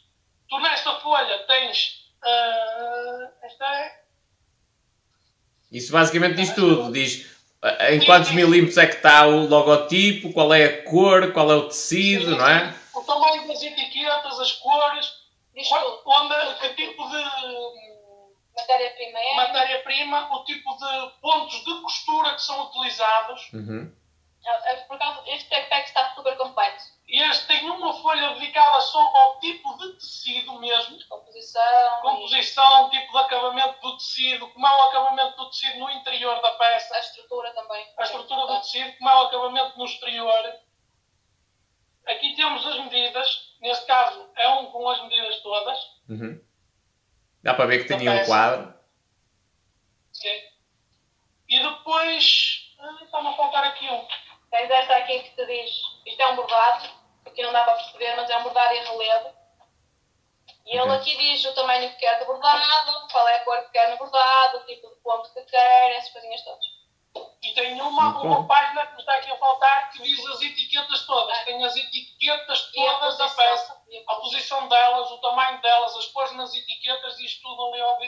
[0.48, 2.10] Tu nesta folha tens.
[2.22, 4.00] ah, esta é.
[5.72, 6.92] Isso basicamente diz tudo.
[6.92, 11.50] Diz ah, em quantos milímetros é que está o logotipo, qual é a cor, qual
[11.50, 12.74] é o tecido, não é?
[12.94, 15.10] O tamanho das etiquetas, as cores,
[15.56, 17.93] onde, que tipo de
[18.56, 19.34] Matéria-prima é.
[19.34, 23.52] matéria-prima, o tipo de pontos de costura que são utilizados.
[23.52, 23.94] Uhum.
[24.46, 26.82] É- é Por causa, este backpack está super completo.
[27.08, 32.00] E este tem uma folha dedicada só ao tipo de tecido mesmo, Composição.
[32.02, 36.48] composição, tipo de acabamento do tecido, como é o acabamento do tecido no interior da
[36.50, 37.86] E peça, a estrutura também.
[37.98, 40.54] a estrutura do tecido, como é o acabamento no exterior.
[42.06, 45.78] Aqui temos as medidas, neste caso é um com as medidas todas.
[46.08, 46.40] Uhum.
[47.44, 48.72] Dá para ver que tinha um quadro.
[50.14, 50.34] Sim.
[51.46, 54.08] E depois, ah, está-me a faltar aqui um.
[54.50, 55.70] Tens esta aqui que te diz,
[56.06, 56.88] isto é um bordado,
[57.26, 59.34] aqui não dá para perceber, mas é um bordado em relevo.
[60.64, 63.72] E ele aqui diz o tamanho que quer de bordado, qual é a cor que
[63.72, 66.73] quer no bordado, o tipo de ponto que quer, essas coisinhas todas.
[67.42, 68.30] E tem uma, okay.
[68.30, 71.44] uma página que me está aqui a faltar que diz as etiquetas todas.
[71.44, 73.76] Tem as etiquetas todas da peça,
[74.08, 77.98] a posição delas, o tamanho delas, as coisas nas etiquetas e isto tudo ali ao,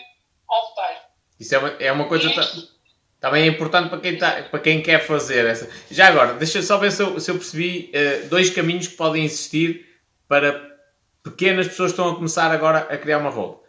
[0.49, 0.99] ao detalhe.
[1.39, 2.29] Isso é uma, é uma coisa.
[2.29, 2.77] Isto,
[3.21, 5.71] também é importante para quem, tá, para quem quer fazer essa.
[5.91, 9.25] Já agora, deixa só ver se eu, se eu percebi uh, dois caminhos que podem
[9.25, 10.53] existir para
[11.23, 13.65] pequenas pessoas que estão a começar agora a criar uma roupa.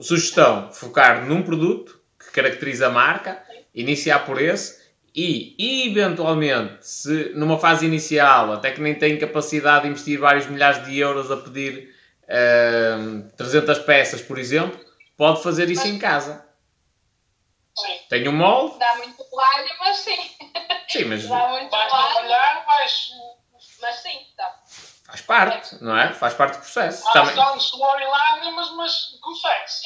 [0.00, 3.42] Sugestão: focar num produto que caracteriza a marca
[3.80, 9.88] iniciar por esse e, eventualmente, se numa fase inicial, até que nem tem capacidade de
[9.90, 11.94] investir vários milhares de euros a pedir
[12.28, 12.96] eh,
[13.36, 14.78] 300 peças, por exemplo,
[15.16, 16.46] pode fazer isso em casa.
[17.76, 17.98] Sim.
[18.08, 20.16] Tem um molde, Dá muito trabalho, mas sim.
[20.88, 22.28] sim, mas Dá muito trabalho,
[22.66, 23.08] vais.
[23.80, 24.54] mas sim, dá.
[25.06, 26.12] faz parte, não é?
[26.12, 27.08] Faz parte do processo.
[27.08, 27.34] Há Também.
[27.34, 29.82] sangue, suor e lágrimas, mas consegue-se.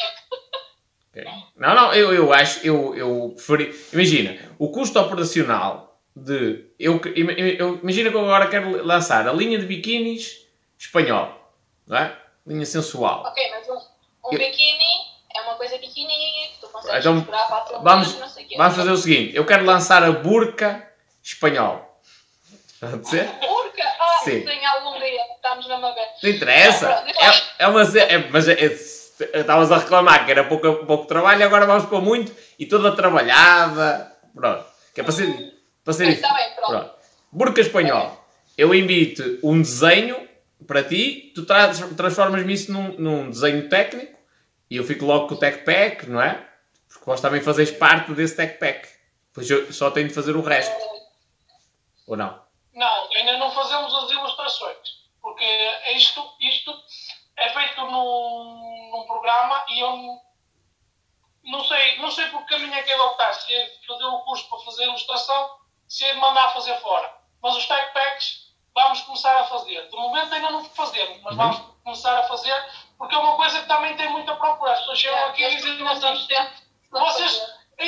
[1.15, 1.25] Ok.
[1.57, 3.79] Não, não, eu, eu acho, eu, eu preferi.
[3.93, 6.67] Imagina, o custo operacional de.
[6.79, 10.47] Eu, eu- imagina que eu agora quero lançar a linha de biquínis
[10.79, 11.53] espanhol,
[11.87, 12.17] não é?
[12.47, 13.25] Linha sensual.
[13.27, 13.75] Ok, mas um,
[14.29, 14.79] um Eu- biquíni
[15.37, 18.49] é uma coisa pequenininha que tu consegues Então, segurar para a vamos- não sei o
[18.49, 18.57] quê.
[18.57, 20.91] Vamos fazer o seguinte: eu quero lançar a burca
[21.23, 22.01] espanhol.
[22.81, 23.27] Pode ser?
[23.27, 23.85] Burca?
[24.01, 24.45] Ah, Sim.
[24.47, 24.65] sim.
[24.65, 25.21] algum dia.
[25.37, 26.07] Estamos na ver.
[26.23, 26.89] Não interessa.
[27.59, 27.83] É, é uma.
[27.83, 32.01] É, mas é, é- estavas a reclamar que era pouco, pouco trabalho, agora vamos para
[32.01, 34.13] muito e toda trabalhada.
[34.35, 34.65] Pronto.
[34.95, 36.71] Que é para ser, para ser Está bem, pronto.
[36.71, 36.95] Pronto.
[37.31, 38.25] Burca espanhol.
[38.57, 40.29] Eu invito um desenho
[40.67, 44.17] para ti, tu tra transformas-me isso num, num desenho técnico
[44.71, 46.47] e eu fico logo com o tech pack, não é?
[46.89, 48.89] Porque vós também fazes parte desse tech pack.
[49.33, 50.75] Pois eu só tenho de fazer o resto.
[52.07, 52.43] Ou não?
[52.75, 55.03] Não, ainda não fazemos as ilustrações.
[55.21, 55.45] Porque
[55.95, 56.73] isto, isto
[57.37, 60.21] é feito num, num programa e eu
[61.45, 63.33] não sei, não sei por que caminho é que é de optar.
[63.35, 65.51] Se é fazer o curso para fazer ilustração,
[65.89, 67.13] se é mandar fazer fora.
[67.43, 69.89] Mas os tech packs vamos começar a fazer.
[69.89, 71.39] De momento ainda não fazemos, mas Uhum.
[71.39, 72.55] vamos começar a fazer
[72.97, 74.73] porque é uma coisa que também tem muita procura.
[74.73, 75.77] As pessoas chegam aqui e dizem
[76.91, 77.43] para vocês,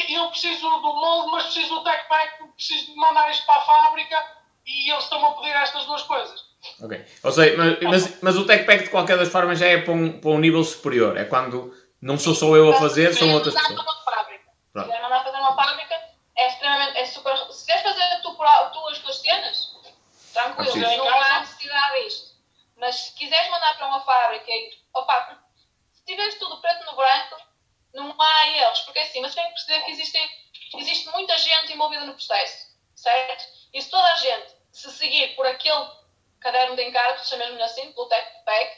[0.08, 3.64] eu preciso do molde, mas preciso do tech pack, preciso de mandar isto para a
[3.64, 6.43] fábrica e eles estão a pedir estas duas coisas.
[6.80, 7.04] Ok.
[7.22, 9.92] Ou seja, mas, mas, mas o tech pack de qualquer das formas já é para
[9.92, 11.16] um, para um nível superior.
[11.16, 13.86] É quando não sou só eu a fazer, são outras Dá para pessoas.
[13.86, 14.44] uma fábrica.
[14.72, 14.86] Pronto.
[14.86, 15.94] Se quiser mandar fazer uma fábrica,
[16.36, 16.98] é extremamente.
[16.98, 19.70] É super, se quiseres fazer tu, tu as tuas cenas,
[20.32, 22.34] tranquilo, É não há necessidade disto.
[22.76, 24.70] Mas se quiseres mandar para uma fábrica e.
[24.94, 25.38] Opa,
[25.92, 27.36] se tiveres tudo preto no branco,
[27.94, 28.80] não há erros.
[28.80, 30.28] Porque assim, mas tem que perceber que existem,
[30.78, 33.44] existe muita gente envolvida no processo, certo?
[33.72, 35.86] E se toda a gente se seguir por aquele
[36.44, 38.76] caderno de encargos, chamemos-lhe assim, pelo tech pack,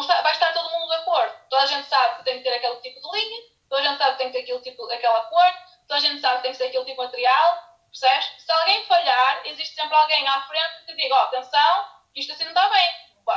[0.00, 1.34] estar- vai estar todo mundo de acordo.
[1.50, 3.98] Toda a gente sabe que tem que ter aquele tipo de linha, toda a gente
[3.98, 5.52] sabe que tem que ter aquele tipo, aquela cor,
[5.88, 7.58] toda a gente sabe que tem que ser aquele tipo de material,
[7.90, 8.26] percebes?
[8.38, 11.84] Se alguém falhar, existe sempre alguém à frente que diga, ó, atenção,
[12.14, 12.90] isto assim não está bem,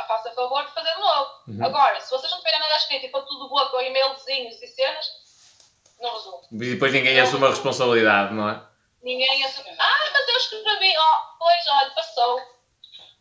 [0.07, 1.31] faça favor de fazer de novo.
[1.47, 1.65] Uhum.
[1.65, 5.05] Agora, se vocês não tiverem nada escrito e for tudo boa com e-mailzinhos e cenas,
[5.99, 6.47] não resulta.
[6.51, 8.61] E depois ninguém assume a responsabilidade, não é?
[9.01, 12.58] Ninguém assume, ah, mas eu escrevi, ó, pois, olha, passou.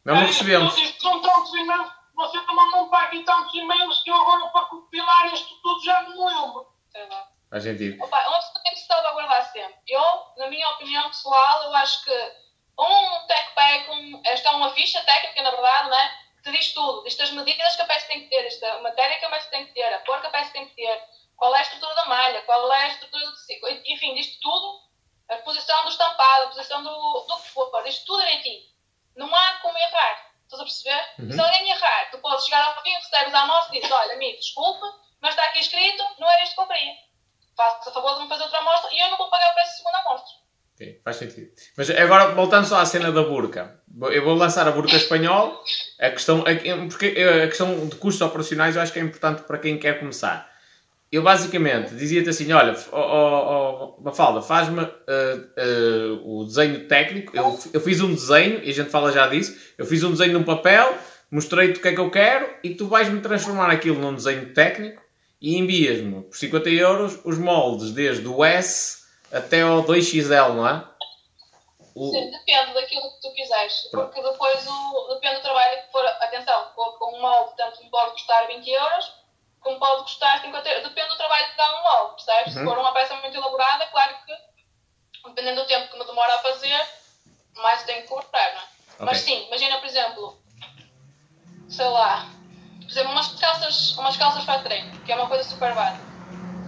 [0.09, 0.75] Não, não É, recebemos.
[0.99, 5.55] São tantos e-mails, você mandou para aqui tantos e-mails que eu agora para compilar isto
[5.61, 6.67] tudo já não me lembro.
[6.91, 7.29] Sei lá.
[7.51, 8.03] Faz sentido.
[8.03, 9.77] Opa, uma pessoa tem que se salvaguardar sempre.
[9.87, 10.03] Eu,
[10.39, 12.33] na minha opinião pessoal, eu acho que
[12.79, 16.11] um tech pack, um, esta é uma ficha técnica, na verdade, né?
[16.37, 17.05] que te diz tudo.
[17.05, 19.51] Diz as medidas que a peça tem que ter, diz a matéria que a peça
[19.51, 21.03] tem que ter, a cor que a peça tem que ter,
[21.37, 24.89] qual é a estrutura da malha, qual é a estrutura do tecido, enfim, diz tudo.
[25.29, 28.78] A posição do estampado, a posição do, do que for, diz tudo direitinho.
[29.19, 30.27] Não há como errar.
[30.45, 31.03] Estás a perceber?
[31.19, 31.33] Uhum.
[31.33, 34.39] Se alguém errar, tu podes chegar ao fim, recebes a amostra e dizes: Olha, amigo,
[34.39, 34.87] desculpa,
[35.21, 36.93] mas está aqui escrito, não era isto que eu queria.
[37.57, 39.71] Faça a favor de me fazer outra amostra e eu não vou pagar o preço
[39.71, 40.39] da segunda amostra.
[40.75, 41.51] Ok, faz sentido.
[41.77, 43.83] Mas agora, voltando só à cena da burca.
[44.13, 45.61] Eu vou lançar a burca espanhol.
[46.01, 49.59] A questão, a- porque a questão de custos operacionais eu acho que é importante para
[49.59, 50.49] quem quer começar.
[51.11, 52.97] Eu basicamente dizia-te assim: olha, oh,
[53.99, 57.35] oh, Mafalda, faz-me eh, eh, o desenho técnico.
[57.37, 59.57] Eu, eu fiz um desenho, e a gente fala já disso.
[59.79, 60.95] Eu fiz um desenho num papel,
[61.31, 65.01] mostrei-te o que é que eu quero, e tu vais-me transformar aquilo num desenho técnico
[65.41, 70.85] e envias-me por 50 euros os moldes desde o S até ao 2XL, não é?
[71.95, 73.89] O- Sim, Depende daquilo que tu quiseres.
[73.91, 74.13] Pronto.
[74.13, 76.05] Porque depois o, depende do trabalho que for.
[76.07, 79.13] Atenção, com com um molde, tanto me pode custar 20 euros,
[79.61, 80.89] como pode custar 50 euros.
[80.89, 82.53] Depende do trabalho que dá um molde, percebes?
[82.55, 82.65] Se Uhum.
[82.67, 86.87] for uma peça muito elaborada, claro que, dependendo do tempo que me demora a fazer,
[87.57, 88.65] mais tenho que cobrar, não é?
[89.01, 90.39] Mas sim, imagina, por exemplo,
[91.69, 92.27] sei lá,
[92.81, 96.09] por exemplo, umas calças, umas calças para treino, que é uma coisa super básica.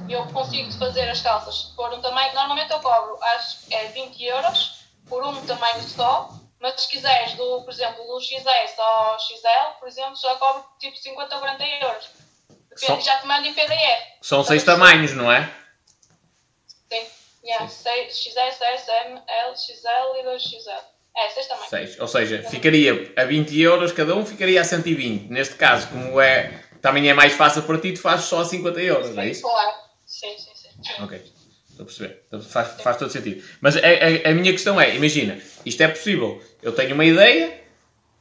[0.09, 4.23] Eu consigo fazer as calças por um tamanho, normalmente eu cobro, acho que é 20
[4.25, 6.29] euros por um tamanho só,
[6.61, 10.97] mas se quiseres, do, por exemplo, do XS ao XL, por exemplo, já cobro tipo
[10.97, 12.11] 50 ou 40 euros.
[12.77, 14.03] São- Já te mando em PDF.
[14.23, 15.51] São seis tamanhos, não é?
[16.93, 17.03] Sim.
[17.45, 20.83] Yeah, seis, XS, S, M, L, XL e 2XL.
[21.17, 21.69] É, seis também.
[21.69, 22.01] Seis.
[22.01, 25.29] Ou seja, ficaria a 20 euros cada um, ficaria a 120.
[25.31, 28.81] Neste caso, como é, também é mais fácil para ti, tu fazes só a 50
[28.81, 29.43] euros, é isso?
[29.43, 29.77] Claro.
[30.07, 31.03] Sim, sim, sim.
[31.03, 31.19] Ok,
[31.69, 32.23] estou a perceber.
[32.29, 33.43] Então Faz, faz todo sentido.
[33.61, 36.43] Mas a, a- a minha questão é, imagina, isto é possível.
[36.63, 37.61] Eu tenho uma ideia,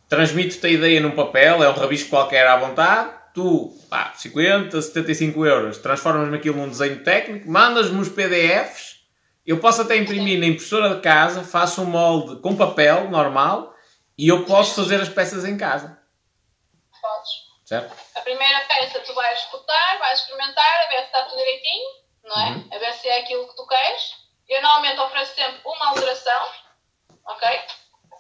[0.08, 5.46] transmito-te a ideia num papel, é um rabisco qualquer à vontade, tu, pá, 50, 75
[5.46, 9.00] euros, transformas-me aquilo num desenho técnico, mandas-me os PDFs,
[9.46, 13.74] eu posso até imprimir na impressora de casa, faço um molde com papel normal
[14.18, 16.00] e eu posso fazer as peças em casa,
[17.02, 17.32] Podes.
[17.66, 17.96] certo?
[18.16, 21.90] A primeira peça tu vais escutar, vais experimentar, a ver se está tudo direitinho,
[22.24, 22.76] não é?
[22.76, 24.30] A ver se é aquilo que tu queres.
[24.48, 26.48] Eu normalmente ofereço sempre uma alteração,
[27.26, 27.62] ok?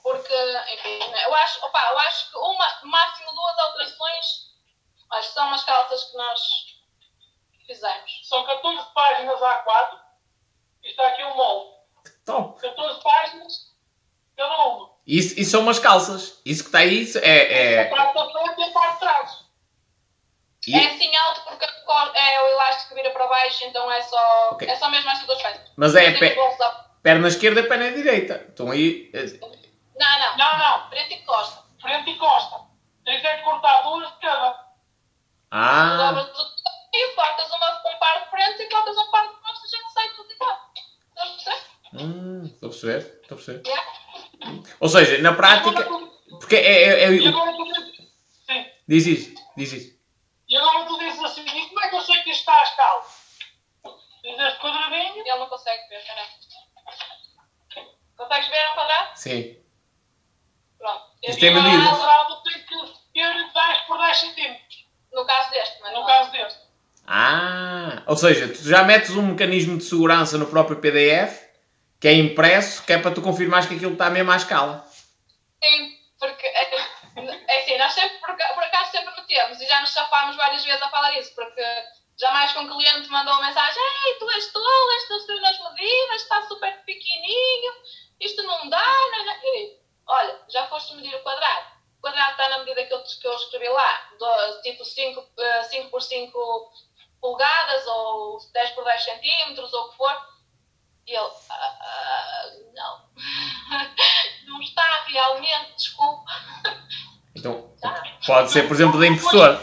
[0.01, 0.33] Porque,
[0.73, 4.25] enfim, né, eu acho, opa, eu acho que uma, máximo duas alterações,
[5.09, 6.41] que são umas calças que nós
[7.65, 8.11] fizemos.
[8.27, 9.99] São 14 páginas A4
[10.83, 11.71] e está aqui um molde.
[12.25, 12.59] Top!
[12.61, 13.53] 14 páginas
[14.37, 14.89] cada uma.
[15.05, 16.39] Isso, isso são umas calças.
[16.45, 17.21] Isso que está aí isso é,
[17.79, 19.45] A é, parte da frente e a parte de trás.
[20.67, 24.49] e- É assim alto porque é o elástico que vira para baixo, então é só,
[24.51, 24.67] Ok.
[24.69, 25.71] é só mesmo estas duas peças.
[25.75, 28.45] Mas é a- perna esquerda e perna direita.
[28.53, 29.09] Então aí.
[29.13, 29.25] eh,
[29.99, 30.89] Não, não, Não, não.
[30.89, 31.63] preto e costa.
[31.81, 32.61] Frente e costa.
[33.03, 34.68] Tens é que cortar duas de cada.
[35.51, 36.49] Ah, Dobras tudo
[36.93, 39.89] e cortas uma, um par de frente e cortas um par de costas e já
[39.89, 40.59] sai tudo igual.
[41.09, 42.03] Estás a perceber?
[42.03, 43.19] hum, estou a perceber.
[43.21, 43.67] Estou a perceber.
[43.67, 44.73] Yeah.
[44.79, 45.83] Ou seja, na prática.
[46.39, 46.83] Porque é.
[46.83, 48.09] é, é- E agora tu dizes.
[48.47, 48.65] Sim.
[48.87, 49.99] diz isso, diz isso.
[50.47, 52.63] E agora tu dizes assim, e como é que eu sei que isto está a
[52.63, 53.03] escala?
[54.21, 56.29] Tens este quadradinho, Ele não consegue ver, caramba.
[58.17, 59.15] Consegues ver um quadrado?
[59.17, 59.57] Sim.
[60.77, 61.05] Pronto.
[61.23, 61.83] Isto é medido.
[61.83, 64.68] o quadrado tem que ter 10 por 10 centímetros.
[65.11, 66.59] No caso deste, mas No caso deste.
[67.07, 71.49] Ah, ou seja, tu já metes um mecanismo de segurança no próprio PDF
[71.99, 74.85] que é impresso, que é para tu confirmares que aquilo está mesmo à escala.
[75.61, 79.91] Sim, porque é, é assim, nós sempre, por, por acaso sempre metemos e já nos
[79.91, 81.61] chafámos várias vezes a falar isso, porque
[82.17, 86.21] jamais que um cliente mandou uma mensagem, ei, tu és tolo, és tolo nas medidas,
[86.21, 87.73] está super pequenininho,
[88.19, 89.39] isto não dá, não é?
[89.39, 91.78] Digo, olha, já foste medir o quadrado.
[91.99, 95.63] O quadrado está na medida que eu, que eu escrevi lá, do- tipo 5, eh,
[95.63, 96.71] 5 por 5
[97.19, 100.17] polegadas ou 10 por 10 centímetros ou o que for.
[101.05, 103.09] E ele, "Ah, ah, não,
[104.47, 106.23] não está realmente, desculpa.
[107.35, 107.75] Então,
[108.25, 109.59] pode ser, por exemplo, da impressora.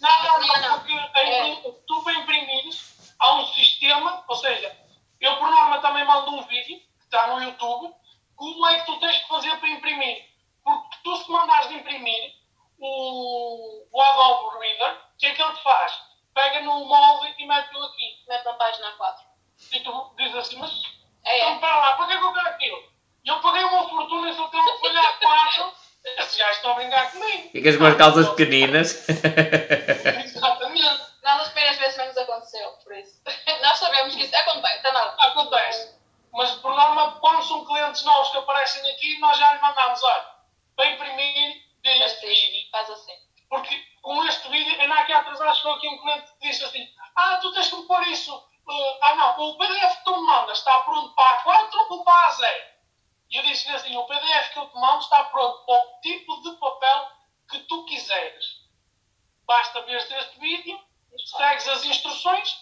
[0.00, 4.76] Não, não, Não, porque em- tu para imprimires há um sistema, ou seja,
[5.18, 7.94] eu por norma também mando um vídeo, que está no YouTube,
[8.36, 10.33] como é que tu tens que fazer para imprimir.
[10.64, 12.32] Porque tu se mandares de imprimir
[12.78, 15.92] o, o Adobe Reader, o que é que ele te faz?
[16.34, 18.16] Pega no molde e mete-o aqui.
[18.28, 19.24] Mete na página 4.
[19.72, 20.72] E tu dizes assim, mas
[21.24, 21.58] É, então é.
[21.58, 22.82] para lá, para que é que eu quero aquilo?
[23.24, 25.72] E eu paguei uma fortuna e só tenho que folhar quatro.
[26.18, 27.50] Esses gajos estão a brincar comigo.
[27.50, 29.08] Ficas com as calças pequeninas.
[30.24, 31.02] Exatamente.
[31.22, 33.22] Nós as primeiras vezes não nos aconteceu, por isso.
[33.62, 35.14] Nós sabemos que isso acontece, está não.
[35.18, 35.94] Acontece.
[36.32, 40.24] Mas por norma, quando são clientes novos que aparecem aqui, nós já lhes mandamos, olha,
[40.76, 42.70] para imprimir deste vídeo.
[42.70, 43.12] Faz assim.
[43.48, 47.36] Porque com este vídeo, ainda aqui atrasado chegou aqui um cliente que disse assim, ah,
[47.40, 48.34] tu tens que me pôr isso.
[48.34, 52.30] uh, ah não, o PDF que tu me mandas está pronto para A4 ou para
[52.30, 52.74] A0?
[53.30, 56.40] E eu disse-lhe assim, o PDF que eu te mando está pronto para o tipo
[56.42, 57.08] de papel
[57.50, 58.44] que tu quiseres.
[59.46, 60.80] Basta ver este vídeo,
[61.38, 62.56] segues as instruções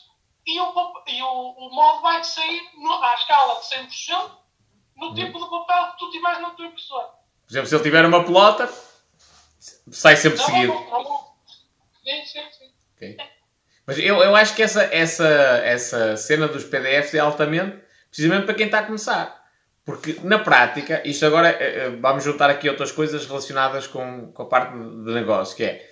[0.47, 4.39] e o, e o, o molde vai-te sair no- à escala de 100%
[4.97, 7.22] no tipo de papel que tu tiveres na tua impressora.
[7.47, 8.69] Por exemplo, se ele tiver uma pelota,
[9.91, 10.73] sai sempre Tá seguido.
[10.73, 11.37] bom, tá bom.
[12.05, 12.71] Sim, sim, sim.
[12.97, 13.17] Ok.
[13.87, 15.27] Mas eu, eu acho que essa, essa,
[15.65, 17.79] essa cena dos PDFs é altamente,
[18.09, 19.43] precisamente para quem está a começar.
[19.85, 24.43] Porque na prática, isto agora, eh, eh, vamos juntar aqui outras coisas relacionadas com, com
[24.45, 25.91] a parte de negócio, que é,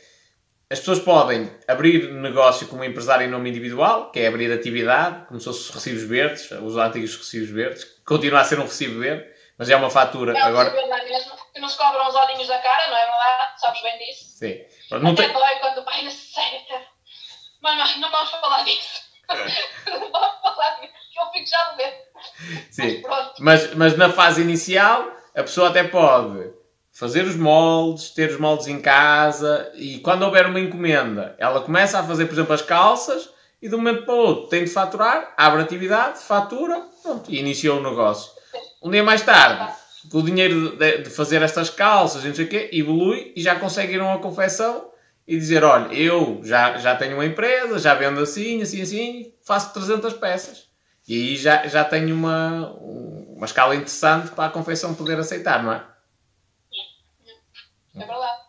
[0.71, 5.41] as pessoas podem abrir negócio como empresário em nome individual, que é abrir atividade, como
[5.41, 9.27] se fossem os recibos verdes, os antigos recibos verdes, continua a ser um recibo verde,
[9.59, 10.39] mas é uma fatura.
[10.39, 13.61] É Agora, mesmo, que nos cobram os olhinhos da cara, não é verdade?
[13.61, 14.25] Sabes bem disso.
[14.39, 14.61] sim.
[14.99, 16.87] Não Até tem, dói quando o pai sério.
[17.63, 19.03] Mas não, vamos falar disso.
[19.87, 22.11] não vamos falar disso, que eu fico já ver.
[22.71, 23.03] sim.
[23.07, 23.33] Mas.
[23.39, 25.05] Mas, mas na fase inicial,
[25.35, 26.53] a pessoa até pode
[26.93, 31.99] fazer os moldes, ter os moldes em casa e quando houver uma encomenda, ela começa
[31.99, 33.31] a fazer, por exemplo, as calças
[33.63, 37.39] e de um momento para o outro tem de faturar, abre atividade, fatura pronto, e
[37.39, 38.33] iniciou o negócio.
[38.83, 39.73] Um dia mais tarde,
[40.13, 43.59] o dinheiro de, de fazer estas calças e não sei o quê, evolui e já
[43.59, 44.91] consegue ir a uma confecção
[45.27, 49.73] e dizer, olha, eu já, já tenho uma empresa, já vendo assim, assim, assim, faço
[49.73, 50.69] 300 peças.
[51.07, 55.73] E aí já, já tenho uma, uma escala interessante para a confecção poder aceitar, não
[55.73, 55.87] é?
[57.95, 58.41] É verdade.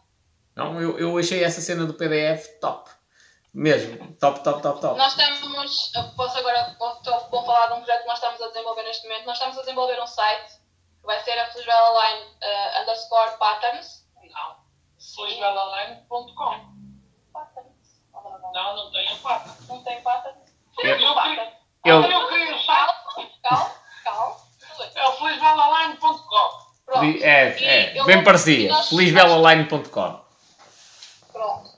[0.56, 2.90] Não, eu, eu achei essa cena do PDF top.
[3.53, 4.15] Mesmo.
[4.15, 4.98] Top, top, top, top.
[4.98, 9.07] Nós estamos, posso agora, vou, falar de um projeto que nós estamos a desenvolver neste
[9.07, 9.26] momento.
[9.26, 10.60] Nós estamos a desenvolver um site
[11.03, 14.06] vai ser a Line uh, underscore patterns.
[14.32, 14.56] Não.
[15.15, 16.72] Felizbelaline.com.
[17.34, 18.02] Patterns.
[18.53, 19.57] Não, não tem a pata.
[19.68, 20.52] Não tem patterns?
[20.80, 21.53] Eu- Não tem patterns.
[21.86, 23.41] Eu- Eu criei o site.
[23.44, 23.72] Calma,
[24.03, 24.36] calma.
[24.95, 26.72] É o felizbelaline.com.
[26.86, 27.23] Pronto.
[27.23, 28.73] É, é, eu bem parecia.
[28.84, 30.22] Felizbelaline.com.
[31.32, 31.72] Pronto.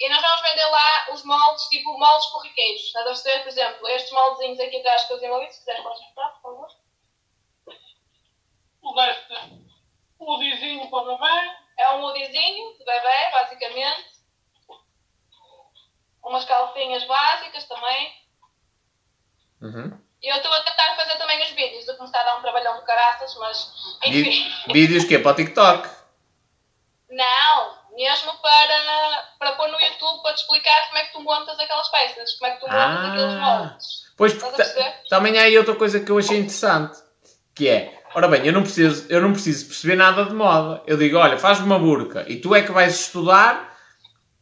[0.00, 2.82] E nós vamos vender lá os moldes, tipo moldes corriqueiros.
[2.82, 3.38] Estás a perceber?
[3.42, 6.68] Por exemplo, estes moldezinhos aqui atrás que eu desenvolvi, se quiseres mostrar, por favor.
[8.84, 9.34] O deste,
[10.18, 11.54] o dizinho para bebê.
[11.76, 14.14] É um hoodiezinho de bebê, basicamente.
[16.22, 18.12] Umas calcinhas básicas também.
[19.60, 19.98] Uhum.
[20.22, 22.38] E eu estou a tentar fazer também os vídeos, do que me está a dar
[22.38, 23.72] um trabalhão de caraças, mas
[24.04, 24.50] enfim.
[24.72, 25.88] Vídeos que é para o TikTok.
[27.10, 31.58] Não, mesmo para, para pôr no YouTube para te explicar como é que tu montas
[31.58, 33.12] aquelas peças, como é que tu montas Ah.
[33.12, 34.04] aqueles moldes.
[34.16, 34.62] Pois, porque
[35.10, 36.96] também há aí outra coisa que eu achei interessante,
[37.54, 40.82] que é, ora bem, eu não preciso, eu não preciso perceber nada de moda.
[40.86, 43.74] Eu digo, olha, faz uma burca e tu é que vais estudar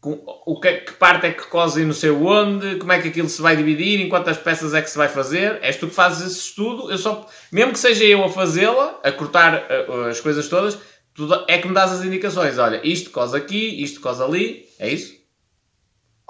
[0.01, 3.29] com- o que, que parte é que cose não sei onde, como é que aquilo
[3.29, 5.59] se vai dividir, em quantas peças é que se vai fazer.
[5.63, 9.13] És tu que fazes esse estudo, eu só, mesmo que seja eu a fazê-la, a
[9.13, 10.77] cortar uh, as coisas todas,
[11.15, 12.59] tu é que me dás as indicações.
[12.59, 15.22] Olha, isto cose aqui, isto cose ali, é isso?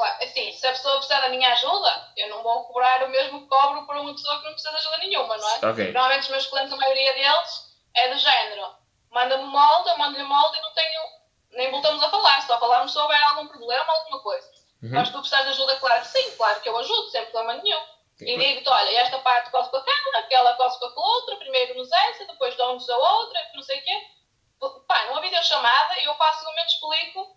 [0.05, 3.49] Assim, se a pessoa precisar da minha ajuda, eu não vou cobrar o mesmo que
[3.49, 5.70] cobro por uma pessoa que não precisa de ajuda nenhuma, não é?
[5.70, 5.93] Ok.
[5.93, 8.74] Normalmente os meus clientes, a maioria deles, é do género.
[9.11, 11.03] Manda-me molde, eu mando-lhe molde e não tenho.
[11.51, 14.49] Nem voltamos a falar, só falamos se houver algum problema, alguma coisa.
[14.83, 14.91] Uhum.
[14.93, 17.81] Mas tu precisas de ajuda, claro que sim, claro que eu ajudo, sem problema nenhum.
[18.20, 21.91] E digo-te, olha, esta parte coce com aquela, aquela coce com a outra, primeiro nos
[21.91, 24.07] essa, depois dou-nos a outra, não sei o quê.
[24.87, 27.37] Pá, numa videochamada eu facilmente explico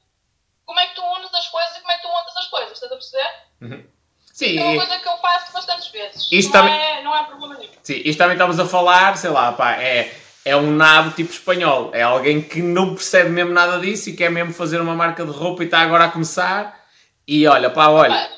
[0.65, 2.71] como é que tu unes as coisas e como é que tu montas as coisas,
[2.73, 3.85] estás a perceber?
[4.33, 6.27] Sim, É uma coisa que eu faço bastantes vezes.
[6.31, 7.71] Isto Não também- é, não é problema nenhum.
[7.83, 10.13] Sim, isto também estamos a falar, sei lá, pá, é,
[10.43, 11.91] é um nabo tipo espanhol.
[11.93, 15.31] É alguém que não percebe mesmo nada disso e quer mesmo fazer uma marca de
[15.31, 16.83] roupa e está agora a começar.
[17.25, 18.29] E olha, pá, olha,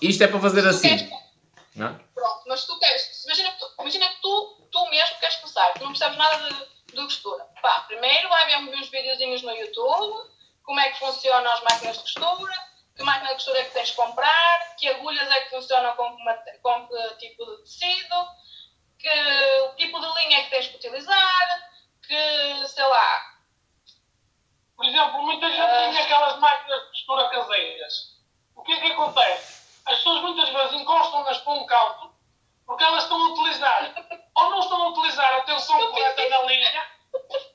[0.00, 0.88] isto é para fazer assim.
[0.96, 1.10] queres-
[1.76, 1.94] Não?
[2.14, 5.80] Pronto, mas tu queres, imagina que tu, imagina que tu, tu mesmo queres começar, tu
[5.80, 6.54] não percebes nada de,
[6.96, 7.44] de costura.
[7.60, 10.30] Pá, primeiro vai ver uns videozinhos no YouTube,
[10.64, 12.54] como é que funcionam as máquinas de costura,
[12.96, 16.16] que máquina de costura é que tens de comprar, que agulhas é que funcionam com
[16.16, 18.26] que, com que tipo de tecido,
[18.98, 21.70] que tipo de linha é que tens que utilizar,
[22.06, 23.30] que, sei lá,
[24.76, 25.90] Por exemplo, muita gente Ah.
[25.92, 27.94] tem aquelas máquinas de costura caseiras.
[28.56, 29.80] O que é que acontece?
[29.86, 32.12] As pessoas muitas vezes encostam-nas para um canto
[32.66, 33.94] porque elas estão a utilizar,
[34.34, 36.86] ou não estão a utilizar a tensão correta da linha,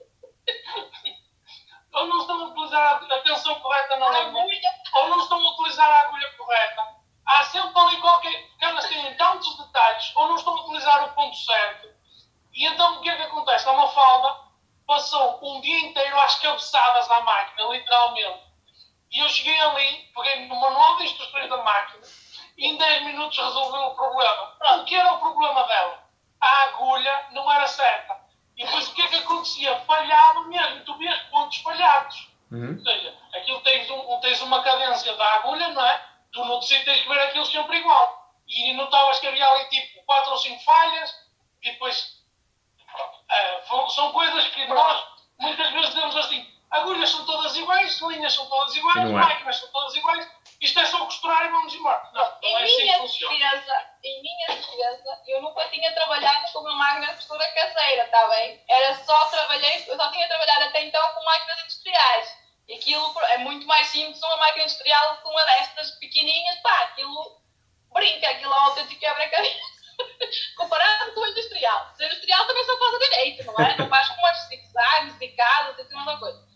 [1.99, 5.37] ou não estão a utilizar a tensão correta na a linha, agulha, ou não estão
[5.37, 6.87] a utilizar a agulha correta.
[7.25, 8.47] Há sempre ali qualquer.
[8.49, 11.89] porque elas têm tantos detalhes, ou não estão a utilizar o ponto certo.
[12.53, 13.67] E então o que é que acontece?
[13.67, 14.49] A Mafalda
[14.87, 18.49] passou um dia inteiro às cabeçadas à máquina, literalmente.
[19.11, 22.05] E eu cheguei ali, peguei no manual de instruções da máquina
[22.57, 24.55] e em 10 minutos resolveu o problema.
[24.77, 26.03] O que era o problema dela?
[26.39, 28.18] A agulha não era certa.
[28.59, 29.79] E depois o que é que acontecia?
[29.87, 32.27] Falhava mesmo, tu vias pontos falhados.
[32.51, 32.75] Uhum.
[32.77, 36.05] Ou seja, aquilo tens, um, tens uma cadência da agulha, não é?
[36.31, 38.33] Tu no tecido tens que ver aquilo sempre igual.
[38.47, 41.15] E notavas que havia ali tipo 4 ou 5 falhas
[41.63, 42.19] e depois.
[43.67, 45.03] foram- são coisas que nós
[45.39, 49.13] muitas vezes dizemos assim: agulhas são todas iguais, linhas são todas iguais, é.
[49.13, 50.27] máquinas são todas iguais,
[50.61, 52.09] isto é só costurar e vamos embora.
[52.13, 53.37] Não, não Em é assim que funciona.
[53.37, 58.27] defesa, em minha defesa, eu nunca tinha trabalhado com uma máquina de costura caseira, está
[58.27, 58.61] bem?
[58.67, 62.37] Era só trabalhei, eu só tinha trabalhado até então com máquinas industriais.
[62.67, 67.41] E aquilo é muito mais simples uma máquina industrial que uma destas pequenininhas, pá, aquilo
[67.93, 69.79] brinca, aquilo é um autêntico quebra-cabeça.
[70.55, 71.93] Comparado com o industrial.
[71.99, 73.77] O industrial também só faz a direito, não é?
[73.77, 76.48] Não faz com as zigzags, zicadas, e uma coisa.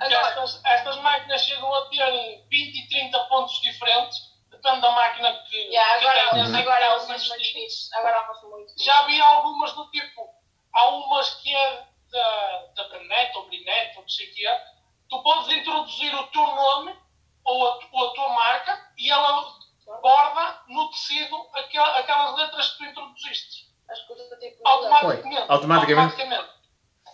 [0.00, 4.18] Agora, Estas, estas máquinas chegam a ter 20 e 30 pontos diferentes,
[4.50, 7.94] depende da máquina que, yeah, que agora, tenhas, agora há umas muito.
[7.94, 8.82] Agora há umas muito.
[8.84, 10.28] Já vi algumas do tipo,
[10.74, 14.64] há umas que é da, da Brenet ou Brinet ou não sei o que é,
[15.10, 16.98] tu podes introduzir o teu nome
[17.44, 19.54] ou a, ou a tua marca e ela
[20.02, 23.68] borda no tecido aquel- aquelas letras que tu introduziste.
[23.88, 24.66] As coisas tipo.
[24.66, 25.46] Automaticamente.
[25.50, 26.12] Automaticamente?
[26.12, 26.50] Automaticamente.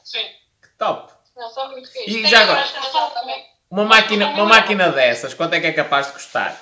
[0.05, 0.29] Sim.
[0.63, 1.13] Que top.
[1.37, 2.11] Não, são muito fixe.
[2.11, 2.65] E Tem já agora.
[3.71, 6.57] Uma máquina, uma máquina dessas, quanto é que é capaz de custar?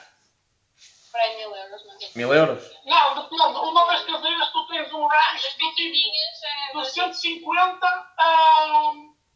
[1.13, 2.71] Para aí mil euros, mas é Mil euros?
[2.85, 3.43] Não, depende.
[3.59, 8.93] Uma das cadeiras tu tens um range é, de 150 a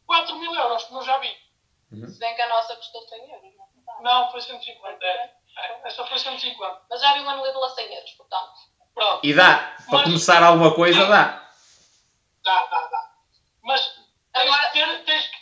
[0.06, 1.36] 4 mil euros, como eu já vi.
[1.90, 4.02] se bem que a nossa custou 100 euros, não é?
[4.02, 5.04] Não, foi 150.
[5.04, 5.30] É.
[5.58, 6.80] É, Essa foi 150.
[6.90, 8.52] Mas já vi uma no Lidl a 100 euros, portanto.
[8.94, 9.20] Pronto.
[9.24, 9.76] E dá.
[9.86, 11.48] Para Mas- começar alguma coisa, dá.
[12.44, 13.10] Dá, dá, dá.
[13.62, 13.97] Mas
[14.42, 15.38] Agora- tens que-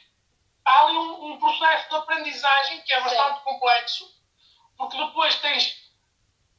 [0.64, 4.04] há ali um, um processo de aprendizagem que é bastante complexo,
[4.76, 5.86] porque depois tens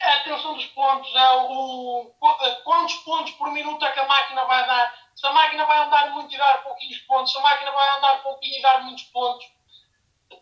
[0.01, 4.45] a atenção dos pontos, é o, qu- quantos pontos por minuto é que a máquina
[4.45, 7.71] vai dar, se a máquina vai andar muito e dar pouquinhos pontos, se a máquina
[7.71, 9.45] vai andar pouquinho e dar muitos pontos.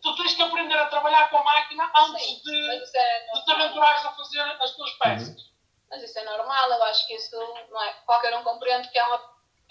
[0.01, 3.45] Tu tens que aprender a trabalhar com a máquina antes Sim, de, isso é de
[3.45, 5.45] te aventurares a fazer as tuas peças.
[5.89, 7.35] Mas isso é normal, eu acho que isso
[7.69, 7.93] não é.
[8.05, 9.21] Qualquer um compreende que é, uma,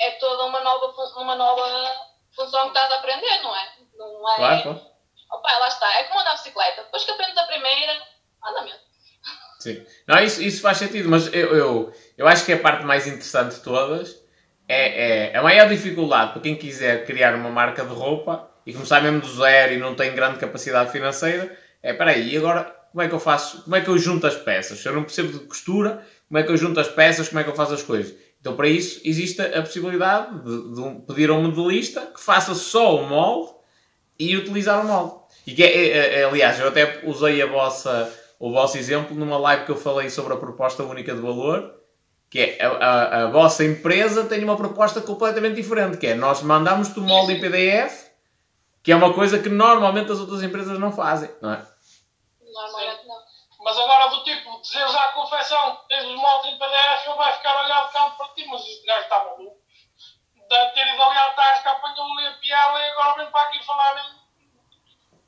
[0.00, 0.86] é toda uma nova,
[1.20, 3.68] uma nova função que estás a aprender, não é?
[3.96, 4.36] Não é.
[4.36, 4.80] Claro, claro.
[5.32, 6.82] Opa, lá está, é como andar de bicicleta.
[6.84, 7.92] Depois que aprendes a primeira,
[8.44, 8.80] anda mesmo.
[9.58, 9.86] Sim.
[10.06, 13.54] Não, isso, isso faz sentido, mas eu, eu, eu acho que a parte mais interessante
[13.54, 14.22] de todas
[14.68, 19.00] é, é a maior dificuldade para quem quiser criar uma marca de roupa e começar
[19.00, 21.58] mesmo do zero e não tem grande capacidade financeira.
[21.82, 23.62] É, peraí, e agora como é que eu faço?
[23.62, 24.78] Como é que eu junto as peças?
[24.78, 27.28] Se eu não percebo de costura, como é que eu junto as peças?
[27.28, 28.14] Como é que eu faço as coisas?
[28.44, 32.94] Então, para isso, existe a possibilidade de, de pedir a um modelista que faça só
[32.96, 33.52] o molde
[34.18, 35.14] e utilizar o molde.
[35.46, 39.38] E que é, é- é- aliás, eu até usei a vossa, o vosso exemplo numa
[39.38, 41.74] live que eu falei sobre a proposta única de valor,
[42.28, 46.42] que é a, a- a vossa empresa tem uma proposta completamente diferente, que é nós
[46.42, 48.10] mandamos-te o molde em PDF,
[48.82, 51.62] que é uma coisa que normalmente as outras empresas não fazem, não é?
[53.64, 53.70] Não.
[53.70, 57.32] Mas agora do tipo, dizeres à confecção que tens os moldes em PDF, ele vai
[57.32, 59.64] ficar a olhar de campo para ti, mas este gajo está maluco.
[60.48, 63.64] Deve ter ido ali à tasca, apanhou ali a piela e agora vem para aqui
[63.64, 63.94] falar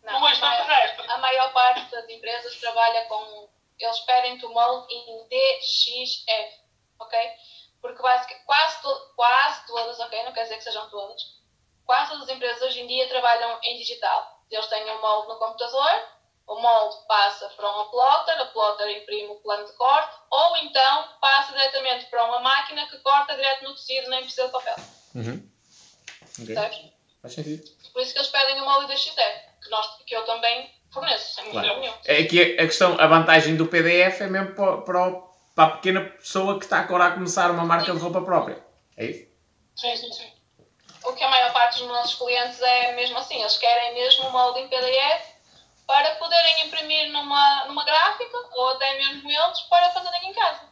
[0.03, 1.11] Não, num a, extraterrestre.
[1.11, 3.49] a maior parte das empresas trabalha com.
[3.79, 6.61] Eles pedem-te o molde em DXF,
[6.99, 7.31] ok?
[7.81, 10.23] Porque quase, quase todas, ok?
[10.25, 11.23] Não quer dizer que sejam todas.
[11.85, 14.41] Quase todas as empresas hoje em dia trabalham em digital.
[14.51, 16.09] Eles têm o molde no computador,
[16.47, 21.05] o molde passa para um plotter, a plotter imprime o plano de corte, ou então
[21.21, 24.77] passa diretamente para uma máquina que corta direto no tecido, nem precisa de papel.
[25.15, 25.51] Uhum.
[26.39, 26.55] Ok.
[26.55, 26.79] Percebes?
[27.23, 27.65] Faz sentido.
[27.93, 29.17] Por isso que eles pedem o molde DXF,
[29.63, 31.81] que, nós, que eu também forneço, sem Claro.
[31.81, 31.95] nenhum.
[32.05, 35.11] É que a questão, a vantagem do PDF é mesmo para, para,
[35.55, 38.65] para a pequena pessoa que está agora a começar uma marca de roupa própria.
[38.97, 39.27] É isso?
[39.77, 40.33] Sim, sim, sim.
[41.05, 44.33] O que a maior parte dos nossos clientes é mesmo assim, eles querem mesmo o
[44.33, 45.36] molde em PDF
[45.87, 50.69] para poderem imprimir numa, numa gráfica ou até mesmo eles para fazerem em casa.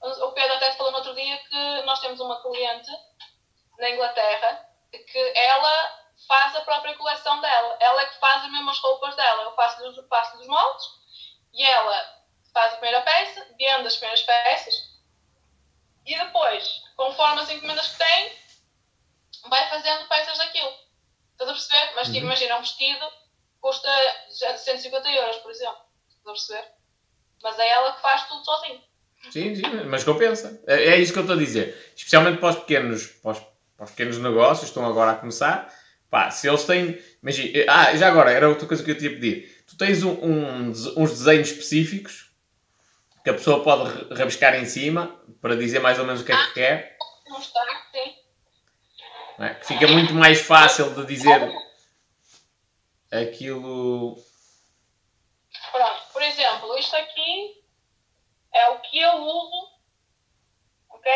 [0.00, 2.90] O Pedro até falou no outro dia que nós temos uma cliente
[3.78, 7.76] na Inglaterra que ela faz a própria coleção dela.
[7.80, 9.42] Ela é que faz as mesmas roupas dela.
[9.42, 10.86] Eu faço os faço os moldes
[11.52, 12.22] e ela
[12.52, 14.74] faz a primeira peça, vende as primeiras peças
[16.06, 18.38] e depois, conforme as encomendas que tem,
[19.48, 20.72] vai fazendo peças daquilo.
[21.32, 21.94] Estás a perceber?
[21.94, 22.24] Mas tipo, Uhum.
[22.26, 23.12] imagina, um vestido
[23.64, 23.88] custa
[24.28, 25.78] 150 euros, por exemplo.
[26.10, 26.64] Estás a perceber?
[27.42, 28.80] Mas é ela que faz tudo sozinha.
[29.30, 30.62] Sim, sim, mas compensa.
[30.66, 31.92] É, é isso que eu estou a dizer.
[31.96, 33.38] Especialmente para os pequenos, para os,
[33.74, 35.72] para os pequenos negócios que estão agora a começar.
[36.10, 37.02] Pá, se eles têm.
[37.22, 39.64] Imagina, ah, já agora, era outra coisa que eu te ia pedir.
[39.66, 42.30] Tu tens um- um uns desenhos específicos
[43.24, 46.36] que a pessoa pode rabiscar em cima para dizer mais ou menos o que é
[46.36, 46.98] que quer.
[47.26, 47.60] Não está?
[47.92, 48.14] Sim.
[49.42, 49.54] é?
[49.54, 51.50] Que fica muito mais fácil de dizer
[53.22, 54.16] aquilo.
[55.72, 56.02] Pronto.
[56.12, 57.64] Por exemplo, isto aqui
[58.52, 59.74] é o que eu uso.
[60.90, 61.12] Ok?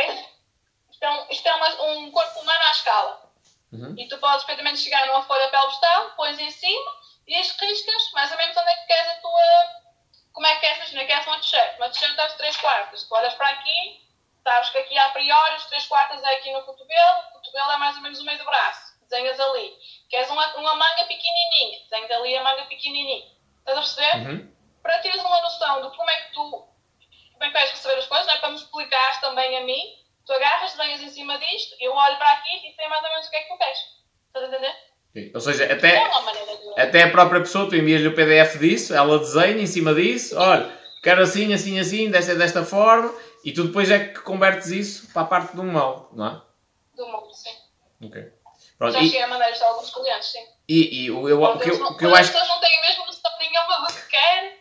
[0.91, 3.33] Isto é um, isto é uma- um corpo humano à escala.
[3.73, 3.95] Uhum.
[3.99, 6.91] E tu podes perfeitamente chegar numa folha de papel postal, pões em cima
[7.27, 9.41] e as riscas mais ou menos onde é que queres a tua.
[10.33, 11.77] Como é que queres, imagina, queres uma t-shirt.
[11.77, 13.03] Uma t-shirt às 3 quartas.
[13.05, 14.09] Tu olhas para aqui,
[14.43, 17.77] sabes que aqui a priori as 3 quartas é aqui no cotovelo, o cotovelo é
[17.77, 18.88] mais ou menos o meio do braço.
[19.09, 19.73] Desenhas ali.
[20.11, 23.25] Queres uma, uma manga pequenininha, desenhas ali a manga pequenininha.
[23.61, 24.29] Estás a perceber?
[24.31, 24.53] Uhum.
[24.83, 26.69] para teres uma noção de como é que tu
[27.39, 28.39] como é que vais receber as coisas, não é?
[28.39, 29.81] para me explicares também a mim,
[30.27, 33.27] tu agarras, desenhas em cima disto, eu olho para aqui e sei mais ou menos
[33.27, 33.79] o que é que tu queres.
[34.27, 34.75] Estás a entender?
[35.13, 35.31] Sim.
[35.35, 36.81] Ou seja, É até, de.
[36.81, 40.77] até a própria pessoa, tu envias-lhe o PDF disso, ela desenha em cima disso, olha,
[41.03, 43.15] quero assim, assim, assim, desta, desta forma,
[43.45, 46.43] e tu depois é que convertes isso para a parte um molde, não é?
[46.97, 47.57] do mundo, sim.
[48.05, 48.33] Ok.
[48.79, 50.47] Pronto, Já e, cheguei a mandar isto a alguns clientes, sim.
[50.69, 52.61] e, e o, eu, o, que eu, não- o que eu acho as pessoas não
[52.61, 54.59] têm mesmo noção nenhuma do que querem,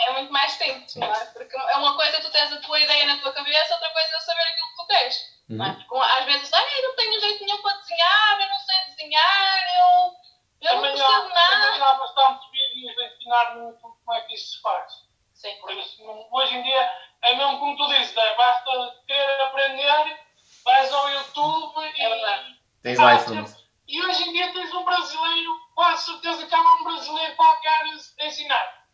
[0.00, 1.24] é muito mais simples, não é?
[1.26, 4.20] Porque é uma coisa tu tens a tua ideia na tua cabeça, outra coisa é
[4.20, 5.40] saber aquilo que tu queres.
[5.50, 5.68] Não é?
[5.68, 5.74] Uhum.
[5.88, 9.78] Porque às vezes, ah, eu não tenho jeito nenhum para desenhar, eu não sei desenhar,
[9.78, 11.66] eu, eu não Também percebo há, nada.
[11.66, 14.92] também há bastantes vídeos ensinar no YouTube como é que isso se faz.
[15.34, 15.54] Sim.
[15.60, 16.90] Por isso, não- hoje em dia,
[17.22, 20.18] é mesmo como tu dizes, é, basta querer aprender,
[20.64, 22.02] vais ao YouTube e.
[22.02, 22.59] É verdade.
[22.82, 23.60] Tens lá a informação.
[23.88, 27.82] E hoje em dia tens um brasileiro, quase certeza que há um brasileiro qualquer
[28.20, 28.84] a ensinar.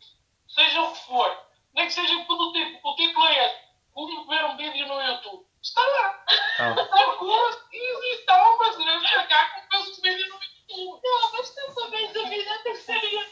[0.47, 1.37] Seja o que for.
[1.75, 3.59] Nem que seja do tipo, o título é este,
[3.93, 5.45] como ver um vídeo no YouTube.
[5.61, 6.25] Está lá.
[6.57, 6.73] Tá.
[6.85, 8.25] Procura e existe.
[8.27, 11.01] Lá um brasileiro para cá que fez um vídeo no YouTube.
[11.03, 13.27] Não, mas tanta vez a vida tem que ser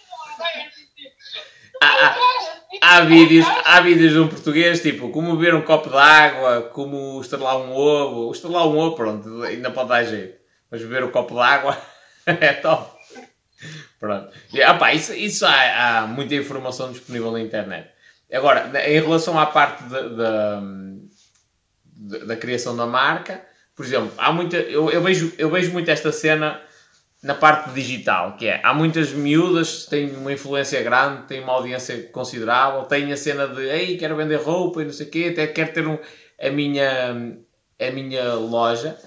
[1.82, 2.15] Há, há-
[2.82, 7.19] há vídeos, há vídeos de um português, tipo, como beber um copo de água, como
[7.22, 8.32] estrelar um ovo.
[8.32, 10.45] Estrelar um ovo, pronto, ainda pode dar jeito.
[10.70, 11.78] Mas beber um copo de água
[12.26, 12.96] é top.
[14.00, 14.30] Pronto.
[14.54, 17.90] E, ah, pá, isso, isso há, há muita informação disponível na internet.
[18.32, 20.62] Agora, em relação à parte da,
[22.26, 23.42] da, criação da marca,
[23.76, 26.62] por exemplo, há muita, eu, eu, vejo, eu vejo muito esta cena
[27.22, 32.04] na parte digital, que é, há muitas miúdas têm uma influência grande, têm uma audiência
[32.12, 35.48] considerável, têm a cena de, ei, quero vender roupa e não sei o quê, até
[35.48, 35.98] quero ter um,
[36.40, 37.38] a, minha,
[37.80, 38.98] a minha loja.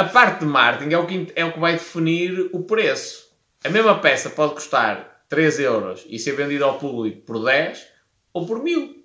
[0.00, 3.28] A parte de marketing é o, que, é o que vai definir o preço.
[3.62, 7.86] A mesma peça pode custar 3 euros e ser vendida ao público por 10
[8.32, 9.04] ou por 1000.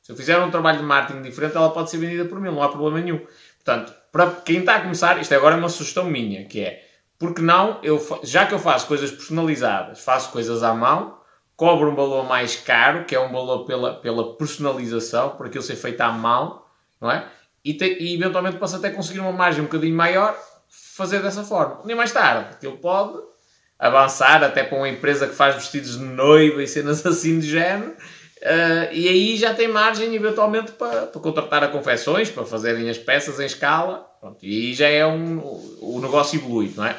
[0.00, 2.62] Se eu fizer um trabalho de marketing diferente, ela pode ser vendida por 1000, não
[2.62, 3.20] há problema nenhum.
[3.62, 6.82] Portanto, para quem está a começar, isto agora é uma sugestão minha, que é,
[7.18, 11.18] porque não, eu, já que eu faço coisas personalizadas, faço coisas à mão,
[11.54, 15.76] cobro um valor mais caro, que é um valor pela, pela personalização, por aquilo ser
[15.76, 16.62] feito à mão,
[16.98, 17.28] não é?
[17.64, 20.36] E, te- e eventualmente posso até conseguir uma margem um bocadinho maior,
[20.68, 21.80] fazer dessa forma.
[21.84, 23.18] Nem mais tarde, ele pode
[23.78, 27.96] avançar até para uma empresa que faz vestidos de noiva e cenas assim de género,
[28.40, 32.98] eh, e aí já tem margem eventualmente para, para contratar a confecções, para fazerem as
[32.98, 35.38] peças em escala, pronto, e aí já é um,
[35.80, 36.96] o negócio evolui, não é?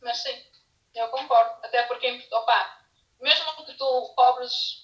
[0.00, 0.36] Mas sim,
[0.94, 1.50] eu concordo.
[1.62, 2.78] Até porque, opa,
[3.20, 4.83] mesmo que tu cobres.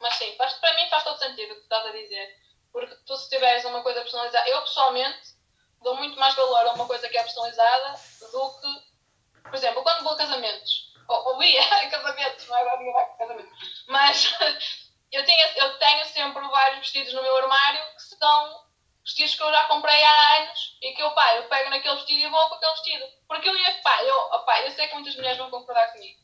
[0.00, 2.36] Mas sim, faz, para mim faz todo sentido o que estás a dizer.
[2.72, 4.48] Porque tu, se tiveres uma coisa personalizada.
[4.48, 5.34] Eu pessoalmente
[5.82, 7.98] dou muito mais valor a uma coisa que é personalizada
[8.32, 8.96] do que.
[9.42, 10.94] Por exemplo, quando vou a casamentos.
[11.08, 13.84] Ou, ou ia a casamentos, não é agora a casamentos.
[13.88, 14.34] Mas
[15.12, 18.66] eu, tinha, eu tenho sempre vários vestidos no meu armário que são
[19.04, 22.18] vestidos que eu já comprei há anos e que eu, pá, eu pego naquele vestido
[22.18, 23.06] e vou com aquele vestido.
[23.28, 26.20] Porque eu ia, pá, eu, opá, eu sei que muitas mulheres vão concordar comigo.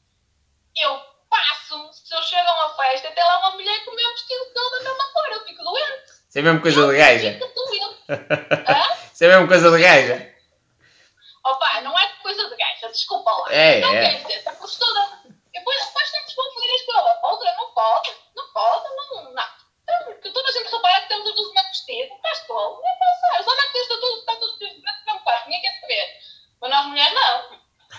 [0.77, 4.11] Eu passo-me, se eu chego a uma festa, até lá uma mulher com o meu
[4.13, 6.03] vestido todo da mesma cor, eu fico doente.
[6.29, 7.33] Isso é a mesma coisa de gaja.
[7.33, 8.03] Fico doente.
[8.69, 8.97] Hã?
[9.13, 10.33] Isso é a mesma coisa de gaja.
[11.45, 13.53] Opá, não é coisa de gaja, desculpa lá.
[13.53, 14.21] É, não é.
[14.21, 15.23] quer dizer, porque toda.
[15.53, 19.45] Depois, depois temos isto com a outra, não pode, não pode, não, não.
[19.83, 22.99] Então, Porque toda a gente repara que temos os dois mesmo vestido, estás tolo, nem
[22.99, 23.41] pensar.
[23.41, 26.19] Os homens têm todos, estão todos vestidos de branco, não faz, ninguém quer saber.
[26.61, 27.59] Mas nós mulheres não.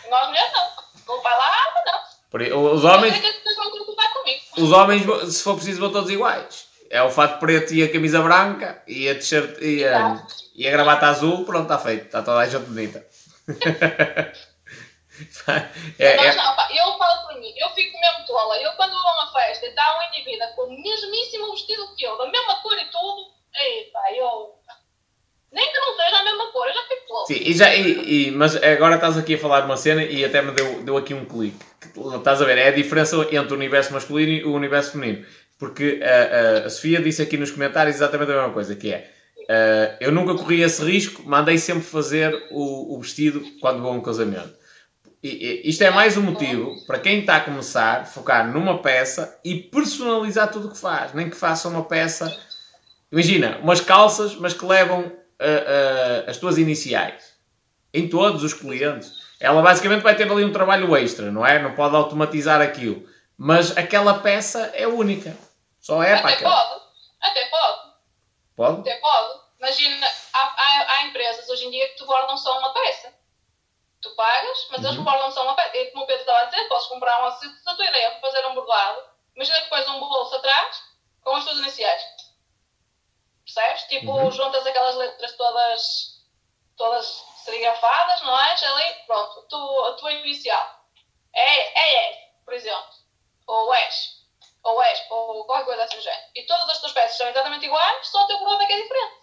[0.09, 0.83] Nós mulheres não.
[0.93, 2.12] Desculpa lá, mas não.
[2.33, 4.41] Aí, os homens, comigo.
[4.57, 5.03] os homens,
[5.35, 6.67] se for preciso, vão todos iguais.
[6.89, 10.23] É o fato preto e a camisa branca e a t-shirt e a,
[10.55, 12.05] e a gravata azul, pronto, está feito.
[12.05, 13.05] Está toda a gente bonita.
[15.99, 18.57] é, é, não, pá, eu falo por mim, eu fico mesmo tola.
[18.57, 22.03] Eu quando vou a uma festa e está um indivíduo com o mesmíssimo vestido que
[22.05, 23.31] eu, da mesma cor e tudo,
[23.91, 24.53] pá, eu.
[25.51, 27.25] Nem que não seja a mesma cor, eu já fico tola.
[27.27, 30.25] Sim, e já, e, e- mas agora estás aqui a falar de uma cena e
[30.25, 31.63] até me deu, deu aqui um clique.
[32.17, 32.57] Estás a ver?
[32.57, 35.25] É a diferença entre o universo masculino e o universo feminino.
[35.59, 39.09] Porque a, a- Sofia disse aqui nos comentários exatamente a mesma coisa, que é
[39.49, 43.95] eh, eu nunca corri esse risco, mandei sempre fazer o, o vestido quando vou a
[43.95, 44.53] um casamento.
[45.21, 49.39] E, e- isto é mais um motivo para quem está a começar focar numa peça
[49.43, 51.13] e personalizar tudo o que faz.
[51.13, 52.35] Nem que faça uma peça,
[53.11, 55.45] imagina, umas calças, mas que levam ah,
[56.25, 57.33] ah, as tuas iniciais
[57.93, 59.22] em todos os clientes.
[59.39, 61.59] Ela basicamente vai ter ali um trabalho extra, não é?
[61.59, 63.07] Não pode automatizar aquilo.
[63.37, 65.35] Mas aquela peça é única.
[65.81, 66.55] Só é para Até aquela.
[66.65, 66.81] pode,
[67.21, 67.91] até pode,
[68.55, 68.79] Pode?
[68.81, 69.39] até pode.
[69.59, 73.13] Imagina, há, há, há empresas hoje em dia que te bordam só uma peça.
[74.01, 75.03] Tu pagas, mas eles Uhum.
[75.03, 75.75] bordam só uma peça.
[75.77, 78.19] E como o Pedro estava a dizer, podes comprar uma se a tua ideia é
[78.21, 79.01] fazer um bordado.
[79.35, 80.77] Imagina que pões um bolso atrás
[81.21, 82.01] com as tuas iniciais.
[83.45, 83.83] Percebes?
[83.83, 84.31] Tipo, Uhum.
[84.31, 85.81] juntas aquelas letras todas,
[86.77, 88.55] todas serigrafadas, não é?
[88.65, 90.83] Ali, pronto, tu, a tua inicial.
[91.33, 92.83] É, é S, por exemplo.
[93.47, 94.23] Ou S.
[94.63, 96.21] Ou S, ou qualquer coisa assim do género.
[96.35, 98.81] E todas as tuas peças são exatamente iguais, só o teu bordado é que é
[98.81, 99.13] diferente.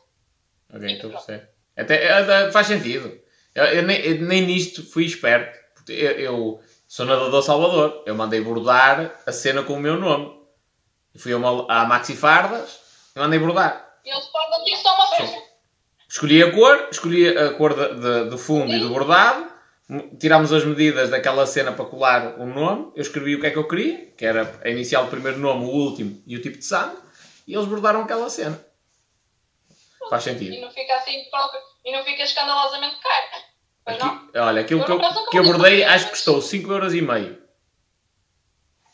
[0.75, 1.51] Ok, estou a perceber.
[1.77, 3.21] Até, é, é, faz sentido.
[3.55, 5.59] Eu, eu nem, eu nem nisto fui esperto.
[5.89, 8.05] Eu, eu sou nadador Salvador.
[8.07, 10.41] Eu mandei bordar a cena com o meu nome.
[11.17, 12.79] Fui a uma, à Maxi Fardas
[13.17, 13.99] e mandei bordar.
[14.05, 15.50] E eles bordam ti só uma peça.
[16.11, 19.49] Escolhi a cor, escolhi a cor de, de- do fundo e do bordado,
[20.19, 23.57] tirámos as medidas daquela cena para colar o nome, eu escrevi o que é que
[23.59, 26.65] eu queria, que era a inicial, o primeiro nome, o último e o tipo de
[26.65, 26.97] sangue,
[27.47, 28.59] e eles bordaram aquela cena.
[30.09, 30.53] Faz sentido.
[30.53, 33.45] E não fica assim próprio, e não fica escandalosamente caro.
[33.85, 34.09] Pois não?
[34.09, 34.99] Aqui- olha, aquilo Eu que eu,
[35.31, 37.39] que eu bordei acho que custou 5,5€.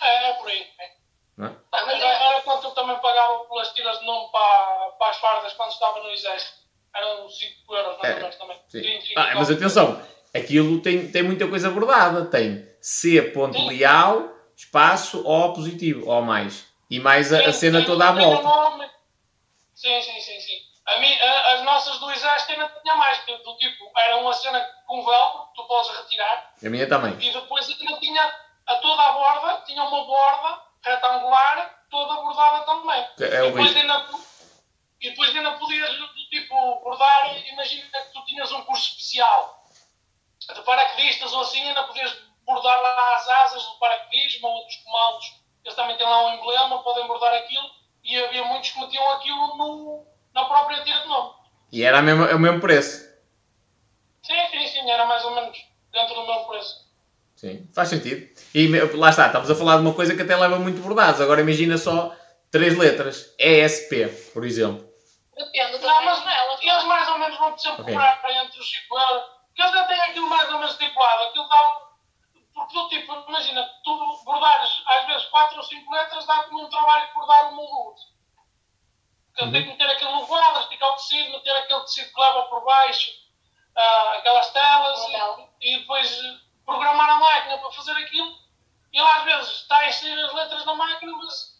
[0.02, 0.60] É, é por aí.
[0.60, 0.90] é.
[1.38, 1.50] Não é?
[1.70, 5.08] Pá, mas Era, é- era quanto eu também pagava pelas tiras de nome para, para
[5.10, 6.65] as fardas quando estava no exército.
[6.96, 8.60] Eram 5 euros, mais ou menos também.
[8.68, 8.82] Sim.
[8.82, 9.54] Sim, sim, Ah, mas sim.
[9.54, 10.02] atenção,
[10.34, 12.24] aquilo tem, tem muita coisa bordada.
[12.26, 16.64] Tem C ponto leal, espaço, O positivo, O mais.
[16.90, 18.90] E mais a, a Sim, cena sim, toda à volta.
[19.74, 20.58] Sim, sim, sim, sim.
[20.86, 24.32] A mim, a- as nossas do exército ainda tinha mais, que do tipo, era uma
[24.32, 27.12] cena com velcro, que tu podes retirar, A minha também.
[27.20, 28.22] e depois ainda tinha
[28.66, 33.00] a toda a borda, tinha uma borda retangular, toda bordada também.
[33.20, 34.06] É e, depois ainda,
[35.00, 36.08] e depois ainda podias, do
[36.40, 39.64] tipo, bordar, imagina que tu tinhas um curso especial
[40.40, 45.40] de paraquedistas ou assim, ainda podias bordar lá as asas do paraquedismo ou outros comandos,
[45.64, 47.68] eles também têm lá um emblema, podem bordar aquilo,
[48.04, 51.34] e havia muitos que metiam aquilo no, na própria tira de nome.
[51.72, 53.04] E era a mesma, é o mesmo preço.
[54.22, 55.58] Sim, sim, sim, era mais ou menos
[55.92, 56.86] dentro do mesmo preço.
[57.34, 58.28] Sim, faz sentido.
[58.54, 61.20] E lá está, estamos a falar de uma coisa que até leva muito bordados.
[61.20, 62.16] Agora imagina só
[62.50, 63.34] três letras.
[63.38, 64.85] ESP, por exemplo.
[65.36, 66.62] Depende mas janelas.
[66.62, 67.94] eles mais ou menos vão sempre Ok.
[67.94, 71.22] cobrar para entre os 5 euros, porque eles já têm aquilo mais ou menos estipulado,
[71.24, 71.80] aquilo dá,
[72.54, 77.06] porque do tipo, imagina, tu bordares às vezes 4 ou 5 letras, dá-te um trabalho
[77.06, 78.00] de bordar um moldudo.
[79.34, 82.42] Porque tem que meter aquilo no quadro, esticar o tecido, meter aquele tecido que leva
[82.44, 83.10] por baixo,
[83.76, 85.06] ah, aquelas telas,
[85.60, 88.34] e, e depois eh, programar a máquina para fazer aquilo,
[88.90, 91.55] e ele às vezes está a inserir as letras na máquina, mas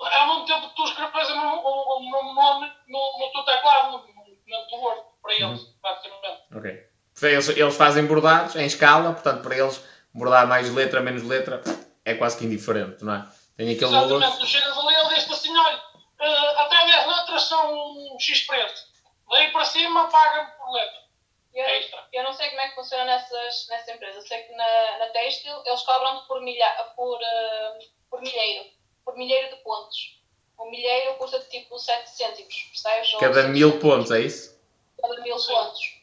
[0.00, 4.78] ao mesmo tempo que tu escreves o nome no, no teu teclado, no, no teu
[4.78, 6.42] Word, para eles, basicamente.
[6.54, 6.86] Ok.
[7.22, 9.82] Eles, eles fazem bordados em escala, portanto, para eles,
[10.12, 11.62] bordar mais letra, menos letra,
[12.04, 13.28] é quase que indiferente, não é?
[13.56, 14.22] Tem aquele valor.
[14.22, 15.82] Exatamente, tu chegas ali, ele diz assim, olha,
[16.20, 18.86] eh, até 10 letras são X preço.
[19.30, 21.06] Daí para cima paga-me por letra.
[21.54, 22.06] Eu, Extra.
[22.12, 24.16] eu não sei como é que funciona nessas, nessas empresas.
[24.16, 27.78] Eu sei que na, na Textil eles cobram por, milha, por, eh,
[28.10, 28.75] por milheiro.
[29.06, 30.20] Por milheiro de pontos.
[30.60, 33.14] Um milheiro custa tipo 7 cêntimos, percebes?
[33.14, 33.94] Ou Cada 5 mil cêntimos.
[33.96, 34.60] pontos, é isso?
[35.00, 35.52] Cada mil Sim.
[35.54, 35.96] pontos.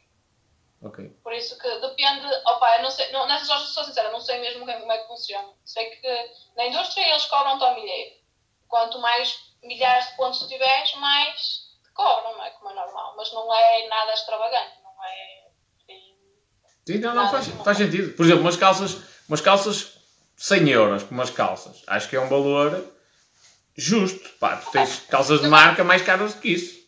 [0.84, 1.10] Ok.
[1.24, 2.26] Por isso que depende.
[2.46, 3.12] Opa, eu não sei.
[3.12, 5.50] Não, nessas lojas, sou sincera, não sei mesmo como é- como é que funciona.
[5.66, 8.16] Sei que na indústria eles cobram-te ao milheiro.
[8.68, 11.40] Quanto mais milhares de pontos tu tiveres, mais
[11.84, 12.50] te cobram, não é?
[12.52, 13.14] Como é normal.
[13.18, 14.74] Mas não é nada extravagante.
[14.84, 15.44] Não é.
[16.86, 18.14] Sim, não, não, faz, faz sentido.
[18.16, 18.96] Por exemplo, umas calças,
[19.30, 19.98] umas calças
[20.44, 21.84] 100 euros, umas calças.
[21.88, 22.84] Acho que é um valor
[23.78, 24.30] justo.
[24.40, 26.84] Pá, tu tens calças de marca mais caras do que isso.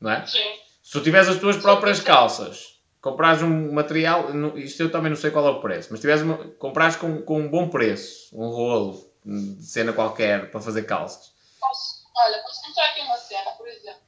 [0.00, 0.26] Não é?
[0.26, 0.38] Sim.
[0.82, 5.30] Se tu tiveres as tuas próprias calças, comprares um material, isto eu também não sei
[5.30, 9.12] qual é o preço, mas tiveres uma, comprares com, com um bom preço, um rolo
[9.24, 11.34] de cena qualquer para fazer calças.
[11.60, 14.00] Posso, olha, posso mostrar aqui uma cena, por exemplo.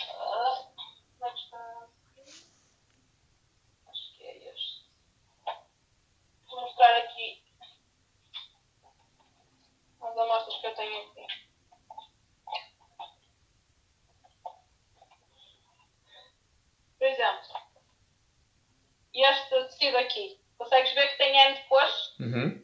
[0.00, 0.68] Ah,
[1.18, 1.88] como é que está?
[3.90, 4.86] Acho que é este.
[6.48, 7.42] Vou mostrar aqui
[10.00, 11.26] umas amostras que eu tenho aqui.
[16.98, 17.56] Por exemplo,
[19.14, 21.94] este tecido aqui, consegues ver que tem N de cores?
[22.20, 22.62] Uhum.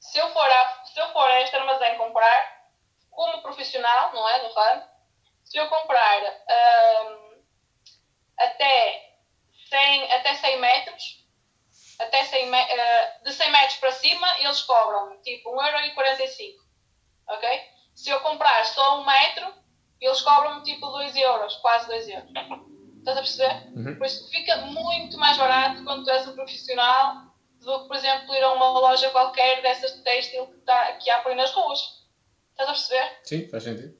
[0.00, 2.68] se eu for a, se eu for a este armazém comprar,
[3.10, 4.82] como profissional, não é, no ramo,
[5.44, 7.42] se eu comprar ahm,
[8.38, 9.14] até,
[9.68, 11.24] 100, até 100 metros,
[11.98, 16.54] até 100, me- ah, de 100 metros para cima, eles cobram tipo 1,45€,
[17.28, 17.60] ok?
[17.94, 19.54] Se eu comprar só um metro,
[20.00, 22.30] eles cobram tipo 2 euros, quase 2 euros.
[23.04, 23.66] Estás a perceber?
[23.76, 23.96] Uhum.
[23.96, 28.34] Por isso fica muito mais barato quando tu és um profissional do que, por exemplo,
[28.34, 31.52] ir a uma loja qualquer dessas de têxtil que, tá, que há por aí nas
[31.52, 31.80] ruas.
[32.52, 33.18] Estás a perceber?
[33.22, 33.94] Sim, faz sentido.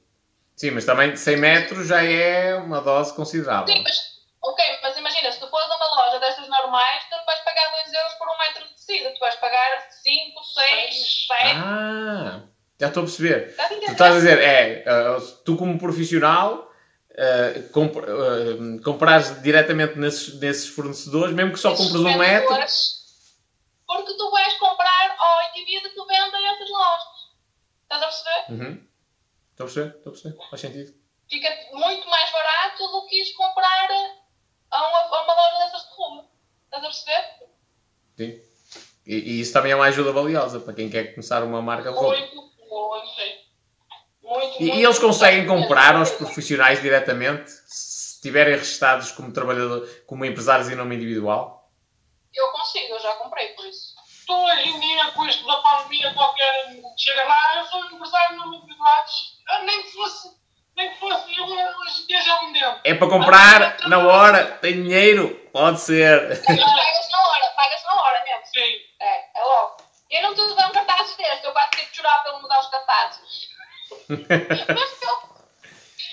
[0.55, 3.71] Sim, mas também 100 metros já é uma dose considerável.
[3.71, 3.95] Sim, mas,
[4.41, 7.71] ok, mas imagina, se tu fores a uma loja dessas normais, tu não vais pagar
[7.83, 11.43] 2 euros por um metro de tecido, tu vais pagar 5, 6, 7.
[11.57, 12.41] Ah,
[12.79, 13.49] já estou a perceber.
[13.49, 16.71] Estás a Tu estás a dizer, é, uh, tu como profissional,
[17.15, 22.55] uh, comp uh, compras diretamente nesses, nesses fornecedores, mesmo que só Esses compres um metro.
[23.87, 27.15] Porque tu vais comprar ao indivíduo que vende a essas lojas.
[27.83, 28.45] Estás a perceber?
[28.49, 28.87] Uhum.
[29.51, 30.93] Estou a perceber, estou a perceber, faz sentido.
[31.29, 33.89] Fica muito mais barato do que ires comprar
[34.71, 36.25] a uma, a uma loja dessas de rua.
[36.65, 37.45] Estás a perceber?
[38.17, 38.55] Sim.
[39.05, 41.95] E, e isso também é uma ajuda valiosa para quem quer começar uma marca de
[41.95, 42.17] roupa.
[42.17, 43.44] Muito, muito.
[44.25, 47.49] Muito, E, muito, eles conseguem comprar aos profissionais diretamente?
[47.67, 51.69] Se estiverem registados como trabalhador, como empresários em nome individual?
[52.33, 53.93] Eu consigo, eu já comprei por isso.
[54.25, 58.55] Tu hoje em dia, com isto da pandemia, qualquer chega lá, eu sou empresário no
[58.55, 59.05] individual,
[59.63, 60.29] nem que fosse,
[60.75, 62.79] nem que fosse eu hoje em dia já vendendo.
[62.83, 66.27] É para comprar na hora, tem dinheiro, pode ser.
[66.49, 68.45] Mas paga-se na hora, paga-se na hora mesmo.
[68.47, 68.75] Sim.
[68.99, 69.77] É, é logo.
[70.09, 72.67] Eu não estou dando cartazes deste, eu quase tive de chorar para ele mudar os
[72.67, 73.55] cartazes.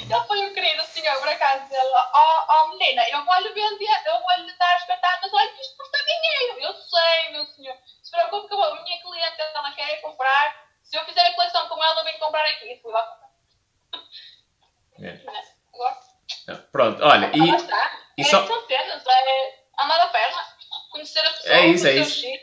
[0.02, 4.20] Ele foi um querido senhor, por acaso, ele, ó oh, menina, eu vou-lhe vender, eu
[4.20, 6.60] vou-lhe dar os cartazes, mas olha que isto custa dinheiro.
[6.60, 7.76] Eu sei, meu senhor.
[8.02, 10.66] Se preocupe que a minha cliente, ela quer comprar.
[10.82, 12.78] Se eu fizer a coleção com ela, eu venho comprar aqui.
[12.82, 13.30] Fui lá comprar.
[15.00, 15.20] É.
[15.72, 16.00] Agora,
[16.72, 17.38] Pronto, olha, e,
[18.18, 20.44] e, é só- são cenas, é andar a perna.
[20.90, 22.42] Conhecer a pessoa, É isso, é conhecer o isso.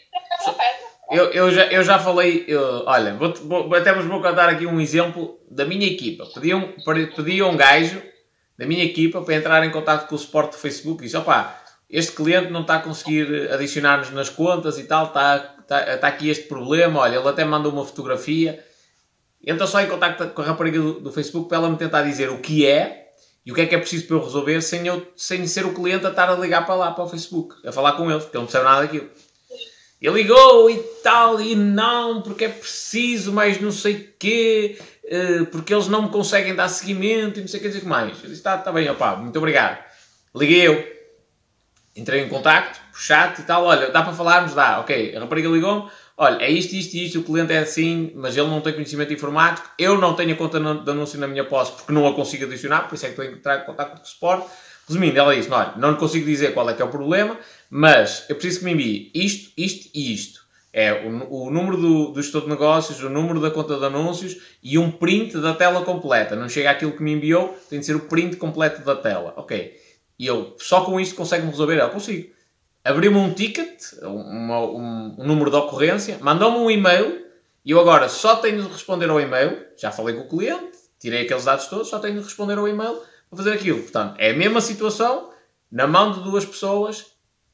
[1.11, 4.65] Eu, eu, já, eu já falei, eu- olha, vou, vou, até vos vou contar aqui
[4.65, 6.25] um exemplo da minha equipa.
[6.33, 6.73] Pediam,
[7.15, 8.01] pediam um gajo
[8.57, 11.61] da minha equipa para entrar em contato com o suporte do Facebook e disse, opá,
[11.89, 16.29] este cliente não está a conseguir adicionar-nos nas contas e tal, está, está, está aqui
[16.29, 18.63] este problema, olha, ele até mandou uma fotografia.
[19.43, 22.29] Entra só em contato com a rapariga do, do Facebook para ela me tentar dizer
[22.29, 23.07] o que é
[23.45, 25.73] e o que é que é preciso para eu resolver sem, eu, sem ser o
[25.73, 28.37] cliente a estar a ligar para lá, para o Facebook, a falar com eles, porque
[28.37, 29.09] ele não percebe nada daquilo.
[30.01, 35.73] Ele ligou e tal, e não, porque é preciso, mais não sei quê, eh, porque
[35.73, 38.23] eles não me conseguem dar seguimento e não sei o que dizer mais.
[38.23, 39.83] Eu disse, tá, tá bem, opá, muito obrigado.
[40.33, 40.87] Liguei eu,
[41.95, 44.53] entrei em contacto, por chat e tal, olha, dá para falarmos?
[44.53, 45.15] Dá, ok.
[45.17, 48.47] A rapariga ligou-me, olha, é isto, isto e isto, o cliente é assim, mas ele
[48.47, 51.91] não tem conhecimento informático, eu não tenho a conta de anúncio na minha posse porque
[51.91, 54.07] não a consigo adicionar, por isso é que estou a entrar em contacto com o
[54.07, 54.47] suporte.
[54.87, 57.37] Resumindo, ela disse, olha, não consigo dizer qual é que é o problema,
[57.69, 60.47] mas eu preciso que me envie isto, isto e isto.
[60.71, 64.37] É o, o número do, do gestor de negócios, o número da conta de anúncios
[64.61, 66.35] e um print da tela completa.
[66.35, 69.33] Não chega àquilo que me enviou, tem de ser o print completo da tela.
[69.35, 69.75] Ok.
[70.17, 71.79] E eu, só com isto consegue-me resolver?
[71.79, 72.29] Eu consigo.
[72.83, 77.25] Abriu-me um ticket, uma- um, um número de ocorrência, mandou-me um e-mail
[77.65, 79.65] e eu agora só tenho de responder ao e-mail.
[79.77, 82.95] Já falei com o cliente, tirei aqueles dados todos, só tenho de responder ao e-mail
[83.29, 83.81] para fazer aquilo.
[83.81, 85.31] Portanto, é a mesma situação,
[85.71, 87.05] na mão de duas pessoas,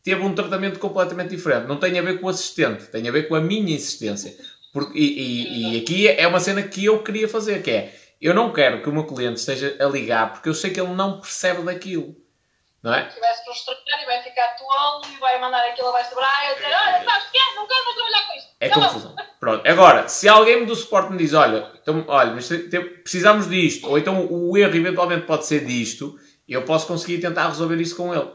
[0.05, 1.67] teve um tratamento completamente diferente.
[1.67, 4.33] Não tem a ver com o assistente, tem a ver com a minha insistência.
[4.71, 8.33] Porque, e, e- e aqui é uma cena que eu queria fazer, que é, eu
[8.33, 11.19] não quero que o meu cliente esteja a ligar porque eu sei que ele não
[11.19, 12.15] percebe daquilo.
[12.83, 13.09] Não é?
[13.09, 16.51] Se vai se frustrar e vai ficar tolo e vai mandar aquilo abaixo do braço
[16.51, 17.37] e dizer: Olha, sabes o quê?
[17.55, 18.49] Não quero mais trabalhar com isto.
[18.59, 19.15] É confusão.
[19.39, 19.67] Pronto.
[19.67, 24.27] Agora, se alguém do suporte me diz, olha, então, olha, mas precisamos disto, ou então
[24.31, 26.15] o erro eventualmente pode ser disto,
[26.47, 28.29] eu posso conseguir tentar resolver isso com ele.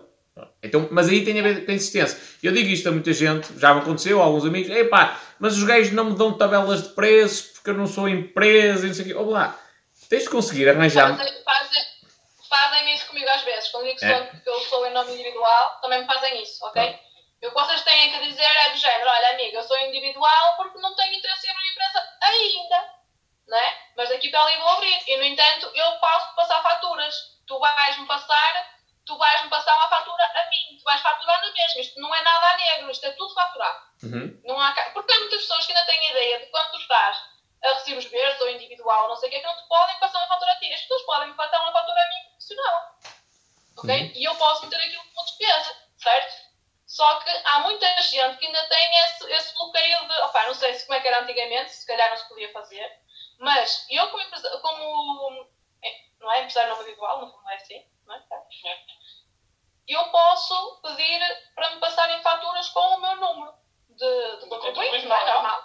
[0.63, 2.19] Então, mas aí tem a ver com a insistência.
[2.43, 5.65] Eu digo isto a muita gente, já me aconteceu, a alguns amigos, epá, mas os
[5.65, 9.05] gajos não me dão tabelas de preços porque eu não sou empresa e não sei
[9.05, 9.15] o quê.
[9.15, 9.59] Olá, lá,
[10.09, 11.17] tens de conseguir arranjar.
[11.17, 11.83] Fazem, fazem,
[12.49, 13.69] fazem isso comigo às vezes.
[13.71, 14.17] Quando digo que, É.
[14.17, 16.99] sou, que eu sou em nome individual, também me fazem isso, ok?
[17.43, 20.57] E o que vocês têm que dizer é do género: olha, amiga, eu sou individual
[20.57, 22.85] porque não tenho interesse em abrir empresa ainda,
[23.49, 23.79] não é?
[23.97, 24.99] Mas daqui para ali vou abrir.
[25.07, 27.15] E, no entanto, eu posso passar faturas.
[27.47, 28.80] Tu vais-me passar,
[29.11, 31.81] tu vais-me passar uma fatura a mim, tu vais faturar na mesma.
[31.81, 33.79] Isto não é nada a negro, isto é tudo faturado.
[34.05, 34.41] Uhum.
[34.45, 37.17] Não há Porque há muitas pessoas que ainda têm a ideia de quando tu estás
[37.65, 40.29] a recibos verdes ou individual, não sei o que, que não te podem passar uma
[40.29, 40.73] fatura a ti.
[40.73, 42.99] As pessoas podem me passar uma fatura a mim profissional.
[43.79, 43.91] Ok?
[44.01, 44.13] Uhum.
[44.15, 46.51] E eu posso meter aquilo como despesa, certo?
[46.87, 50.13] Só que há muita gente que ainda tem esse, esse bloqueio de.
[50.23, 52.89] Opa, não sei se como é que era antigamente, se calhar não se podia fazer,
[53.41, 55.49] mas eu, como, empresa- como
[55.85, 55.89] é,
[56.21, 58.23] não é empresário não individual, no fundo é assim, não é?
[59.93, 61.21] Eu posso pedir
[61.55, 63.53] para me passarem faturas com o meu número
[63.91, 65.63] de, de contribuinte, não é normal.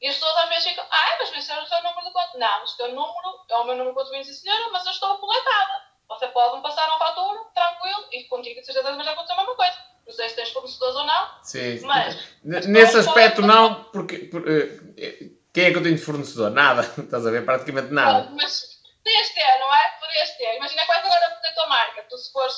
[0.00, 2.38] E as pessoas às vezes ficam, ah, mas esse é o seu número de conta.
[2.38, 5.16] Não, o seu número é o meu número de contribuinte, sim senhora, mas eu estou
[5.18, 5.82] coletada.
[6.08, 9.54] Você pode me passar uma fatura, tranquilo, e contigo de certeza vai acontecer a mesma
[9.56, 9.78] coisa.
[10.06, 11.80] Não sei se tens fornecedores ou não, Sim.
[11.86, 16.50] mas Nesse aspecto não, porque por- eh, eh, quem é que eu tenho de fornecedor?
[16.50, 17.46] Nada, estás a ver?
[17.46, 18.28] Praticamente nada.
[18.32, 19.90] Mas podias ter, não é?
[19.98, 20.56] Podias ter.
[20.56, 22.02] Imagina vais agora a tua marca.
[22.10, 22.54] Tu se fores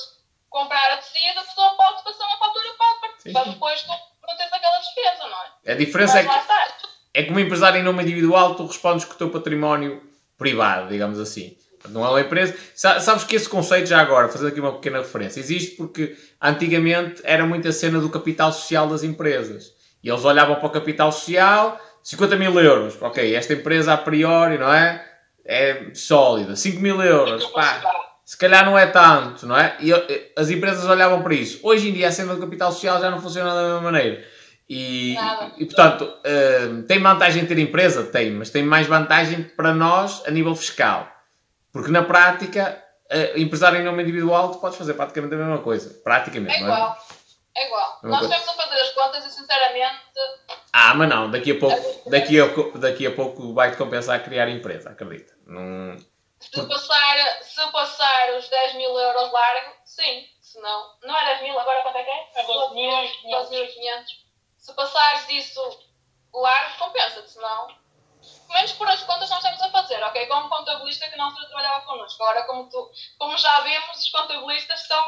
[0.62, 3.50] comprar a tecido, a pessoa pode passar uma fatura para, Sim, para sim.
[3.50, 5.72] depois tu não tens aquela despesa, não é?
[5.72, 6.66] A diferença é Mas que, está.
[7.14, 10.02] é que uma empresária em nome individual tu respondes com o teu património
[10.38, 11.56] privado, digamos assim.
[11.88, 12.56] Não é uma empresa.
[12.74, 17.20] Sa- Sabes que esse conceito, já agora, fazer aqui uma pequena referência, existe porque antigamente
[17.24, 19.72] era muita cena do capital social das empresas.
[20.02, 23.00] E eles olhavam para o capital social, 50 mil euros.
[23.00, 25.04] Ok, esta empresa a priori, não é?
[25.44, 26.56] É sólida.
[26.56, 27.44] 5 mil euros.
[27.46, 27.80] Pá,
[28.26, 29.76] se calhar não é tanto, não é?
[29.78, 29.92] E
[30.36, 31.60] as empresas olhavam para isso.
[31.62, 34.24] Hoje em dia a cena do capital social já não funciona da mesma maneira.
[34.68, 35.14] E,
[35.58, 38.02] e portanto, eh, tem vantagem ter empresa?
[38.02, 41.08] Tem, mas tem mais vantagem para nós a nível fiscal.
[41.72, 42.82] Porque na prática,
[43.12, 46.00] uh, empresário em nome individual, tu podes fazer praticamente a mesma coisa.
[46.02, 46.62] Praticamente, É é?
[46.62, 46.96] igual.
[47.56, 48.00] É igual.
[48.02, 48.34] Uma Nós coisa.
[48.34, 49.94] temos a fazer as contas e, sinceramente,
[50.72, 52.46] Ah, mas não, daqui a pouco, daqui a,
[52.78, 55.32] daqui a pouco vai-te compensar criar empresa, acredita.
[55.46, 55.96] Não...
[56.40, 60.28] se passar, se passar os 10 mil euros largo, sim.
[60.40, 62.30] Se não, não é 10 mil, agora quanto é que é?
[62.36, 63.50] É 12.500.
[63.50, 64.04] 12.500.
[64.58, 65.80] Se passares isso
[66.32, 67.68] largo, compensa-te, senão.
[68.46, 70.26] Pelo menos por as contas nós estamos a fazer, ok?
[70.26, 72.22] Como contabilista que não se trabalhava connosco.
[72.22, 75.04] Agora, como, tu, como já vimos, os contabilistas são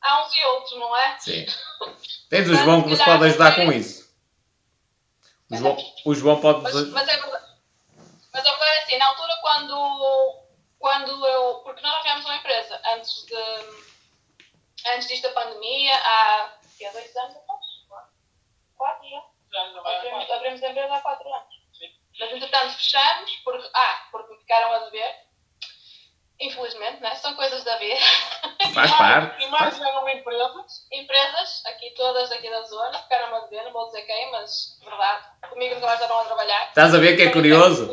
[0.00, 1.18] há uns e outros, não é?
[1.18, 1.46] Sim.
[2.28, 4.10] Tens o João que nos pode ajudar com isso.
[5.50, 5.76] O João,
[6.06, 6.62] o João pode...
[6.62, 7.46] Mas, mas é verdade.
[8.32, 10.41] Mas é assim, na altura quando,
[10.82, 11.60] quando eu.
[11.62, 13.36] Porque nós tivemos uma empresa antes de.
[14.88, 16.50] Antes disto da pandemia, há.
[16.76, 17.60] Que é dois anos atrás?
[18.76, 19.22] Quatro já.
[19.52, 20.34] Já ainda vai a Abrimos, quatro.
[20.34, 21.54] abrimos a empresa há quatro anos.
[21.78, 21.88] Sim.
[22.18, 25.14] Mas entretanto fechamos, porque, ah, porque me ficaram a dever.
[26.40, 27.14] Infelizmente, né?
[27.14, 28.00] São coisas da vida.
[28.74, 29.44] Faz parte.
[29.44, 30.88] E mais eram empresas.
[30.90, 35.24] Empresas, aqui todas aqui da zona, ficaram a dever, não vou dizer quem, mas verdade.
[35.48, 36.68] Comigo nunca mais estavam a trabalhar.
[36.68, 37.88] Estás a ver que é curioso?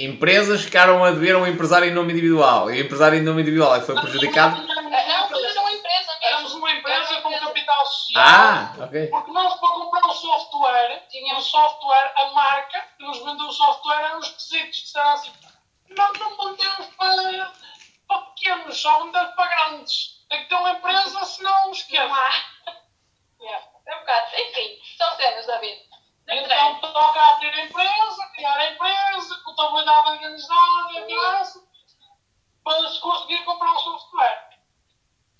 [0.00, 2.70] Empresas ficaram a dever a um empresário em nome individual.
[2.70, 4.56] E o empresário em nome individual é que foi prejudicado.
[4.62, 6.18] Não, mas era uma empresa mesmo.
[6.22, 8.24] Éramos uma empresa com capital social.
[8.24, 9.06] Ah, ok.
[9.08, 13.52] Porque nós, para comprar o software, Tínhamos- o software, a marca que nos vendeu o
[13.52, 14.82] software eram os esquisitos.
[14.82, 15.32] Disseram assim:
[15.96, 17.52] nós não vendemos para,
[18.06, 20.18] para pequenos, só vendemos para grandes.
[20.28, 22.12] Tem que ter uma empresa, senão Não esquece.
[22.12, 22.30] há.
[23.42, 23.64] Yeah.
[23.86, 24.26] É um bocado.
[24.36, 25.87] Enfim, são cenas da vida.
[26.30, 31.68] Então toca abrir a empresa, criar a empresa, contabilidade organizada, a casa,
[32.62, 34.48] para se conseguir comprar o software.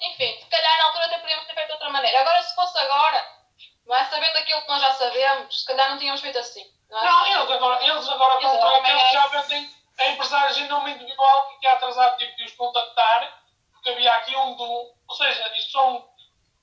[0.01, 2.21] Enfim, se calhar na altura até podíamos ter feito de outra maneira.
[2.21, 3.39] Agora, se fosse agora,
[3.87, 6.65] não é sabendo aquilo que nós já sabemos, se calhar não tínhamos feito assim.
[6.89, 7.05] Não é?
[7.05, 10.93] Não, eles agora, eles agora Eles com agora eles já vendem a empresários em nome
[10.93, 13.43] individual que tinha atrasado tive que os contactar,
[13.73, 14.95] porque havia aqui um do.
[15.09, 16.09] Ou seja, isto são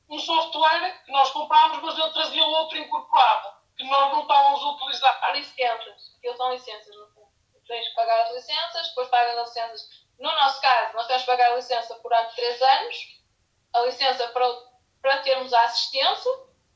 [0.10, 4.70] um software que nós comprámos, mas ele trazia outro incorporado, que nós não estávamos a
[4.72, 5.34] utilizar.
[5.34, 6.16] Licenças.
[6.18, 7.26] Aquilo são licenças, no fundo.
[7.68, 9.90] Tens que pagar as licenças, depois pagas as licenças.
[10.20, 12.96] No nosso caso, nós temos que pagar a licença durante 3 anos,
[13.74, 14.48] a licença para,
[15.02, 16.32] para termos a assistência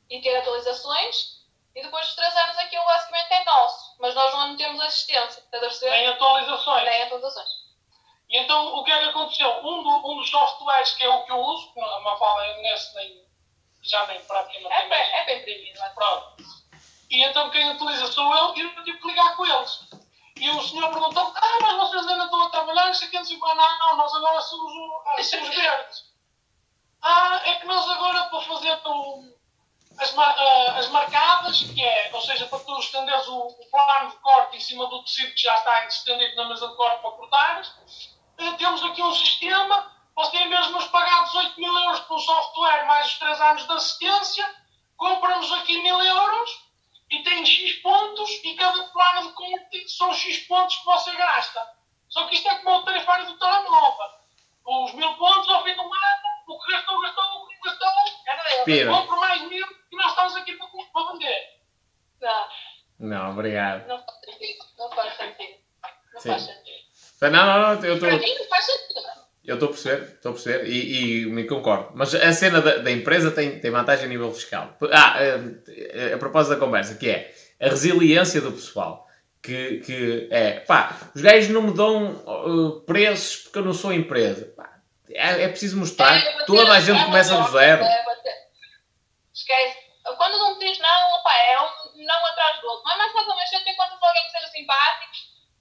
[0.09, 1.39] e ter atualizações,
[1.75, 5.63] e depois dos 3 anos aquilo basicamente é nosso, mas nós não temos assistência, estás
[5.63, 5.95] a perceber?
[5.95, 6.83] Em atualizações.
[6.83, 7.49] Nem atualizações.
[8.29, 9.49] E então o que é que aconteceu?
[9.59, 12.93] Um, do- um dos softwares que é o que eu uso, que não- fala nesse
[12.95, 13.25] nem,
[13.83, 15.89] já nem praticamente É nem- é para imprimir, não é?
[15.91, 16.35] Pronto.
[17.09, 19.79] E então quem utiliza sou eu e eu tive que ligar com eles.
[20.37, 22.85] E o senhor perguntou: Ah, mas vocês ainda estão a trabalhar?
[22.85, 23.53] Não sei o que, não sei que.
[23.55, 26.03] Não, nós agora somos, o- ah, somos verdes.
[27.01, 29.33] Ah, é que nós agora para fazer o-
[29.99, 34.17] as, ah, as marcadas, que é, ou seja, para tu estenderes o, o plano de
[34.17, 37.71] corte em cima do tecido que já está estendido na mesa de corte para cortares,
[38.37, 39.91] eh, temos aqui um sistema.
[40.15, 43.71] Você, de nos pagar 18 mil euros por um software mais os 3 anos de
[43.73, 44.55] assistência,
[44.97, 46.68] compra-nos aqui mil euros
[47.11, 51.67] e tem X pontos e cada plano de corte são X pontos que você gasta.
[52.09, 54.07] Só que isto é como o tarifário do telemóvel.
[54.65, 55.89] Os mil pontos ao fim do ano,
[56.47, 57.89] o que gastou, gastou, o que não gastou,
[58.27, 58.65] Era dele.
[58.65, 58.91] Pira.
[58.91, 61.59] compra mais mil e nós estamos aqui para, para vender.
[62.21, 62.47] Não,
[62.99, 63.87] Não, obrigado.
[63.87, 64.65] não faz sentido.
[64.77, 65.59] Não faz sentido.
[66.13, 66.29] Não Sim.
[66.29, 66.79] faz sentido.
[67.21, 68.27] Não, não, não, eu Para estou.
[68.29, 69.28] mim não faz sentido.
[69.49, 71.91] Eu estou a perceber, estou a perceber e, e me concordo.
[71.95, 74.77] Mas a cena da, da empresa tem, tem vantagem a nível fiscal.
[74.91, 75.15] Ah,
[76.11, 79.07] a, a propósito da conversa, que é a resiliência do pessoal.
[79.41, 83.93] Que, que é, pá, os gajos não me dão uh, preços porque eu não sou
[83.93, 84.53] empresa.
[84.55, 84.69] Pá,
[85.09, 87.81] é, é preciso mostrar É, bater- toda a gente é começa do zero.
[87.83, 88.05] é.
[89.33, 89.77] Esquece.
[90.17, 92.91] Quando não tens não, opa, é um não atrás do outro.
[92.91, 95.11] É mais fácil mexer que encontras alguém que seja simpático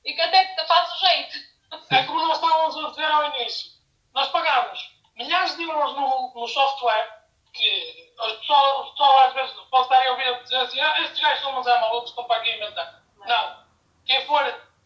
[0.04, 1.48] e que até te faz o jeito.
[1.90, 3.70] É como nós estávamos a dizer ao início.
[4.14, 4.78] Nós pagámos
[5.16, 5.94] milhares de euros
[6.38, 7.18] no, software
[7.52, 11.20] que o pessoal, o pessoal às vezes pode estar a ouvir dizer assim, ah, estes
[11.20, 13.02] gajos são uns é malucos, estão para aqui a inventar.
[13.26, 13.64] Não.
[14.06, 14.42] Quem for,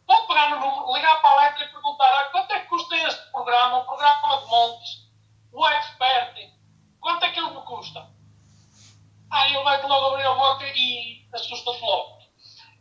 [0.07, 2.97] pode pegar no número, ligar para a letra e perguntar ah, quanto é que custa
[2.97, 4.91] este programa, o programa de montes,
[5.53, 6.51] o expert,
[7.01, 8.09] quanto é que ele me custa?
[9.31, 12.23] Ah, ele vai-te logo abrir a boca e assusta-te logo.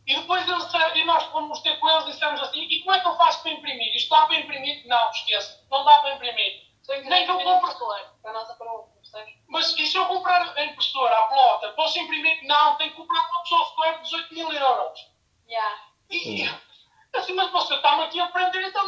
[0.07, 2.95] E depois eles, disseram- e nós fomos ter com eles e dissemos assim, e como
[2.95, 3.95] é que eu faço para imprimir?
[3.95, 4.85] Isto dá para imprimir?
[4.87, 6.70] Não, esqueça, não dá para imprimir.
[6.87, 7.73] Nem que eu compre.
[7.73, 7.77] compro
[8.21, 8.57] para a nossa?
[9.47, 12.41] Mas e se eu comprar a impressora, a plota, posso imprimir?
[12.47, 15.11] Não, tenho que comprar um software de 18 mil euros.
[15.47, 15.81] Yeah.
[16.09, 16.49] E,
[17.13, 18.85] assim, mas você está-me aqui a prender, então,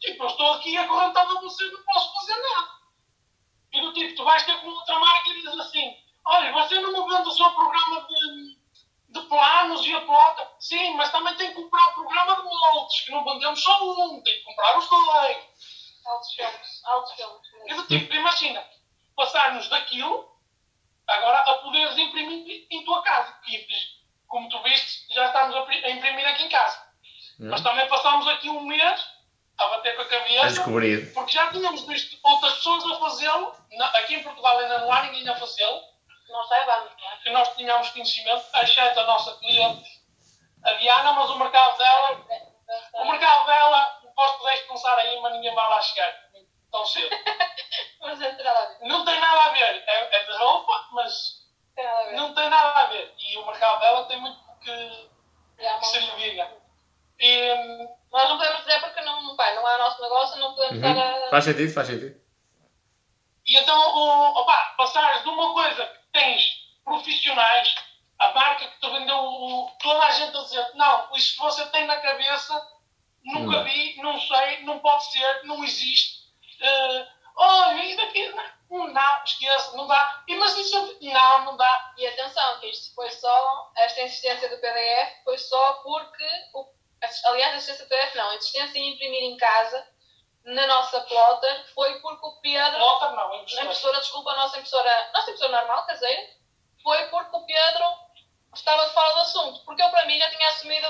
[0.00, 2.68] tipo, eu estou aqui acorrentado a você, não posso fazer nada.
[3.72, 5.96] E do tipo, tu vais ter com outra marca e dizes assim,
[6.26, 8.58] olha, você não me vende o seu programa de,
[9.08, 10.50] de planos e a plota?
[10.60, 14.22] Sim, mas também tem que comprar o programa de moldes, que não vendemos só um,
[14.22, 15.36] tem que comprar os dois.
[16.06, 17.40] Altos filmes, altos filmes.
[17.66, 18.64] E do tipo, imagina,
[19.16, 20.32] passarmos daquilo
[21.06, 23.38] agora a poderes imprimir em tua casa.
[23.48, 23.66] E,
[24.26, 26.82] como tu viste, já estamos a pri- a imprimir aqui em casa.
[27.38, 29.04] Mas também passámos aqui um mês
[29.58, 31.12] a bater com a A cabeça, descobrir.
[31.14, 33.54] porque já tínhamos visto outras pessoas a fazê-lo.
[33.96, 35.80] Aqui em Portugal ainda não há ninguém a fazê-lo.
[36.28, 37.16] Nós saibamos, não é?
[37.18, 40.02] Que nós tínhamos conhecimento, exceto a nossa cliente,
[40.64, 42.26] a Diana, mas o mercado dela,
[42.94, 46.12] o mercado dela, posso poderes pensar aí, mas ninguém vai lá chegar
[46.70, 47.08] tão cedo.
[48.00, 48.78] Mas não tem nada a ver.
[48.86, 51.42] Não tem nada a ver, é, é de roupa, mas
[51.74, 52.16] Não tem nada a ver.
[52.16, 53.14] não tem nada a ver.
[53.18, 55.08] E o mercado dela tem muito que,
[55.56, 56.52] que se lhe diga.
[57.18, 57.54] E,
[58.12, 60.90] Nós não podemos dizer porque não, pá, não é o nosso negócio, não podemos Uhum.
[60.90, 61.30] estar a.
[61.30, 62.20] Faz sentido, faz sentido.
[63.46, 66.44] e então, o, opa, passares de uma coisa que tens
[66.84, 67.74] profissionais,
[68.18, 71.64] a marca que te vendeu, o, toda a gente a dizer, não, isso que você
[71.70, 72.54] tem na cabeça,
[73.24, 76.24] nunca vi, não sei, não pode ser, não existe.
[76.60, 77.06] Eh,
[77.36, 78.28] olha, e daqui,
[78.70, 80.24] não, não, esqueça, não dá.
[80.28, 81.94] E, mas isso, não, não dá.
[81.96, 83.72] E atenção, que isto foi só.
[83.76, 86.28] Esta insistência do PDF foi só porque.
[86.54, 86.66] O,
[87.26, 89.86] aliás, a insistência do PDF não, a insistência em imprimir em casa,
[90.44, 92.78] na nossa plotter, foi porque o Pedro.
[92.78, 93.64] Nota não, é Na impressão.
[93.64, 96.30] impressora, desculpa, a nossa impressora, nossa impressora normal, caseira,
[96.82, 98.03] foi porque o Pedro
[98.54, 99.64] estava de fora do assunto.
[99.64, 100.86] Porque eu, para mim, já tinha assumido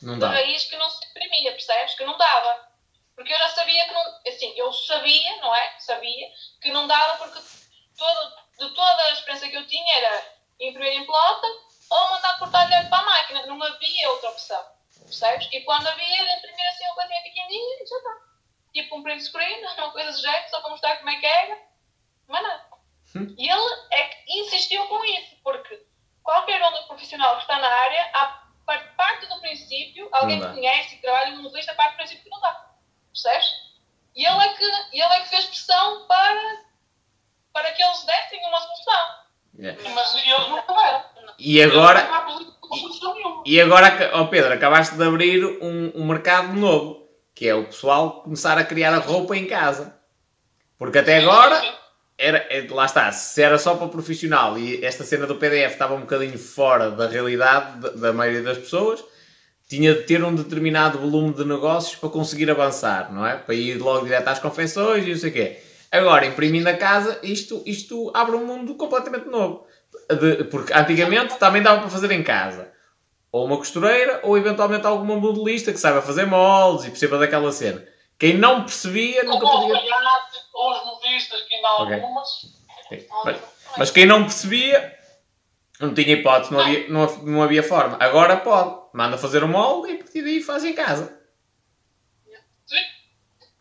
[0.00, 1.94] de, de raiz que não se imprimia, percebes?
[1.94, 2.68] Que não dava.
[3.14, 4.20] Porque eu já sabia que não.
[4.26, 5.76] Assim, eu sabia, não é?
[5.78, 6.28] Sabia
[6.60, 7.40] que não dava porque
[7.96, 11.46] todo, de toda a experiência que eu tinha era imprimir em plota
[11.90, 13.46] ou mandar cortar direto para a máquina.
[13.46, 14.64] Não havia outra opção.
[15.04, 15.48] Percebes?
[15.52, 18.16] E quando havia, era imprimir assim uma coisinha pequenininha e já está.
[18.72, 21.58] Tipo um print screen, uma coisa de jeito, só para mostrar como é que era.
[22.26, 22.74] Mas nada.
[23.14, 23.34] Hum.
[23.38, 25.86] E ele é que insistiu com isso, porque
[26.24, 28.10] qualquer um do profissional que está na área,
[28.66, 32.24] par- parte do princípio, alguém que conhece e que trabalha no motorista, parte do princípio
[32.24, 32.70] que não dá.
[33.12, 33.46] Percebes?
[34.16, 36.40] E ele é que, ele é que fez pressão para,
[37.52, 39.24] para que eles dessem uma solução.
[39.56, 39.90] Yeah.
[39.94, 41.04] Mas eles não deram.
[41.38, 43.42] E agora, nenhuma.
[43.46, 48.22] e agora, ó Pedro, acabaste de abrir um, um mercado novo, que é o pessoal
[48.22, 50.00] começar a criar a roupa em casa.
[50.78, 51.60] Porque até agora,
[52.16, 55.94] era, é- lá está, se era só para profissional e esta cena do PDF estava
[55.94, 59.04] um bocadinho fora da realidade da, maioria das pessoas,
[59.68, 63.36] tinha de ter um determinado volume de negócios para conseguir avançar, não é?
[63.36, 65.56] Para ir logo direto às confecções e não sei o quê.
[65.90, 69.66] Agora, imprimindo a casa, isto, isto abre um mundo completamente novo.
[70.10, 72.68] De- porque antigamente também dava para fazer em casa.
[73.32, 77.84] Ou uma costureira, ou eventualmente alguma modelista que saiba fazer moldes e perceba daquela cena.
[78.18, 79.74] Quem não percebia nunca podia.
[80.54, 82.28] os modistas, que ainda há algumas.
[83.24, 83.40] Mas,
[83.76, 84.96] mas quem não percebia,
[85.80, 87.96] não tinha hipótese, não havia, não, não havia forma.
[88.00, 88.84] Agora pode.
[88.92, 91.20] Manda fazer o molde e a partir daí faz em casa.
[92.64, 92.76] Sim.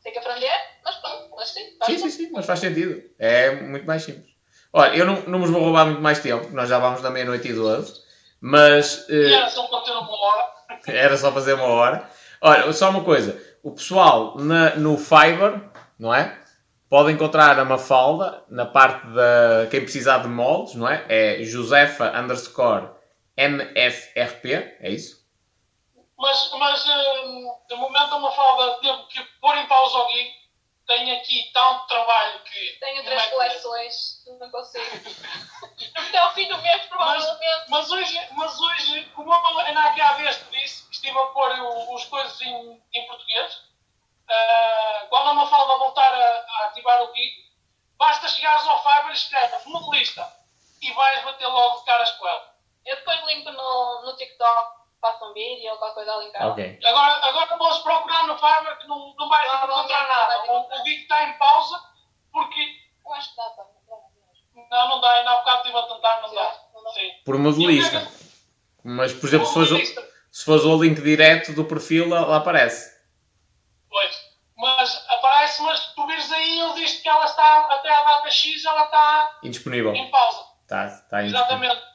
[0.03, 0.53] Tem que aprender,
[0.85, 1.77] mas pronto, mas sim.
[1.85, 3.01] Sim, sim, sim, mas faz sentido.
[3.17, 4.31] É muito mais simples.
[4.71, 7.47] Olha, eu não, não vos vou roubar muito mais tempo, nós já vamos da meia-noite
[7.47, 8.01] e 12.
[8.39, 10.51] Mas eh, era só ter uma hora.
[10.87, 12.09] era só fazer uma hora.
[12.41, 13.41] Olha, só uma coisa.
[13.63, 15.61] O pessoal na- no Fiverr,
[15.97, 16.37] não é?
[16.89, 19.65] Pode encontrar a Mafalda na parte da.
[19.71, 21.03] Quem precisar de moldes, não é?
[21.09, 22.89] É Josefa underscore
[23.35, 25.23] MFRP, é isso?
[26.17, 30.29] Mas, mas hum, de momento a Mafalda teve que pôr em pausa o gig.
[30.85, 32.77] Tem aqui tanto trabalho que.
[32.79, 34.85] Tenho três é que- coleções, não consigo.
[35.95, 37.69] Até ao fim do mês, provavelmente.
[37.69, 41.51] Mas hoje, mas hoje como eu ainda aqui há vez te disse, estive a pôr
[41.59, 43.61] o- os coisas em, em português.
[44.29, 47.31] Ah, quando a Mafalda voltar a, a ativar o gig,
[47.97, 50.33] basta chegares ao Fiverr e escreves modelista
[50.81, 52.53] e vais bater logo de caras com ela.
[52.85, 56.47] Eu depois limpo no, no TikTok, faço um vídeo ou qualquer coisa ali em casa.
[56.51, 56.79] Ok.
[56.85, 59.67] Agora, agora podes procurar no Fiverr que não, não vais encontrar
[60.07, 60.43] não, nada.
[60.47, 61.79] não, O, o gig está em pausa
[62.31, 62.81] porque.
[63.05, 63.65] Eu acho que dá para.
[64.71, 66.55] Não, não dá, ainda há bocado estive a tentar, não dá.
[66.73, 66.89] Não dá.
[66.91, 67.11] Sim.
[67.25, 68.07] Por modelista.
[68.83, 70.01] Mas, por exemplo, se fores, o-
[70.31, 72.91] se fores o link direto do perfil, lá lá aparece.
[73.89, 74.33] Pois.
[74.57, 78.31] Mas aparece, mas se tu vires aí, ele diz que ela está, até a data
[78.31, 79.93] X, ela está Indisponível.
[79.93, 80.45] em pausa.
[80.61, 81.63] Está, está indisponível.
[81.71, 81.93] Exatamente.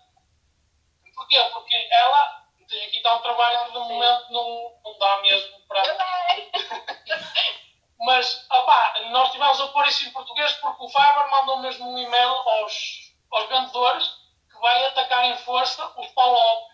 [1.15, 1.39] Porquê?
[1.53, 2.38] Porque ela
[2.77, 5.83] aqui está um trabalho que de momento não, não dá mesmo para.
[8.01, 11.99] Mas, opá, nós estivemos a pôr isso em português porque o Fiverr mandou mesmo um
[11.99, 14.09] e-mail aos, aos vendedores
[14.51, 16.69] que vai atacar em força os PALOP,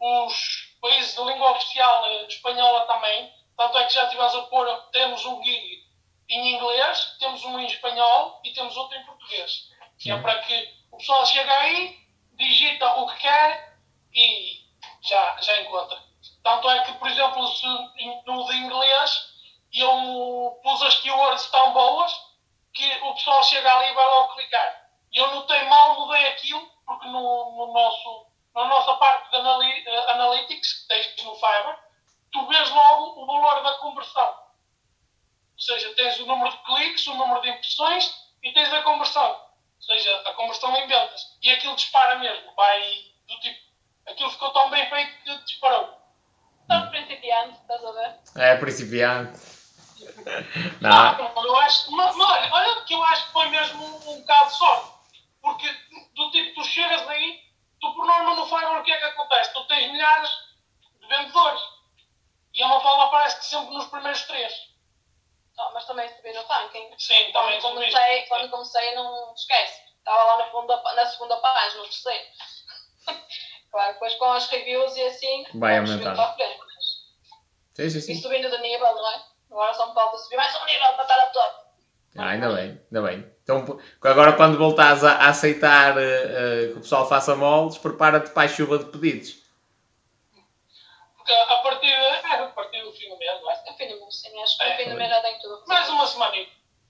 [0.00, 3.32] os países de língua oficial eh, espanhola também.
[3.56, 5.84] Tanto é que já estivemos a pôr, temos um gig
[6.28, 9.70] em inglês, temos um em espanhol e temos outro em português.
[9.98, 11.98] Que é para que o pessoal chegue aí,
[12.32, 13.78] digita o que quer
[14.12, 14.63] e
[15.04, 16.02] já, já encontra.
[16.42, 17.66] Tanto é que, por exemplo, se,
[18.26, 19.34] no de inglês,
[19.72, 22.12] eu pus as keywords tão boas
[22.72, 24.84] que o pessoal chega ali e vai logo clicar.
[25.12, 29.36] Eu notei mal, mudei aquilo, porque no, no nosso, na nossa parte de
[29.88, 31.78] eh, analytics, que tens no Fiverr,
[32.32, 34.44] tu vês logo o valor da conversão.
[35.52, 38.12] Ou seja, tens o número de cliques, o número de impressões
[38.42, 39.30] e tens a conversão.
[39.30, 41.38] Ou seja, a conversão em vendas.
[41.42, 42.52] E aquilo dispara mesmo.
[42.56, 42.80] Vai
[43.28, 43.63] do tipo
[44.06, 45.98] Aquilo ficou tão bem feito que disparou.
[46.62, 48.18] Estás principiante, estás a ver?
[48.36, 49.38] É principiante.
[50.80, 51.44] Não.
[51.44, 54.50] Eu acho, mas, mas olha, olha que eu acho que foi mesmo um, um bocado
[54.50, 54.94] de sorte.
[55.42, 55.70] Porque
[56.14, 57.42] do tipo, tu chegas aí,
[57.80, 59.52] tu por norma no Fiverr o que é que acontece?
[59.52, 60.30] Tu tens milhares
[61.00, 61.60] de vendedores.
[62.54, 64.52] E a Mafalda aparece que sempre nos primeiros três.
[65.58, 66.94] Oh, mas também subi no ranking.
[66.98, 69.82] Sim, Quando também são comecei, quando comecei não esquece.
[69.98, 72.24] Estava lá na, segunda, na segunda página, no terceiro.
[73.74, 76.14] claro, depois com as reviews e assim, Vai aumentar.
[76.14, 76.58] para a frente.
[77.74, 78.22] Sim, sim, E sim.
[78.22, 79.20] subindo de nível, não é?
[79.50, 81.54] Agora só me falta subir mais um nível para estar a top.
[82.16, 83.32] Ah, ainda bem, ainda bem.
[83.42, 88.44] Então, agora quando voltares a, a aceitar eh, que o pessoal faça moldes, prepara-te para
[88.44, 89.42] a chuva de pedidos.
[91.16, 93.54] Porque a partir, é, a partir do fim do mês, não é?
[93.66, 94.40] É fim do mês, sim.
[94.42, 95.62] Acho que É, no fim do mês já tem tudo.
[95.66, 96.46] Mais uma semaninha.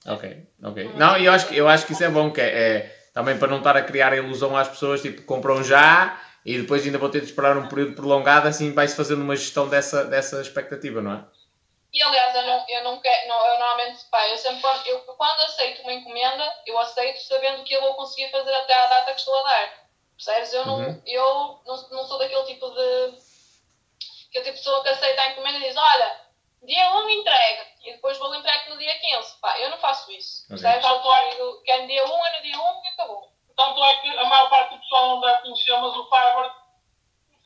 [0.07, 0.93] Ok, ok.
[0.97, 2.47] Não, eu acho, que- eu acho que isso é bom, que é,
[2.77, 2.81] é
[3.15, 6.85] também para não estar a criar a ilusão às pessoas, tipo, compram já e depois
[6.85, 10.41] ainda vão ter de esperar um período prolongado, assim vai-se fazendo uma gestão dessa, dessa
[10.41, 11.25] expectativa, não é?
[11.93, 14.99] E aliás, eu não, eu não quero, não, eu normalmente, pá, eu sempre, quando- eu,
[15.01, 19.13] quando aceito uma encomenda, eu aceito sabendo que eu vou conseguir fazer até à data
[19.15, 19.85] que estou a dar.
[20.17, 20.53] Percebes?
[20.53, 21.03] Eu não, Uhum.
[21.07, 23.13] eu não, não sou daquele tipo de.
[24.33, 26.21] que tipo de pessoa que aceita a encomenda e diz: olha,
[26.65, 29.39] dia 1 entrega, e depois vou entregar no dia 15.
[29.41, 30.45] Pá, eu não faço isso.
[30.51, 30.63] Ok.
[30.63, 30.85] Percebes?
[30.85, 33.33] Eu digo que é no dia 1, é no dia 1 e acabou.
[33.57, 36.55] Tanto é que a maior parte do pessoal não deve conhecer, mas o Fiverr,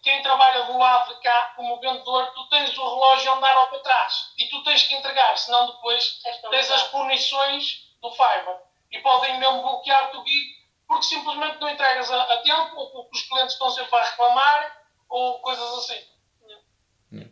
[0.03, 3.69] quem trabalha do lado de cá como vendedor, tu tens o relógio a andar ao
[3.69, 8.63] para trás e tu tens que entregar, senão depois Esta tens as punições do Fiverr
[8.91, 13.19] e podem mesmo bloquear-te o gig porque simplesmente não entregas a, a tempo ou porque
[13.19, 14.79] os clientes estão sempre a reclamar
[15.09, 16.01] ou coisas assim.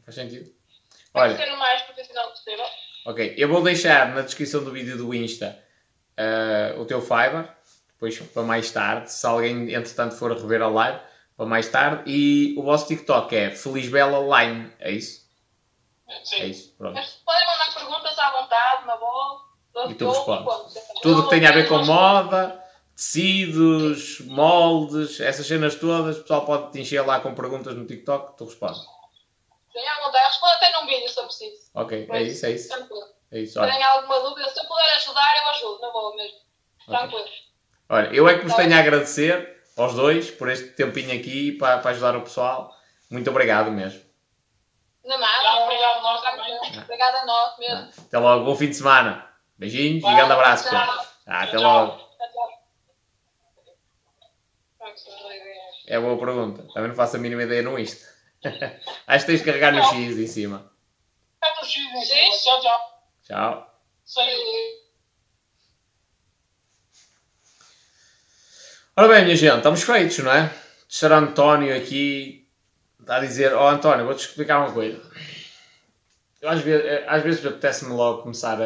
[0.04, 0.54] Faz sentido?
[1.14, 2.66] Olha, o mais profissional possível.
[3.06, 5.62] ok, eu vou deixar na descrição do vídeo do Insta
[6.16, 7.55] eh, o teu Fiverr,
[7.96, 11.00] depois para mais tarde, se alguém entretanto for rever a live,
[11.36, 15.26] para mais tarde, e o vosso TikTok é Felizbela Line, é isso?
[16.24, 16.36] Sim.
[16.36, 16.94] É isso, pronto.
[16.94, 19.46] Mas podem mandar perguntas à vontade, na boa.
[19.88, 20.74] E tu respondes.
[21.02, 22.62] Tudo que tenha a ver com moda,
[22.94, 28.36] tecidos, moldes, essas cenas todas, o pessoal pode te encher lá com perguntas no TikTok,
[28.36, 28.80] tu respondes.
[29.72, 30.26] Sim, à vontade.
[30.26, 31.70] Respondo até num vídeo se eu preciso.
[31.74, 32.68] Ok, é isso, é isso.
[32.68, 33.06] Tranquilo.
[33.32, 33.86] É isso, Se olha.
[33.88, 36.38] alguma dúvida, se eu puder ajudar, eu ajudo, na boa mesmo.
[36.86, 37.24] Tranquilo.
[37.88, 41.78] Olha, eu é que vos tenho a agradecer aos dois por este tempinho aqui para,
[41.78, 42.74] para ajudar o pessoal.
[43.10, 44.00] Muito obrigado mesmo.
[45.04, 45.42] Não nada.
[45.42, 46.82] Já, obrigado nós também.
[46.82, 47.90] Obrigada a nós mesmo.
[48.06, 49.28] Até logo, bom fim de semana.
[49.56, 50.68] Beijinhos e Vai, grande abraço.
[50.68, 51.06] tchau.
[51.26, 51.62] Ah, até Tchau.
[51.62, 52.06] logo.
[55.28, 55.44] Liga.
[55.88, 56.62] É boa pergunta.
[56.74, 58.04] Também não faço a mínima ideia no Insta.
[59.06, 60.72] Acho que tens de carregar no X em cima.
[61.42, 62.60] É no X em cima.
[62.60, 63.02] Tchau, tchau.
[63.24, 64.85] Tchau.
[68.98, 70.50] Ora bem, minha gente, estamos feitos, não é?
[70.88, 71.12] Sr.
[71.12, 72.48] António aqui
[72.98, 74.98] está a dizer: Ó António, vou-te explicar uma coisa.
[76.40, 78.64] Eu, às vezes, às vezes apetece-me logo começar a,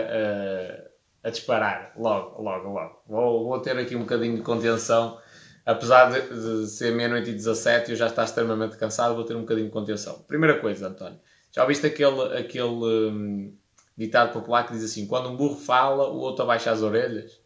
[1.25, 1.93] a, disparar.
[1.97, 3.03] Logo, logo, logo.
[3.09, 5.19] Vou, vou ter aqui um bocadinho de contenção.
[5.67, 9.35] Apesar de, de ser meia-noite e 17 e eu já estar extremamente cansado, vou ter
[9.35, 10.23] um bocadinho de contenção.
[10.29, 11.19] Primeira coisa, António.
[11.51, 13.59] Já ouviste aquele, aquele hum,
[13.99, 17.41] ditado popular que diz assim: quando um burro fala, o outro abaixa as orelhas?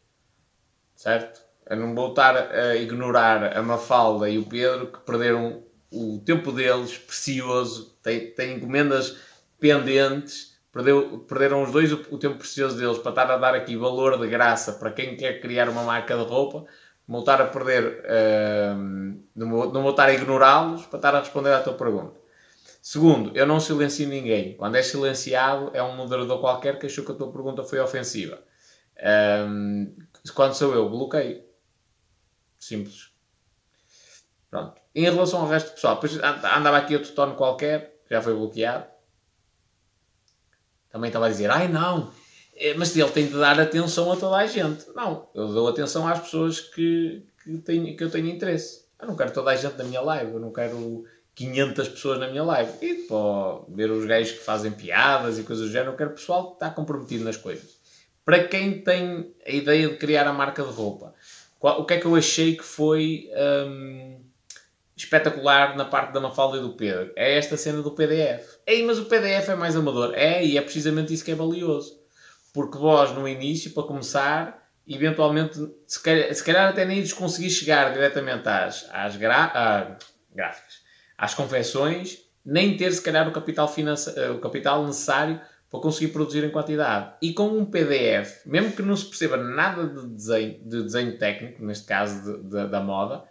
[0.95, 1.44] Certo?
[1.69, 6.53] Eu não vou estar a ignorar a Mafalda e o Pedro que perderam o tempo
[6.53, 9.17] deles precioso, têm, encomendas
[9.59, 13.77] pendentes, perdeu, perderam os dois o, o tempo precioso deles para estar a dar aqui
[13.77, 16.65] valor de graça para quem quer criar uma marca de roupa,
[17.07, 18.03] vou estar a perder,
[18.77, 22.21] hum, não, estar a ignorá-los para estar a responder à tua pergunta.
[22.83, 24.57] Segundo, eu não silencio ninguém.
[24.59, 28.39] Quando é silenciado, é um moderador qualquer que achou que a tua pergunta foi ofensiva.
[29.49, 29.95] Hum,
[30.35, 31.44] quando sou eu, bloqueio.
[32.65, 33.11] Simples.
[34.49, 34.81] Pronto.
[34.95, 36.01] Em relação ao resto do pessoal,
[36.57, 38.87] andava aqui outro tono qualquer, já foi bloqueado.
[40.89, 42.11] Também estava a dizer, ai não,
[42.55, 44.87] eh, mas ele tem de dar atenção a toda a gente.
[44.95, 48.87] Não, eu dou atenção às pessoas que, que, tenho, que eu tenho interesse.
[48.99, 51.05] Eu não quero toda a gente na minha live, eu não quero
[51.35, 52.73] 500 pessoas na minha live.
[52.81, 56.49] E para ver os gajos que fazem piadas e coisas do género, eu quero pessoal
[56.49, 57.79] que está comprometido nas coisas.
[58.25, 61.14] Para quem tem a ideia de criar a marca de roupa,
[61.65, 63.31] qual- o que é que eu achei que foi
[63.67, 64.21] hum,
[64.95, 67.11] espetacular na parte da Mafalda e do Pedro?
[67.17, 68.59] É esta cena do PDF.
[68.67, 70.13] Ei, mas o PDF é mais amador.
[70.15, 71.99] É, e é precisamente isso que é valioso.
[72.53, 77.49] Porque vós, no início, para começar, eventualmente, se calhar, se calhar até nem lhes conseguir
[77.49, 79.97] chegar diretamente às, às gra, ah,
[80.35, 80.83] gráficas,
[81.17, 85.41] às confecções, nem ter se calhar o capital, finança, o capital necessário
[85.75, 87.15] para conseguir produzir em quantidade.
[87.21, 91.65] E com um PDF, mesmo que não se perceba nada de desenho, de desenho técnico,
[91.65, 93.25] neste caso de, de, da moda,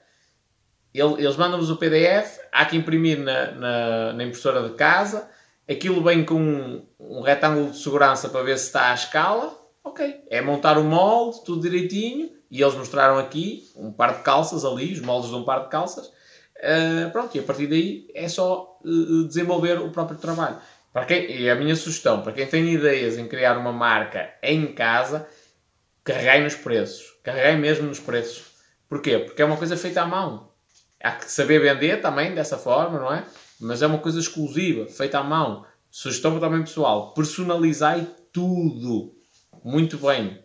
[0.93, 5.29] ele, eles mandam-vos o PDF, há que imprimir na, na, na, impressora de casa,
[5.69, 10.25] aquilo vem com um, um retângulo de segurança para ver se está à escala, ok.
[10.29, 14.91] É montar o molde, tudo direitinho, e eles mostraram aqui um par de calças ali,
[14.91, 18.77] os moldes de um par de calças, uh, pronto, e a partir daí é só
[18.83, 20.57] uh, desenvolver o próprio trabalho.
[20.93, 24.67] Para quem, e a minha sugestão, para quem tem ideias em criar uma marca em
[24.73, 25.27] casa,
[26.03, 27.17] carregai nos preços.
[27.23, 28.53] Carregai mesmo nos preços.
[28.87, 29.17] Porquê?
[29.17, 30.51] Porque é uma coisa feita à mão.
[31.01, 33.25] Há que saber vender também dessa forma, não é?
[33.59, 35.65] Mas é uma coisa exclusiva, feita à mão.
[35.89, 37.13] Sugestão também pessoal.
[37.15, 39.15] Personalizai tudo.
[39.63, 40.43] Muito bem.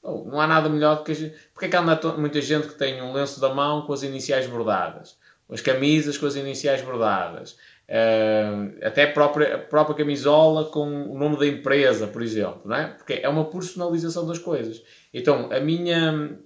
[0.00, 1.16] Oh, não há nada melhor do que a.
[1.52, 4.46] Porque é que anda muita gente que tem um lenço da mão com as iniciais
[4.46, 5.18] bordadas?
[5.48, 7.56] As camisas com as iniciais bordadas?
[7.88, 12.74] Uh, até a própria, a própria camisola com o nome da empresa, por exemplo, não
[12.74, 12.88] é?
[12.88, 14.82] Porque é uma personalização das coisas.
[15.14, 16.36] Então, a minha,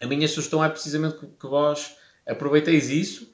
[0.00, 3.32] a minha sugestão é precisamente que, vós aproveiteis isso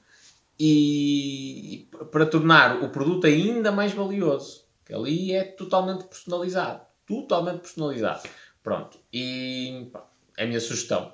[0.59, 4.63] e, e, para tornar o produto ainda mais valioso.
[4.85, 6.81] Que ali é totalmente personalizado.
[7.07, 8.29] Totalmente personalizado.
[8.61, 8.99] Pronto.
[9.11, 9.91] E
[10.37, 11.13] é a minha sugestão.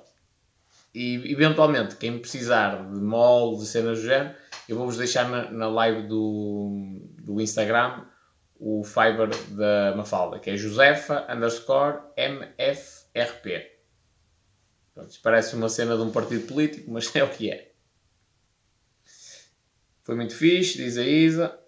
[0.94, 4.34] E eventualmente, quem precisar de moldes e cenas do género,
[4.70, 8.06] eu vou-vos deixar na, na live do, do Instagram
[8.54, 13.68] o Fiber da Mafalda, que é Josefa underscore MFRP.
[14.94, 17.72] Pronto, parece uma cena de um partido político, mas é o que é.
[20.04, 21.58] Foi muito fixe, diz a Isa.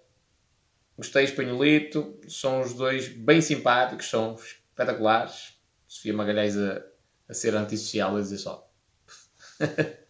[0.97, 2.21] Gostei, espanholito.
[2.29, 5.59] São os dois bem simpáticos, são espetaculares.
[5.89, 6.83] Sofia Magalhães a,
[7.29, 8.71] a ser antissocial, a dizer só.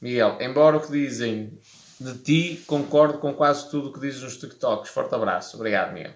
[0.00, 1.58] Miguel, embora o que dizem
[1.98, 4.90] de ti, concordo com quase tudo o que dizes nos TikToks.
[4.90, 5.56] Forte abraço.
[5.56, 6.14] Obrigado, Miguel.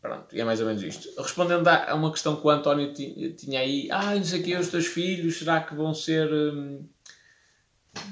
[0.00, 1.08] Pronto, e é mais ou menos isto.
[1.20, 4.68] Respondendo a uma questão que o António tinha aí, ah, não sei o que, os
[4.68, 6.32] teus filhos, será que vão ser.
[6.32, 6.88] Hum,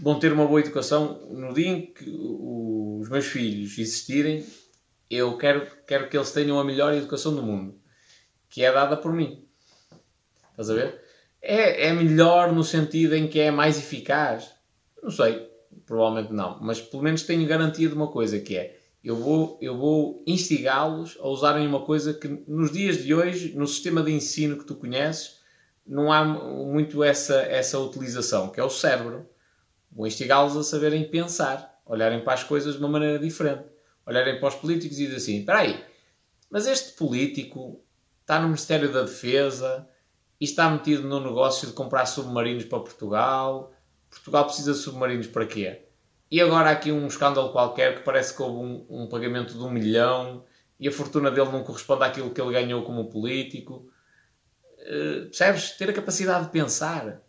[0.02, 1.26] vão ter uma boa educação?
[1.30, 4.44] No dia em que os meus filhos existirem,
[5.08, 7.80] eu quero, quero que eles tenham a melhor educação do mundo,
[8.50, 9.47] que é dada por mim.
[10.58, 11.00] Estás a ver?
[11.40, 14.50] É, é melhor no sentido em que é mais eficaz?
[15.00, 15.48] Não sei,
[15.86, 19.76] provavelmente não, mas pelo menos tenho garantia de uma coisa que é eu vou, eu
[19.76, 24.58] vou instigá-los a usarem uma coisa que nos dias de hoje, no sistema de ensino
[24.58, 25.38] que tu conheces,
[25.86, 29.26] não há muito essa, essa utilização, que é o cérebro.
[29.90, 33.64] Vou instigá-los a saberem pensar, olharem para as coisas de uma maneira diferente,
[34.04, 35.82] olharem para os políticos e dizer assim: espera aí,
[36.50, 37.82] mas este político
[38.20, 39.88] está no Ministério da Defesa,
[40.40, 43.72] e está metido no negócio de comprar submarinos para Portugal.
[44.08, 45.82] Portugal precisa de submarinos para quê?
[46.30, 49.60] E agora há aqui um escândalo qualquer que parece que houve um, um pagamento de
[49.60, 50.44] um milhão
[50.78, 53.90] e a fortuna dele não corresponde àquilo que ele ganhou como político.
[54.80, 55.72] Uh, percebes?
[55.72, 57.22] Ter a capacidade de pensar.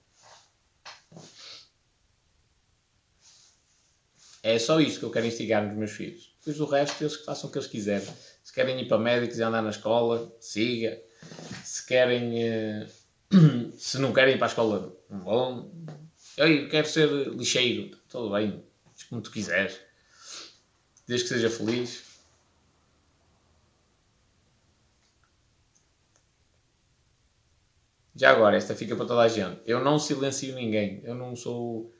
[4.44, 6.36] É só isto que eu quero instigar nos meus filhos.
[6.40, 8.08] Depois o resto, eles que façam o que eles quiserem.
[8.44, 11.02] Se querem ir para médicos e andar na escola, siga.
[11.64, 12.34] Se querem.
[12.44, 12.99] Uh
[13.78, 15.72] se não querem ir para a escola, não vão.
[16.38, 18.64] Eu quero ser lixeiro, tudo bem,
[19.10, 19.80] como tu quiseres,
[21.08, 22.10] desde que seja feliz.
[28.16, 29.62] Já agora, esta fica para toda a gente.
[29.66, 31.02] Eu não silencio ninguém.
[31.06, 31.94] Eu não sou,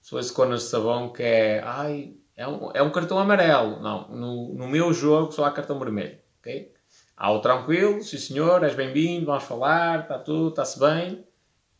[0.00, 1.60] sou esse conas de sabão que é.
[1.64, 3.80] Ai, é um, é um cartão amarelo.
[3.80, 6.20] Não, no, no meu jogo só há cartão vermelho.
[6.38, 6.72] Ok?
[7.18, 11.24] Há o tranquilo, sim senhor, és bem-vindo, vamos falar, está tudo, está-se bem.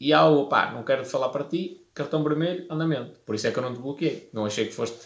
[0.01, 3.21] E há o, pá, não quero falar para ti, cartão vermelho, andamento.
[3.21, 4.31] Por isso é que eu não te bloqueei.
[4.33, 4.97] Não achei que foste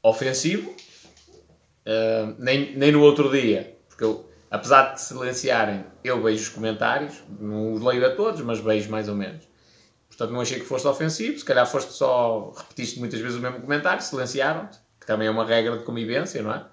[0.00, 3.76] ofensivo, uh, nem, nem no outro dia.
[3.88, 8.60] Porque eu, apesar de silenciarem, eu vejo os comentários, não os leio a todos, mas
[8.60, 9.48] vejo mais ou menos.
[10.06, 13.60] Portanto, não achei que foste ofensivo, se calhar foste só, repetiste muitas vezes o mesmo
[13.60, 16.64] comentário, silenciaram-te, que também é uma regra de convivência, não é?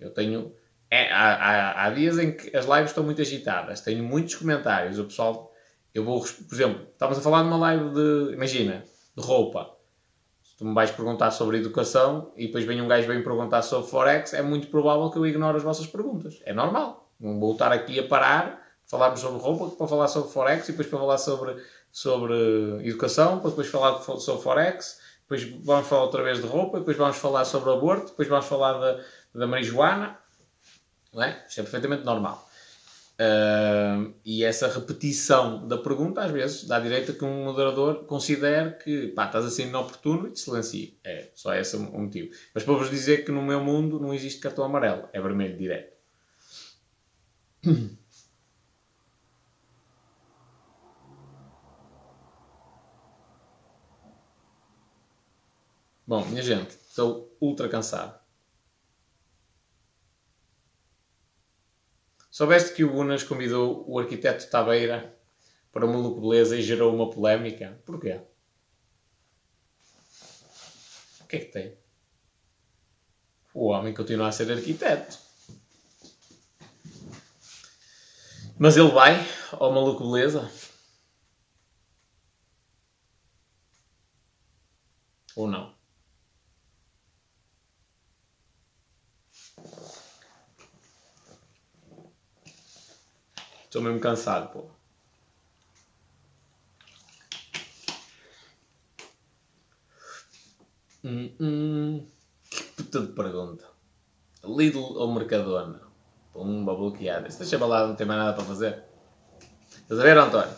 [0.00, 0.54] Eu tenho
[0.96, 4.98] é, há, há, há, dias em que as lives estão muito agitadas, tenho muitos comentários.
[4.98, 5.52] O pessoal,
[5.94, 8.82] eu vou, por exemplo, estávamos a falar de uma live de, imagina,
[9.14, 9.76] de roupa.
[10.42, 13.90] Se tu me vais perguntar sobre educação e depois vem um gajo bem perguntar sobre
[13.90, 16.40] Forex, é muito provável que eu ignore as vossas perguntas.
[16.46, 17.10] É normal.
[17.20, 20.88] Não vou estar aqui a parar, falarmos sobre roupa, para falar sobre Forex e depois
[20.88, 21.56] para falar sobre,
[21.92, 22.34] sobre
[22.88, 24.98] educação, para depois falar sobre Forex,
[25.28, 28.78] depois vamos falar outra vez de roupa, depois vamos falar sobre aborto, depois vamos falar
[28.78, 29.00] da,
[29.34, 30.18] da marijuana
[31.16, 31.44] Não é?
[31.48, 32.46] Isto é perfeitamente normal.
[33.18, 38.72] Uh, e essa repetição da pergunta, às vezes, dá direito a que um moderador considere
[38.72, 41.00] que pá, estás a ser inoportuno e te silencie.
[41.02, 42.30] É só esse o motivo.
[42.54, 45.96] Mas para vos dizer que no meu mundo não existe cartão amarelo, é vermelho direto.
[56.06, 58.25] Bom, minha gente, estou ultra cansado.
[62.36, 65.18] Soubeste que o Unas convidou o arquiteto Tabeira
[65.72, 67.80] para uma beleza e gerou uma polémica?
[67.86, 68.20] Porquê?
[71.22, 71.78] O que é que tem?
[73.54, 75.18] O homem continua a ser arquiteto.
[78.58, 79.14] Mas ele vai
[79.52, 80.52] ao maluco beleza?
[85.34, 85.75] Ou não?
[93.76, 94.64] Estou mesmo cansado, pô.
[101.04, 102.06] Hum, hum.
[102.50, 103.66] Que puta de pergunta.
[104.42, 105.82] Lidl ou Mercadona?
[106.32, 107.30] Pumba, bloqueada.
[107.30, 108.82] Se deixa balada, não tem mais nada para fazer.
[109.82, 110.56] Estás a ver, António?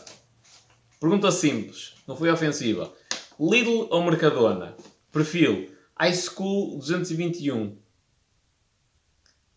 [1.01, 2.93] Pergunta simples, não foi ofensiva.
[3.41, 4.77] Lidl ou Mercadona?
[5.11, 7.77] Perfil High School 221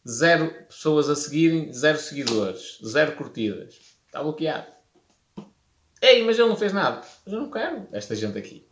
[0.08, 3.80] zero pessoas a seguirem, zero seguidores, zero curtidas.
[4.06, 4.72] Está bloqueado.
[6.02, 7.06] Ei, mas ele não fez nada.
[7.26, 8.68] Mas eu não quero esta gente aqui.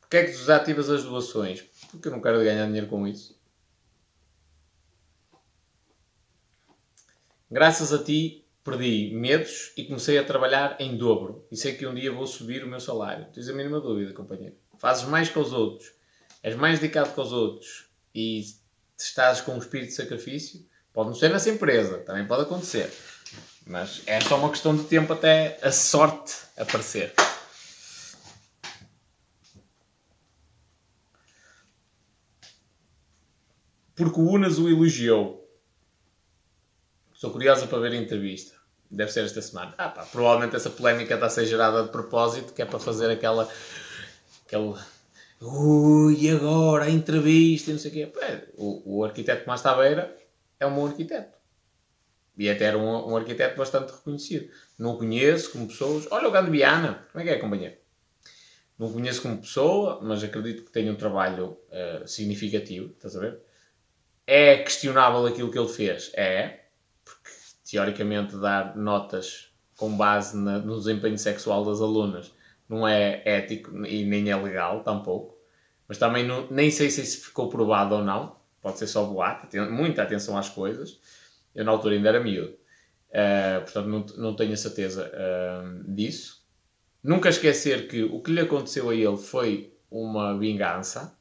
[0.00, 1.62] Porquê é que desativas as doações?
[1.90, 3.40] Porque eu não quero ganhar dinheiro com isso.
[7.50, 11.46] Graças a ti, perdi medos e comecei a trabalhar em dobro.
[11.50, 13.30] E sei que um dia vou subir o meu salário.
[13.32, 14.56] Tens a mínima dúvida, companheiro.
[14.78, 15.92] Fazes mais que os outros
[16.42, 18.42] és mais dedicado que os outros e
[18.98, 22.92] estás com um espírito de sacrifício, pode não ser nessa empresa, também pode acontecer.
[23.66, 27.14] Mas é só uma questão de tempo até a sorte aparecer.
[33.94, 35.48] Porque o Unas o elogiou.
[37.14, 38.56] Estou curiosa para ver a entrevista.
[38.90, 39.74] Deve ser esta semana.
[39.78, 43.10] Ah, pá, provavelmente essa polémica está a ser gerada de propósito, que é para fazer
[43.10, 43.48] aquela,
[44.44, 44.74] aquele
[45.42, 48.12] ui, agora a entrevista não sei o quê.
[48.56, 50.16] O, o arquiteto Tomás Tabeira
[50.58, 51.36] é um bom arquiteto.
[52.36, 54.50] E até era um, um, arquiteto bastante reconhecido.
[54.78, 56.06] Não conheço como pessoas.
[56.10, 57.76] Olha o Gando Viana, como é que é, companheiro?
[58.78, 63.38] Não conheço como pessoa, mas acredito que tenha um trabalho uh, significativo, estás a ver?
[64.26, 66.10] É questionável aquilo que ele fez?
[66.14, 66.64] É,
[67.04, 67.30] porque
[67.70, 72.32] teoricamente dar notas com base na, no desempenho sexual das alunas
[72.68, 75.36] não é ético e nem é legal tampouco.
[75.86, 78.36] Mas também não, nem sei se isso ficou provado ou não.
[78.62, 79.46] Pode ser só boato.
[79.48, 81.00] Tem muita atenção às coisas.
[81.54, 82.56] Eu na altura ainda era miúdo.
[83.10, 86.42] Uh, portanto, não, não tenho a certeza uh, disso.
[87.02, 91.14] Nunca esquecer que o que lhe aconteceu a ele foi uma vingança.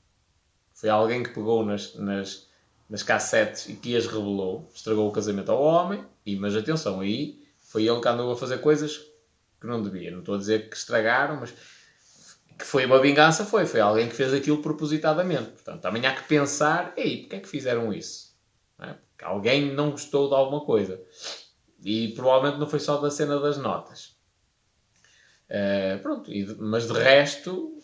[0.74, 2.48] Foi alguém que pegou nas, nas,
[2.90, 4.70] nas cassetes e que as revelou.
[4.74, 6.06] Estragou o casamento ao homem.
[6.26, 9.11] E, mas atenção, aí foi ele que andou a fazer coisas
[9.62, 10.12] que não devia.
[10.12, 11.54] Não estou a dizer que estragaram, mas
[12.58, 13.66] que foi uma vingança, foi.
[13.66, 15.52] Foi alguém que fez aquilo propositadamente.
[15.52, 18.36] Portanto, também há que pensar, ei, porque é que fizeram isso?
[18.78, 18.94] Não é?
[18.94, 21.00] Porque alguém não gostou de alguma coisa.
[21.84, 24.20] E provavelmente não foi só da cena das notas.
[25.50, 27.78] Uh, pronto, e, mas de resto,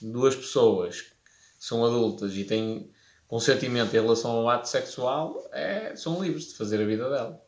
[0.00, 1.14] duas pessoas que
[1.58, 2.90] são adultas e têm
[3.28, 7.40] consentimento em relação ao ato sexual é, são livres de fazer a vida dela.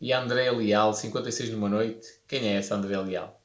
[0.00, 2.20] E a Andréa Leal, 56 numa noite.
[2.26, 3.42] Quem é essa Andréa Leal?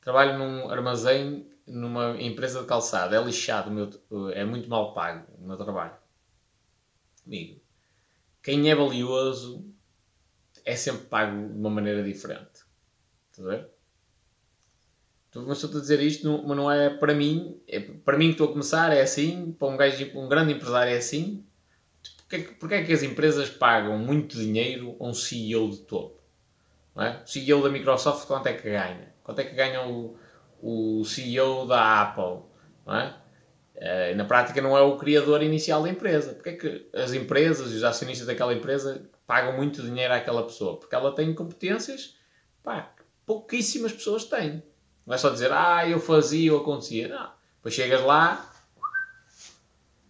[0.00, 3.14] Trabalho num armazém numa empresa de calçado.
[3.14, 3.90] É lixado, meu,
[4.30, 5.94] é muito mal pago o meu trabalho.
[7.26, 7.60] Amigo,
[8.42, 9.64] quem é valioso
[10.64, 12.64] é sempre pago de uma maneira diferente.
[13.30, 13.70] Estás a ver?
[15.34, 17.60] Mas estou a dizer isto, mas não é para mim.
[17.68, 20.92] É, para mim que estou a começar é assim, para um, gajo, um grande empresário
[20.92, 21.46] é assim,
[22.28, 26.20] Porquê, é que as empresas pagam muito dinheiro a um CEO de topo?
[26.94, 27.22] Não é?
[27.24, 29.14] O CEO da Microsoft quanto é que ganha?
[29.24, 30.16] Quanto é que ganha o,
[30.62, 32.42] o CEO da Apple?
[32.86, 33.16] Não é?
[33.76, 36.34] Uh, na prática não é o criador inicial da empresa.
[36.34, 40.78] Porquê é que as empresas e os acionistas daquela empresa pagam muito dinheiro àquela pessoa?
[40.78, 42.16] Porque ela tem competências
[42.62, 44.62] pá, que pouquíssimas pessoas têm.
[45.06, 47.08] Não é só dizer, ah, eu fazia ou acontecia.
[47.08, 47.30] Não.
[47.56, 48.47] Depois chegas lá,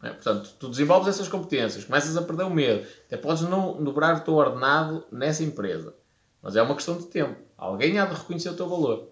[0.02, 0.10] é?
[0.10, 4.20] Portanto, tu desenvolves essas competências, começas a perder o medo, até podes não dobrar o
[4.20, 5.94] teu ordenado nessa empresa.
[6.40, 7.40] Mas é uma questão de tempo.
[7.56, 9.10] Alguém há de reconhecer o teu valor.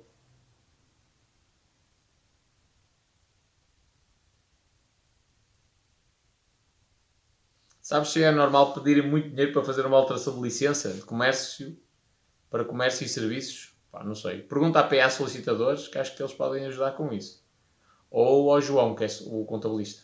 [7.81, 11.77] Sabes se é normal pedirem muito dinheiro para fazer uma alteração de licença de comércio
[12.51, 13.77] para comércio e serviços?
[13.93, 14.43] Pá, não sei.
[14.43, 17.45] Pergunta a PA solicitadores, que acho que eles podem ajudar com isso.
[18.11, 20.03] Ou ao João, que é o contabilista.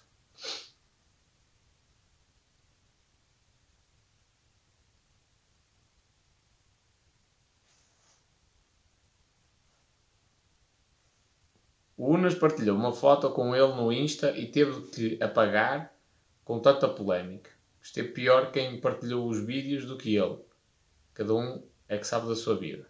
[12.03, 15.95] O Unas partilhou uma foto com ele no Insta e teve que apagar
[16.45, 17.49] com tanta polémica.
[17.81, 20.37] Esteve pior quem partilhou os vídeos do que ele.
[21.15, 22.89] Cada um é que sabe da sua vida.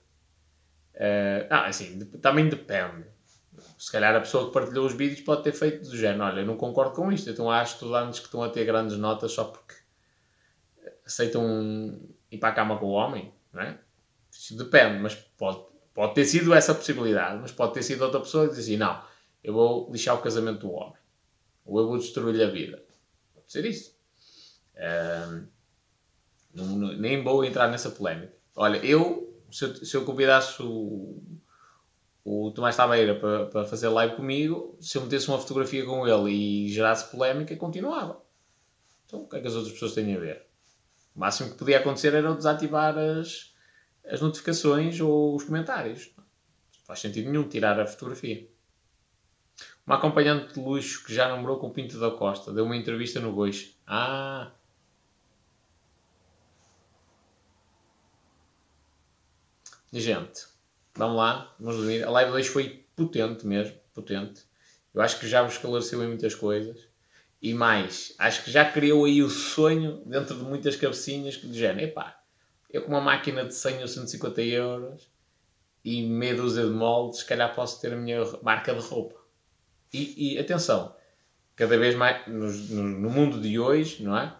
[0.94, 3.04] Uh, ah, assim, também depende.
[3.76, 6.46] Se calhar a pessoa que partilhou os vídeos pode ter feito do género, olha, eu
[6.46, 9.74] não concordo com isto, então há estudantes que estão a ter grandes notas só porque
[11.04, 13.78] aceitam ir para a cama com o homem, não é?
[14.30, 18.44] Isso depende, mas pode, pode ter sido essa possibilidade, mas pode ter sido outra pessoa
[18.44, 19.02] que diz assim, não,
[19.42, 20.98] eu vou lixar o casamento do homem,
[21.64, 22.82] ou eu vou destruir-lhe a vida.
[23.34, 23.96] Pode ser isso.
[26.54, 28.34] Não, nem vou entrar nessa polémica.
[28.54, 31.22] Olha, eu, se eu, se eu convidasse o,
[32.24, 36.30] o Tomás Tabeira para, para fazer live comigo, se eu metesse uma fotografia com ele
[36.30, 38.20] e gerasse polémica, continuava.
[39.06, 40.46] Então, o que é que as outras pessoas têm a ver?
[41.14, 43.51] O máximo que podia acontecer era desativar as,
[44.06, 46.10] as notificações ou os comentários.
[46.16, 46.24] Não
[46.84, 48.48] faz sentido nenhum tirar a fotografia.
[49.86, 53.20] Uma acompanhante de luxo que já namorou com o Pinto da Costa deu uma entrevista
[53.20, 53.76] no Bois.
[53.86, 54.52] Ah,
[59.92, 60.46] Gente,
[60.94, 62.02] vamos lá, vamos dormir.
[62.02, 64.40] A live 2 foi potente mesmo, potente.
[64.94, 66.88] Eu acho que já vos esclareceu em muitas coisas.
[67.42, 71.82] E mais, acho que já criou aí o sonho dentro de muitas cabecinhas que dizem,
[71.82, 72.21] epá,
[72.72, 75.10] eu com uma máquina de 100 ou 150 euros
[75.84, 79.16] e meia dúzia de moldes, se calhar posso ter a minha marca de roupa.
[79.92, 80.94] E, e atenção,
[81.54, 84.34] cada vez mais, no, no, mundo de hoje, não é?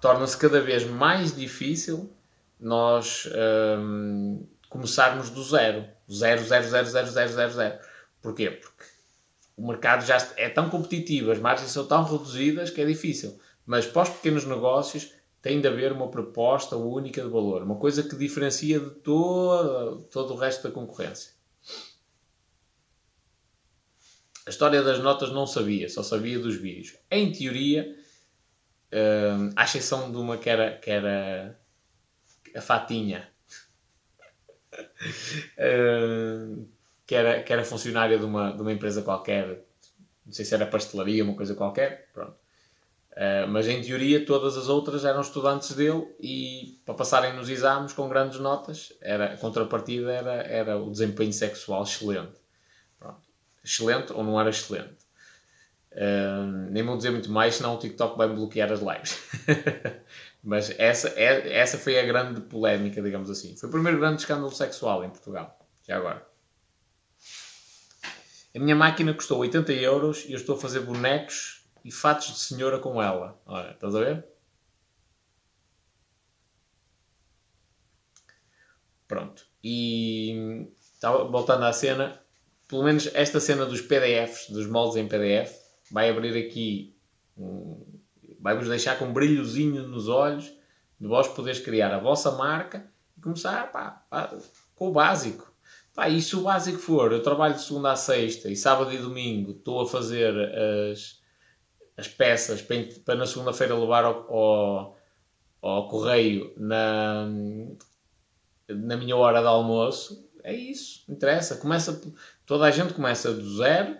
[0.00, 2.12] Torna-se cada vez mais difícil
[2.58, 3.28] nós
[3.78, 5.86] um, começarmos do zero.
[6.10, 7.78] Zero, zero, zero, zero, zero, zero, zero.
[8.20, 8.50] Porquê?
[8.50, 8.84] Porque
[9.56, 13.38] o mercado já é tão competitivo, as margens são tão reduzidas que é difícil.
[13.64, 15.13] Mas para os pequenos negócios
[15.44, 20.32] tem de haver uma proposta única de valor, uma coisa que diferencia de todo, todo
[20.32, 21.34] o resto da concorrência.
[24.46, 26.96] A história das notas não sabia, só sabia dos vídeos.
[27.10, 27.94] Em teoria,
[28.90, 31.60] hum, à exceção de uma que era, que era
[32.56, 33.28] a Fatinha,
[35.58, 36.66] uh,
[37.06, 39.62] que, era, que era funcionária de uma, de uma empresa qualquer,
[40.24, 42.43] não sei se era pastelaria, uma coisa qualquer, pronto.
[43.14, 47.92] Uh, mas em teoria todas as outras eram estudantes dele e para passarem nos exames
[47.92, 52.32] com grandes notas, era, a contrapartida era, era o desempenho sexual excelente.
[52.98, 53.20] Pronto.
[53.64, 55.04] Excelente ou não era excelente.
[55.92, 59.22] Uh, nem vou dizer muito mais, senão o TikTok vai bloquear as lives.
[60.42, 63.56] Mas essa, é, essa foi a grande polémica, digamos assim.
[63.56, 65.56] Foi o primeiro grande escândalo sexual em Portugal.
[65.86, 66.26] Já agora.
[68.56, 71.53] A minha máquina custou 80 euros e eu estou a fazer bonecos
[71.84, 73.40] e fatos de senhora com ela.
[73.44, 74.26] Olha, estás a ver?
[79.06, 79.46] Pronto.
[79.62, 80.66] E
[81.30, 82.20] voltando à cena,
[82.66, 85.52] pelo menos esta cena dos PDFs, dos moldes em PDF,
[85.90, 86.96] vai abrir aqui
[87.36, 87.84] um,
[88.40, 90.52] vai-vos deixar com um brilhozinho nos olhos
[90.98, 94.36] de vós poderes criar a vossa marca e começar pá, pá,
[94.74, 95.52] com o básico.
[95.94, 98.98] Pá, e se o básico for, eu trabalho de segunda a sexta e sábado e
[98.98, 100.34] domingo estou a fazer
[100.92, 101.20] as,
[101.96, 104.98] as peças para, para na segunda-feira levar ao, ao,
[105.62, 107.26] ao, correio na,
[108.68, 111.56] na minha hora de almoço, é isso, interessa.
[111.56, 112.00] Começa,
[112.44, 113.96] toda a gente começa do zero,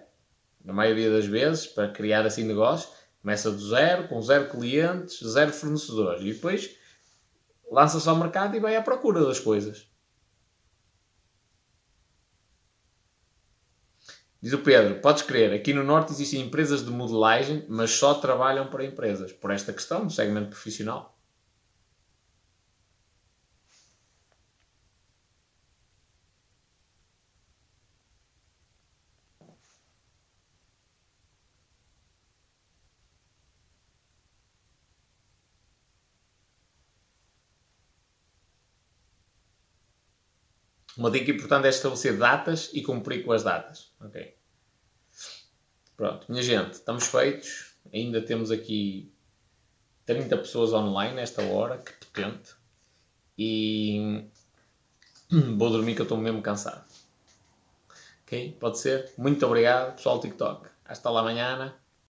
[0.65, 5.51] na maioria das vezes, para criar assim negócios Começa do zero, com zero clientes, zero
[5.51, 6.21] fornecedores.
[6.21, 6.77] E depois
[7.73, 9.89] lança-se ao mercado e vai à procura das coisas.
[14.45, 18.67] Diz o Pedro, podes crer, aqui no Norte existem empresas de modelagem, mas só trabalham
[18.67, 19.33] para empresas.
[19.33, 21.14] Por esta questão, do segmento profissional.
[40.97, 43.93] Uma dica importante é estabelecer datas e cumprir com as datas.
[44.01, 44.37] Ok.
[45.97, 47.75] Pronto, minha gente, estamos feitos.
[47.93, 49.13] Ainda temos aqui
[50.07, 52.55] 30 pessoas online nesta hora, que potente.
[53.37, 54.29] E
[55.57, 56.85] Vou dormir que eu estou mesmo cansado.
[58.23, 58.57] Ok?
[58.61, 59.13] Pode ser?
[59.19, 60.69] Muito obrigado, pessoal do TikTok.
[60.85, 61.75] Hasta lá amanhã.